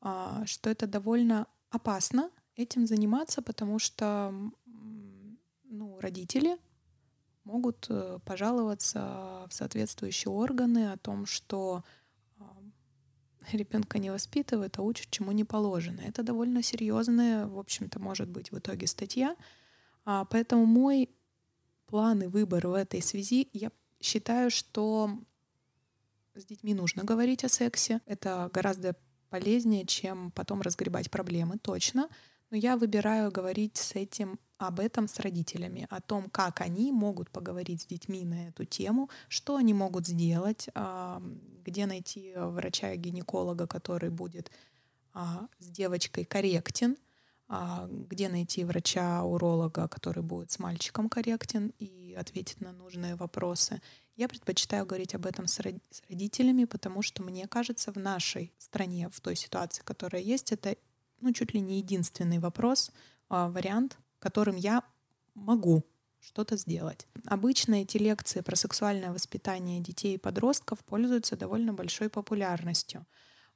а, 0.00 0.44
что 0.46 0.70
это 0.70 0.86
довольно 0.86 1.46
опасно 1.70 2.30
этим 2.56 2.86
заниматься, 2.86 3.40
потому 3.40 3.78
что 3.78 4.34
ну, 5.64 6.00
родители 6.00 6.58
могут 7.44 7.86
э, 7.88 8.18
пожаловаться 8.24 9.46
в 9.48 9.54
соответствующие 9.54 10.30
органы 10.30 10.92
о 10.92 10.98
том, 10.98 11.26
что 11.26 11.82
ребенка 13.50 13.98
не 13.98 14.10
воспитывают, 14.10 14.78
а 14.78 14.82
учат, 14.82 15.10
чему 15.10 15.32
не 15.32 15.44
положено. 15.44 16.00
Это 16.00 16.22
довольно 16.22 16.62
серьезная, 16.62 17.46
в 17.46 17.58
общем-то, 17.58 17.98
может 17.98 18.28
быть 18.28 18.52
в 18.52 18.58
итоге 18.58 18.86
статья. 18.86 19.36
А, 20.04 20.24
поэтому 20.24 20.66
мой 20.66 21.10
план 21.92 22.22
и 22.22 22.26
выбор 22.26 22.68
в 22.68 22.72
этой 22.72 23.02
связи, 23.02 23.50
я 23.52 23.70
считаю, 24.00 24.50
что 24.50 25.10
с 26.34 26.46
детьми 26.46 26.72
нужно 26.72 27.04
говорить 27.04 27.44
о 27.44 27.50
сексе. 27.50 28.00
Это 28.06 28.50
гораздо 28.50 28.96
полезнее, 29.28 29.84
чем 29.84 30.30
потом 30.30 30.62
разгребать 30.62 31.10
проблемы, 31.10 31.58
точно. 31.58 32.08
Но 32.50 32.56
я 32.56 32.78
выбираю 32.78 33.30
говорить 33.30 33.76
с 33.76 33.94
этим 33.94 34.38
об 34.56 34.80
этом 34.80 35.06
с 35.06 35.20
родителями, 35.20 35.86
о 35.90 36.00
том, 36.00 36.30
как 36.30 36.62
они 36.62 36.92
могут 36.92 37.28
поговорить 37.28 37.82
с 37.82 37.86
детьми 37.86 38.24
на 38.24 38.48
эту 38.48 38.64
тему, 38.64 39.10
что 39.28 39.56
они 39.56 39.74
могут 39.74 40.06
сделать, 40.06 40.70
где 41.62 41.84
найти 41.84 42.32
врача-гинеколога, 42.34 43.66
который 43.66 44.08
будет 44.08 44.50
а, 45.12 45.46
с 45.58 45.66
девочкой 45.66 46.24
корректен, 46.24 46.92
а, 46.92 47.11
где 48.08 48.28
найти 48.28 48.64
врача-уролога, 48.64 49.86
который 49.88 50.22
будет 50.22 50.50
с 50.50 50.58
мальчиком 50.58 51.08
корректен 51.08 51.72
и 51.78 52.14
ответит 52.14 52.60
на 52.60 52.72
нужные 52.72 53.14
вопросы. 53.14 53.82
Я 54.16 54.28
предпочитаю 54.28 54.86
говорить 54.86 55.14
об 55.14 55.26
этом 55.26 55.46
с 55.46 55.60
родителями, 55.60 56.64
потому 56.64 57.02
что 57.02 57.22
мне 57.22 57.46
кажется, 57.46 57.92
в 57.92 57.96
нашей 57.96 58.52
стране, 58.58 59.08
в 59.10 59.20
той 59.20 59.36
ситуации, 59.36 59.82
которая 59.82 60.22
есть, 60.22 60.52
это 60.52 60.76
ну, 61.20 61.32
чуть 61.32 61.54
ли 61.54 61.60
не 61.60 61.78
единственный 61.78 62.38
вопрос, 62.38 62.90
а, 63.28 63.48
вариант, 63.48 63.98
которым 64.18 64.56
я 64.56 64.82
могу 65.34 65.84
что-то 66.20 66.56
сделать. 66.56 67.06
Обычно 67.26 67.82
эти 67.82 67.98
лекции 67.98 68.40
про 68.40 68.56
сексуальное 68.56 69.12
воспитание 69.12 69.80
детей 69.80 70.14
и 70.14 70.18
подростков 70.18 70.84
пользуются 70.84 71.36
довольно 71.36 71.72
большой 71.72 72.08
популярностью. 72.08 73.06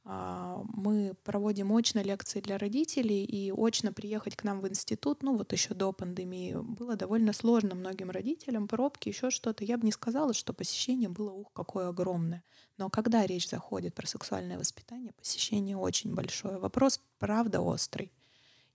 А, 0.08 0.62
мы 0.72 1.14
проводим 1.24 1.72
очно 1.72 2.00
лекции 2.00 2.40
для 2.40 2.58
родителей, 2.58 3.24
и 3.24 3.50
очно 3.50 3.92
приехать 3.92 4.36
к 4.36 4.44
нам 4.44 4.60
в 4.60 4.68
институт, 4.68 5.24
ну 5.24 5.36
вот 5.36 5.52
еще 5.52 5.74
до 5.74 5.92
пандемии, 5.92 6.54
было 6.54 6.94
довольно 6.94 7.32
сложно 7.32 7.74
многим 7.74 8.10
родителям, 8.10 8.68
пробки, 8.68 9.08
еще 9.08 9.30
что-то. 9.30 9.64
Я 9.64 9.78
бы 9.78 9.84
не 9.84 9.90
сказала, 9.90 10.32
что 10.32 10.52
посещение 10.52 11.08
было, 11.08 11.32
ух, 11.32 11.52
какое 11.52 11.88
огромное. 11.88 12.44
Но 12.78 12.88
когда 12.88 13.26
речь 13.26 13.48
заходит 13.50 13.94
про 13.94 14.06
сексуальное 14.06 14.58
воспитание, 14.58 15.12
посещение 15.12 15.76
очень 15.76 16.14
большое. 16.14 16.58
Вопрос, 16.58 17.00
правда, 17.18 17.60
острый. 17.60 18.12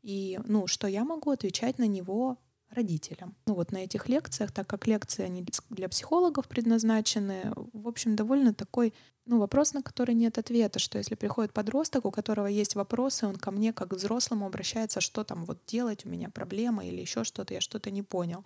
И, 0.02 0.38
ну, 0.44 0.68
что 0.68 0.88
я 0.88 1.06
могу 1.06 1.32
отвечать 1.32 1.78
на 1.78 1.88
него 1.88 2.40
родителям. 2.72 3.36
Ну 3.46 3.54
вот 3.54 3.72
на 3.72 3.78
этих 3.78 4.10
лекциях, 4.10 4.52
так 4.52 4.68
как 4.68 4.88
лекции 4.88 5.24
они 5.24 5.46
для 5.70 5.90
психологов 5.90 6.48
предназначены, 6.48 7.54
в 7.56 7.88
общем, 7.88 8.16
довольно 8.16 8.54
такой 8.54 8.94
ну, 9.26 9.40
вопрос, 9.40 9.74
на 9.74 9.84
который 9.84 10.16
нет 10.16 10.38
ответа, 10.38 10.80
что 10.80 10.98
если 10.98 11.16
приходит 11.16 11.54
подросток, 11.54 12.06
у 12.06 12.12
которого 12.12 12.48
есть 12.48 12.76
вопросы, 12.76 13.28
он 13.28 13.36
ко 13.36 13.52
мне 13.52 13.72
как 13.72 13.90
к 13.90 13.94
взрослому 13.94 14.46
обращается, 14.46 15.00
что 15.00 15.24
там 15.24 15.46
вот 15.46 15.64
делать, 15.68 16.06
у 16.06 16.10
меня 16.10 16.30
проблема 16.30 16.86
или 16.86 17.02
еще 17.02 17.24
что-то, 17.24 17.54
я 17.54 17.62
что-то 17.62 17.92
не 17.92 18.02
понял. 18.02 18.44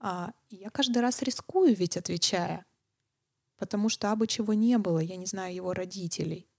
А 0.00 0.32
я 0.50 0.70
каждый 0.70 0.98
раз 0.98 1.22
рискую 1.22 1.76
ведь 1.76 1.96
отвечая, 1.96 2.66
потому 3.56 3.88
что 3.88 4.10
абы 4.10 4.26
чего 4.26 4.54
не 4.54 4.78
было, 4.78 4.98
я 4.98 5.16
не 5.16 5.26
знаю 5.26 5.54
его 5.54 5.74
родителей. 5.74 6.49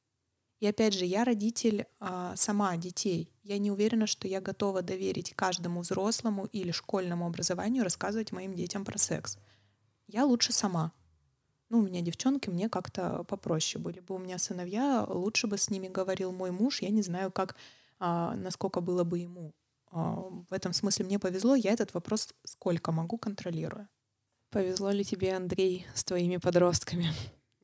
И 0.62 0.68
опять 0.68 0.94
же, 0.94 1.06
я 1.06 1.24
родитель 1.24 1.88
а, 2.00 2.36
сама 2.36 2.78
детей. 2.78 3.34
Я 3.42 3.58
не 3.58 3.72
уверена, 3.72 4.06
что 4.06 4.28
я 4.28 4.40
готова 4.40 4.84
доверить 4.84 5.34
каждому 5.36 5.82
взрослому 5.82 6.46
или 6.46 6.70
школьному 6.70 7.26
образованию 7.26 7.84
рассказывать 7.84 8.32
моим 8.32 8.54
детям 8.54 8.86
про 8.86 9.00
секс. 9.00 9.40
Я 10.08 10.24
лучше 10.24 10.54
сама. 10.54 10.94
Ну, 11.70 11.80
у 11.80 11.82
меня 11.82 12.02
девчонки, 12.02 12.52
мне 12.52 12.70
как-то 12.70 13.24
попроще 13.24 13.84
были 13.84 14.02
бы. 14.02 14.14
У 14.14 14.20
меня 14.20 14.38
сыновья, 14.38 15.04
лучше 15.10 15.48
бы 15.48 15.58
с 15.58 15.72
ними 15.72 15.88
говорил 15.88 16.32
мой 16.32 16.52
муж. 16.52 16.84
Я 16.84 16.92
не 16.92 17.02
знаю, 17.02 17.32
как, 17.32 17.56
а, 17.98 18.36
насколько 18.36 18.82
было 18.82 19.04
бы 19.04 19.18
ему. 19.18 19.56
А, 19.90 20.14
в 20.48 20.54
этом 20.54 20.74
смысле 20.74 21.06
мне 21.06 21.18
повезло. 21.18 21.56
Я 21.56 21.72
этот 21.72 21.96
вопрос 21.96 22.36
сколько 22.44 22.92
могу 22.92 23.18
контролирую. 23.18 23.88
Повезло 24.52 24.92
ли 24.92 25.04
тебе, 25.04 25.36
Андрей, 25.36 25.88
с 25.96 26.04
твоими 26.04 26.38
подростками? 26.38 27.08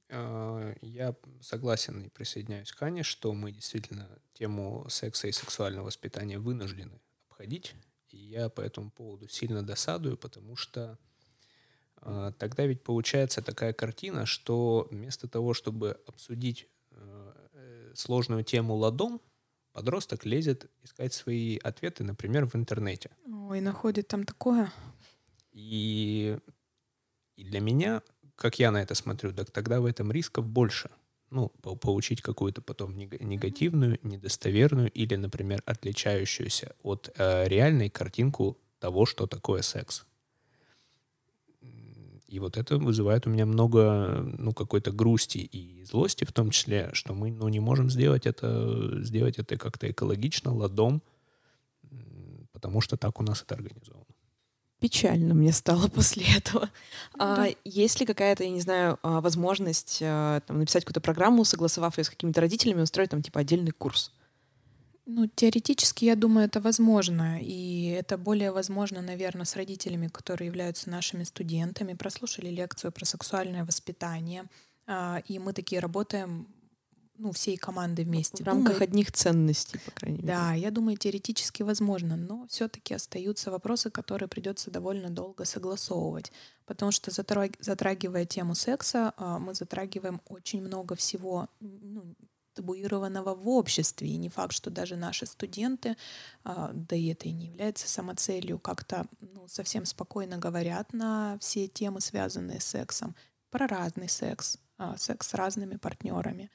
А, 0.10 0.74
я 0.82 1.16
согласен 1.42 2.04
и 2.04 2.10
присоединяюсь 2.10 2.72
к 2.72 2.82
Ане, 2.82 3.04
что 3.04 3.34
мы 3.34 3.52
действительно 3.52 4.10
тему 4.34 4.86
секса 4.90 5.28
и 5.28 5.32
сексуального 5.32 5.86
воспитания 5.86 6.40
вынуждены 6.40 7.02
обходить. 7.30 7.76
И 8.10 8.18
я 8.18 8.50
по 8.50 8.62
этому 8.62 8.90
поводу 8.92 9.28
сильно 9.28 9.64
досадую, 9.64 10.18
потому 10.18 10.56
что 10.56 10.98
э, 12.02 12.32
тогда 12.38 12.66
ведь 12.66 12.84
получается 12.84 13.42
такая 13.42 13.74
картина, 13.74 14.26
что 14.26 14.88
вместо 14.90 15.28
того, 15.28 15.54
чтобы 15.54 16.00
обсудить 16.08 16.68
э, 16.92 17.92
сложную 17.96 18.44
тему 18.44 18.76
ладом, 18.76 19.22
подросток 19.74 20.26
лезет 20.26 20.72
искать 20.84 21.14
свои 21.14 21.58
ответы, 21.58 22.04
например, 22.04 22.46
в 22.46 22.56
интернете. 22.56 23.12
Ой, 23.26 23.62
находит 23.62 24.08
там 24.08 24.24
такое. 24.24 24.72
И, 25.52 26.38
и 27.36 27.44
для 27.44 27.60
меня 27.60 28.02
как 28.38 28.60
я 28.60 28.72
на 28.72 28.82
это 28.82 28.96
смотрю, 28.96 29.34
так 29.34 29.52
тогда 29.52 29.82
в 29.82 29.86
этом 29.86 30.12
рисков 30.12 30.48
больше. 30.48 30.90
Ну, 31.30 31.50
получить 31.50 32.22
какую-то 32.22 32.62
потом 32.62 32.98
негативную, 32.98 34.00
недостоверную 34.02 34.90
или, 34.92 35.16
например, 35.16 35.62
отличающуюся 35.66 36.74
от 36.84 37.10
э, 37.18 37.48
реальной 37.50 37.90
картинку 37.90 38.58
того, 38.80 39.06
что 39.06 39.28
такое 39.28 39.62
секс. 39.62 40.06
И 42.28 42.40
вот 42.40 42.56
это 42.58 42.78
вызывает 42.78 43.28
у 43.28 43.30
меня 43.30 43.46
много, 43.46 44.22
ну, 44.38 44.54
какой-то 44.54 44.92
грусти 44.92 45.40
и 45.40 45.84
злости 45.84 46.24
в 46.24 46.32
том 46.32 46.52
числе, 46.52 46.92
что 46.94 47.14
мы, 47.14 47.32
ну, 47.32 47.50
не 47.50 47.60
можем 47.60 47.90
сделать 47.90 48.26
это, 48.26 49.04
сделать 49.04 49.38
это 49.38 49.58
как-то 49.58 49.90
экологично, 49.90 50.54
ладом, 50.54 51.02
потому 52.54 52.80
что 52.80 52.96
так 52.96 53.20
у 53.20 53.24
нас 53.24 53.42
это 53.42 53.56
организовано 53.56 54.07
печально 54.80 55.34
мне 55.34 55.52
стало 55.52 55.88
после 55.94 56.26
этого. 56.36 56.70
Ну 57.14 57.20
да. 57.20 57.46
А, 57.46 57.48
есть 57.64 58.00
ли 58.00 58.06
какая-то, 58.06 58.44
я 58.44 58.50
не 58.50 58.62
знаю, 58.62 59.00
а, 59.04 59.22
возможность 59.22 60.00
а, 60.02 60.42
там, 60.42 60.60
написать 60.60 60.84
какую-то 60.84 61.02
программу, 61.02 61.44
согласовав 61.46 61.98
ее 61.98 62.04
с 62.04 62.10
какими-то 62.10 62.42
родителями, 62.42 62.82
устроить 62.82 63.10
там 63.10 63.22
типа 63.22 63.42
отдельный 63.42 63.72
курс? 63.72 64.12
Ну, 65.06 65.28
теоретически, 65.28 66.04
я 66.04 66.16
думаю, 66.16 66.48
это 66.48 66.60
возможно. 66.60 67.40
И 67.42 67.96
это 67.98 68.18
более 68.18 68.52
возможно, 68.52 69.02
наверное, 69.02 69.46
с 69.46 69.56
родителями, 69.56 70.10
которые 70.10 70.48
являются 70.48 70.90
нашими 70.90 71.24
студентами, 71.24 71.94
прослушали 71.94 72.50
лекцию 72.50 72.92
про 72.92 73.06
сексуальное 73.06 73.64
воспитание. 73.64 74.44
И 75.30 75.40
мы 75.40 75.54
такие 75.54 75.80
работаем 75.80 76.48
ну, 77.18 77.32
всей 77.32 77.58
команды 77.58 78.04
вместе. 78.04 78.44
В 78.44 78.48
рамках 78.48 78.74
думаю, 78.74 78.84
одних 78.84 79.12
ценностей, 79.12 79.80
по 79.86 79.92
крайней 79.92 80.18
мере. 80.18 80.28
Да, 80.28 80.54
я 80.54 80.72
думаю, 80.72 80.98
теоретически 80.98 81.64
возможно, 81.64 82.16
но 82.16 82.48
все-таки 82.48 82.94
остаются 82.94 83.52
вопросы, 83.52 83.90
которые 83.90 84.30
придется 84.30 84.72
довольно 84.72 85.10
долго 85.10 85.46
согласовывать. 85.46 86.32
Потому 86.66 86.92
что 86.92 87.12
затрагивая 87.12 88.26
тему 88.26 88.56
секса, 88.56 89.14
а, 89.18 89.40
мы 89.40 89.54
затрагиваем 89.54 90.22
очень 90.28 90.62
много 90.62 90.96
всего 90.96 91.48
ну, 91.60 92.16
табуированного 92.58 93.36
в 93.36 93.48
обществе. 93.48 94.10
И 94.10 94.18
не 94.18 94.30
факт, 94.30 94.54
что 94.54 94.70
даже 94.70 94.96
наши 94.96 95.26
студенты, 95.26 95.96
а, 96.44 96.72
да 96.74 96.96
и 96.96 97.08
это 97.08 97.30
и 97.30 97.32
не 97.32 97.46
является 97.46 97.88
самоцелью, 97.88 98.60
как-то 98.60 99.06
ну, 99.22 99.48
совсем 99.48 99.86
спокойно 99.86 100.38
говорят 100.38 100.92
на 100.92 101.38
все 101.40 101.68
темы, 101.68 102.02
связанные 102.02 102.60
с 102.60 102.66
сексом, 102.66 103.16
про 103.50 103.68
разный 103.68 104.10
секс, 104.10 104.58
а, 104.78 104.98
секс 104.98 105.30
с 105.30 105.34
разными 105.36 105.78
партнерами. 105.78 106.50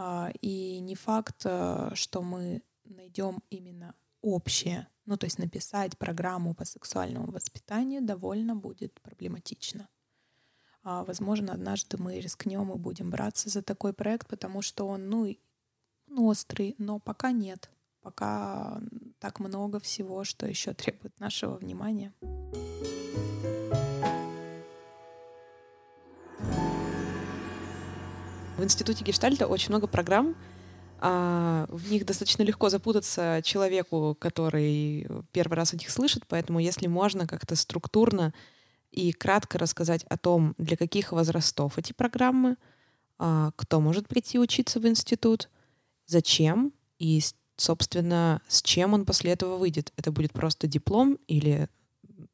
А, 0.00 0.30
и 0.40 0.78
не 0.78 0.94
факт, 0.94 1.42
э, 1.44 1.90
что 1.94 2.22
мы 2.22 2.62
найдем 2.84 3.42
именно 3.50 3.96
общее. 4.22 4.86
Ну, 5.06 5.16
то 5.16 5.26
есть 5.26 5.40
написать 5.40 5.98
программу 5.98 6.54
по 6.54 6.64
сексуальному 6.64 7.32
воспитанию 7.32 8.00
довольно 8.00 8.54
будет 8.54 9.00
проблематично. 9.00 9.88
А, 10.84 11.02
возможно, 11.02 11.52
однажды 11.52 11.98
мы 11.98 12.20
рискнем 12.20 12.70
и 12.72 12.78
будем 12.78 13.10
браться 13.10 13.48
за 13.48 13.60
такой 13.60 13.92
проект, 13.92 14.28
потому 14.28 14.62
что 14.62 14.86
он, 14.86 15.08
ну, 15.08 15.36
ну, 16.06 16.26
острый, 16.26 16.76
но 16.78 17.00
пока 17.00 17.32
нет. 17.32 17.68
Пока 18.00 18.80
так 19.18 19.40
много 19.40 19.80
всего, 19.80 20.22
что 20.22 20.46
еще 20.46 20.74
требует 20.74 21.18
нашего 21.18 21.56
внимания. 21.56 22.14
В 28.58 28.64
институте 28.64 29.04
Гештальта 29.04 29.46
очень 29.46 29.68
много 29.68 29.86
программ, 29.86 30.34
а, 30.98 31.66
в 31.68 31.92
них 31.92 32.04
достаточно 32.04 32.42
легко 32.42 32.68
запутаться 32.70 33.40
человеку, 33.44 34.16
который 34.20 35.06
первый 35.30 35.54
раз 35.54 35.72
о 35.72 35.76
них 35.76 35.88
слышит, 35.90 36.24
поэтому 36.26 36.58
если 36.58 36.88
можно 36.88 37.28
как-то 37.28 37.54
структурно 37.54 38.34
и 38.90 39.12
кратко 39.12 39.58
рассказать 39.58 40.02
о 40.08 40.18
том, 40.18 40.56
для 40.58 40.76
каких 40.76 41.12
возрастов 41.12 41.78
эти 41.78 41.92
программы, 41.92 42.56
а, 43.16 43.52
кто 43.54 43.80
может 43.80 44.08
прийти 44.08 44.40
учиться 44.40 44.80
в 44.80 44.88
институт, 44.88 45.50
зачем 46.06 46.72
и, 46.98 47.22
собственно, 47.56 48.42
с 48.48 48.60
чем 48.60 48.92
он 48.92 49.06
после 49.06 49.30
этого 49.30 49.56
выйдет. 49.56 49.92
Это 49.96 50.10
будет 50.10 50.32
просто 50.32 50.66
диплом 50.66 51.20
или 51.28 51.68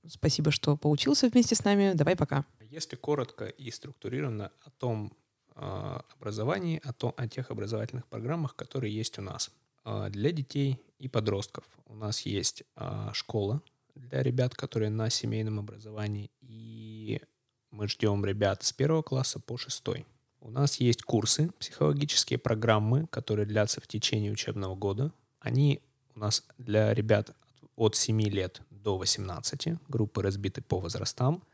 спасибо, 0.08 0.50
что 0.50 0.78
поучился 0.78 1.28
вместе 1.28 1.54
с 1.54 1.64
нами, 1.64 1.92
давай 1.92 2.16
пока. 2.16 2.46
Если 2.70 2.96
коротко 2.96 3.44
и 3.44 3.70
структурированно 3.70 4.50
о 4.64 4.70
том, 4.70 5.12
образовании, 5.54 6.80
о, 6.84 6.92
том, 6.92 7.14
о 7.16 7.28
тех 7.28 7.50
образовательных 7.50 8.06
программах, 8.06 8.56
которые 8.56 8.94
есть 8.94 9.18
у 9.18 9.22
нас. 9.22 9.50
А, 9.84 10.10
для 10.10 10.32
детей 10.32 10.80
и 10.98 11.08
подростков 11.08 11.64
у 11.86 11.94
нас 11.94 12.22
есть 12.22 12.64
а, 12.74 13.12
школа 13.12 13.62
для 13.94 14.22
ребят, 14.22 14.54
которые 14.54 14.90
на 14.90 15.10
семейном 15.10 15.60
образовании, 15.60 16.30
и 16.40 17.20
мы 17.70 17.86
ждем 17.88 18.24
ребят 18.24 18.64
с 18.64 18.72
первого 18.72 19.02
класса 19.02 19.38
по 19.38 19.56
шестой. 19.56 20.06
У 20.40 20.50
нас 20.50 20.80
есть 20.80 21.02
курсы, 21.02 21.50
психологические 21.58 22.38
программы, 22.38 23.06
которые 23.06 23.46
длятся 23.46 23.80
в 23.80 23.86
течение 23.86 24.32
учебного 24.32 24.74
года. 24.74 25.12
Они 25.38 25.80
у 26.14 26.18
нас 26.18 26.44
для 26.58 26.92
ребят 26.92 27.34
от 27.76 27.96
7 27.96 28.20
лет 28.22 28.60
до 28.70 28.98
18, 28.98 29.78
группы 29.88 30.22
разбиты 30.22 30.60
по 30.62 30.80
возрастам– 30.80 31.42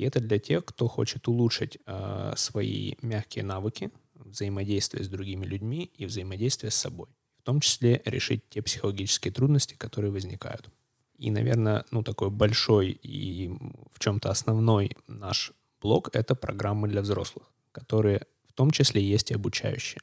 и 0.00 0.02
это 0.02 0.18
для 0.18 0.38
тех, 0.38 0.64
кто 0.64 0.88
хочет 0.88 1.28
улучшить 1.28 1.76
э, 1.84 2.32
свои 2.34 2.94
мягкие 3.02 3.44
навыки 3.44 3.90
взаимодействия 4.14 5.04
с 5.04 5.08
другими 5.08 5.44
людьми 5.44 5.90
и 5.94 6.06
взаимодействия 6.06 6.70
с 6.70 6.74
собой. 6.74 7.08
В 7.40 7.42
том 7.42 7.60
числе 7.60 8.00
решить 8.06 8.48
те 8.48 8.62
психологические 8.62 9.30
трудности, 9.30 9.74
которые 9.74 10.10
возникают. 10.10 10.70
И, 11.18 11.30
наверное, 11.30 11.84
ну, 11.90 12.02
такой 12.02 12.30
большой 12.30 12.98
и 13.02 13.48
в 13.92 13.98
чем-то 13.98 14.30
основной 14.30 14.96
наш 15.06 15.52
блок— 15.82 16.08
это 16.14 16.34
программы 16.34 16.88
для 16.88 17.02
взрослых, 17.02 17.52
которые 17.70 18.22
в 18.48 18.54
том 18.54 18.70
числе 18.70 19.02
есть 19.02 19.30
и 19.30 19.34
обучающие. 19.34 20.00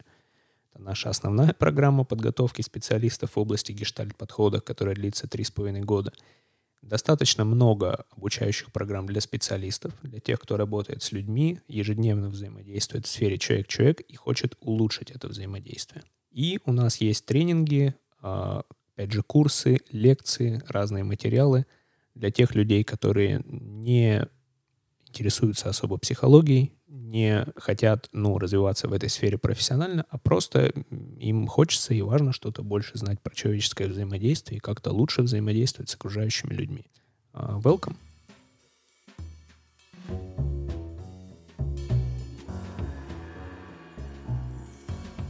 Это 0.69 0.83
наша 0.83 1.09
основная 1.09 1.53
программа 1.57 2.03
подготовки 2.03 2.61
специалистов 2.61 3.35
в 3.35 3.39
области 3.39 3.71
гештальт-подхода, 3.71 4.61
которая 4.61 4.93
длится 4.93 5.27
три 5.27 5.43
с 5.43 5.49
половиной 5.49 5.81
года— 5.81 6.13
Достаточно 6.81 7.43
много 7.43 8.05
обучающих 8.11 8.71
программ 8.71 9.07
для 9.07 9.19
специалистов, 9.19 9.93
для 10.03 10.19
тех, 10.19 10.39
кто 10.39 10.57
работает 10.57 11.03
с 11.03 11.11
людьми, 11.11 11.59
ежедневно 11.67 12.29
взаимодействует 12.29 13.05
в 13.05 13.09
сфере 13.09 13.37
человек-человек 13.37 14.01
и 14.01 14.15
хочет 14.15 14.55
улучшить 14.61 15.11
это 15.11 15.27
взаимодействие. 15.27 16.03
И 16.31 16.59
у 16.65 16.71
нас 16.71 16.97
есть 16.97 17.25
тренинги, 17.25 17.95
а, 18.21 18.63
опять 18.93 19.11
же, 19.11 19.23
курсы, 19.23 19.79
лекции, 19.91 20.61
разные 20.67 21.03
материалы 21.03 21.65
для 22.13 22.31
тех 22.31 22.55
людей, 22.55 22.83
которые 22.83 23.43
не 23.45 24.27
интересуются 25.07 25.69
особо 25.69 25.97
психологией, 25.97 26.76
не 26.87 27.45
хотят 27.55 28.07
ну, 28.11 28.37
развиваться 28.37 28.87
в 28.87 28.93
этой 28.93 29.09
сфере 29.09 29.37
профессионально, 29.37 30.05
а 30.09 30.17
просто 30.17 30.71
им 31.19 31.47
хочется 31.47 31.93
и 31.93 32.01
важно 32.01 32.31
что-то 32.31 32.63
больше 32.63 32.97
знать 32.97 33.21
про 33.21 33.35
человеческое 33.35 33.87
взаимодействие 33.87 34.57
и 34.57 34.61
как-то 34.61 34.91
лучше 34.91 35.21
взаимодействовать 35.21 35.89
с 35.89 35.95
окружающими 35.95 36.53
людьми. 36.53 36.85
welcome. 37.33 37.95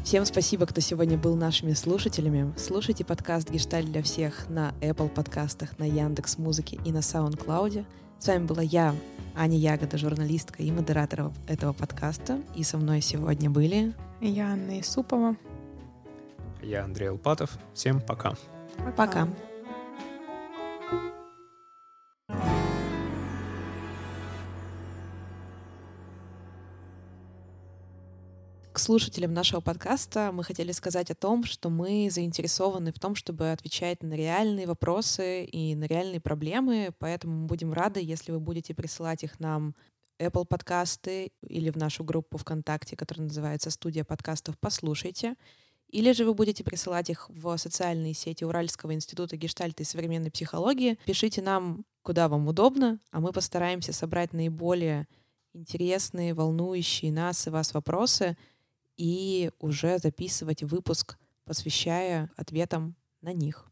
Всем 0.07 0.23
спасибо, 0.23 0.65
кто 0.65 0.79
сегодня 0.79 1.17
был 1.17 1.35
нашими 1.35 1.73
слушателями. 1.73 2.53
Слушайте 2.55 3.03
подкаст 3.03 3.49
«Гешталь 3.49 3.83
для 3.83 4.01
всех» 4.01 4.47
на 4.47 4.73
Apple 4.79 5.09
подкастах, 5.09 5.77
на 5.79 5.83
Яндекс 5.83 6.37
Музыке 6.37 6.79
и 6.85 6.93
на 6.93 6.99
SoundCloud. 6.99 7.85
С 8.19 8.27
вами 8.27 8.45
была 8.45 8.63
я, 8.63 8.95
Аня 9.35 9.57
Ягода, 9.57 9.97
журналистка 9.97 10.63
и 10.63 10.71
модератор 10.71 11.31
этого 11.47 11.73
подкаста. 11.73 12.41
И 12.55 12.63
со 12.63 12.77
мной 12.77 13.01
сегодня 13.01 13.49
были... 13.49 13.93
Я 14.19 14.53
Анна 14.53 14.79
Исупова. 14.81 15.35
Я 16.63 16.83
Андрей 16.83 17.09
Алпатов. 17.09 17.59
Всем 17.73 18.01
пока. 18.01 18.35
Пока. 18.77 18.91
пока. 18.91 19.27
К 28.77 28.79
слушателям 28.79 29.33
нашего 29.33 29.59
подкаста 29.59 30.29
мы 30.31 30.43
хотели 30.43 30.71
сказать 30.71 31.09
о 31.09 31.15
том, 31.15 31.45
что 31.45 31.71
мы 31.71 32.09
заинтересованы 32.11 32.91
в 32.91 32.99
том, 32.99 33.15
чтобы 33.15 33.51
отвечать 33.51 34.03
на 34.03 34.13
реальные 34.13 34.67
вопросы 34.67 35.45
и 35.45 35.73
на 35.73 35.85
реальные 35.85 36.21
проблемы, 36.21 36.91
поэтому 36.99 37.39
мы 37.39 37.47
будем 37.47 37.73
рады, 37.73 38.01
если 38.03 38.31
вы 38.31 38.39
будете 38.39 38.75
присылать 38.75 39.23
их 39.23 39.39
нам 39.39 39.73
Apple 40.19 40.45
подкасты 40.45 41.31
или 41.41 41.71
в 41.71 41.75
нашу 41.75 42.03
группу 42.03 42.37
ВКонтакте, 42.37 42.95
которая 42.95 43.25
называется 43.25 43.71
«Студия 43.71 44.03
подкастов. 44.03 44.59
Послушайте». 44.59 45.33
Или 45.89 46.11
же 46.11 46.23
вы 46.23 46.35
будете 46.35 46.63
присылать 46.63 47.09
их 47.09 47.27
в 47.29 47.57
социальные 47.57 48.13
сети 48.13 48.43
Уральского 48.43 48.93
института 48.93 49.37
гештальта 49.37 49.81
и 49.81 49.87
современной 49.87 50.29
психологии. 50.29 50.99
Пишите 51.03 51.41
нам, 51.41 51.83
куда 52.03 52.27
вам 52.29 52.47
удобно, 52.47 52.99
а 53.09 53.21
мы 53.21 53.31
постараемся 53.31 53.91
собрать 53.91 54.33
наиболее 54.33 55.07
интересные, 55.55 56.35
волнующие 56.35 57.11
нас 57.11 57.47
и 57.47 57.49
вас 57.49 57.73
вопросы— 57.73 58.37
и 58.97 59.51
уже 59.59 59.99
записывать 59.99 60.63
выпуск, 60.63 61.17
посвящая 61.45 62.31
ответам 62.35 62.95
на 63.21 63.33
них. 63.33 63.66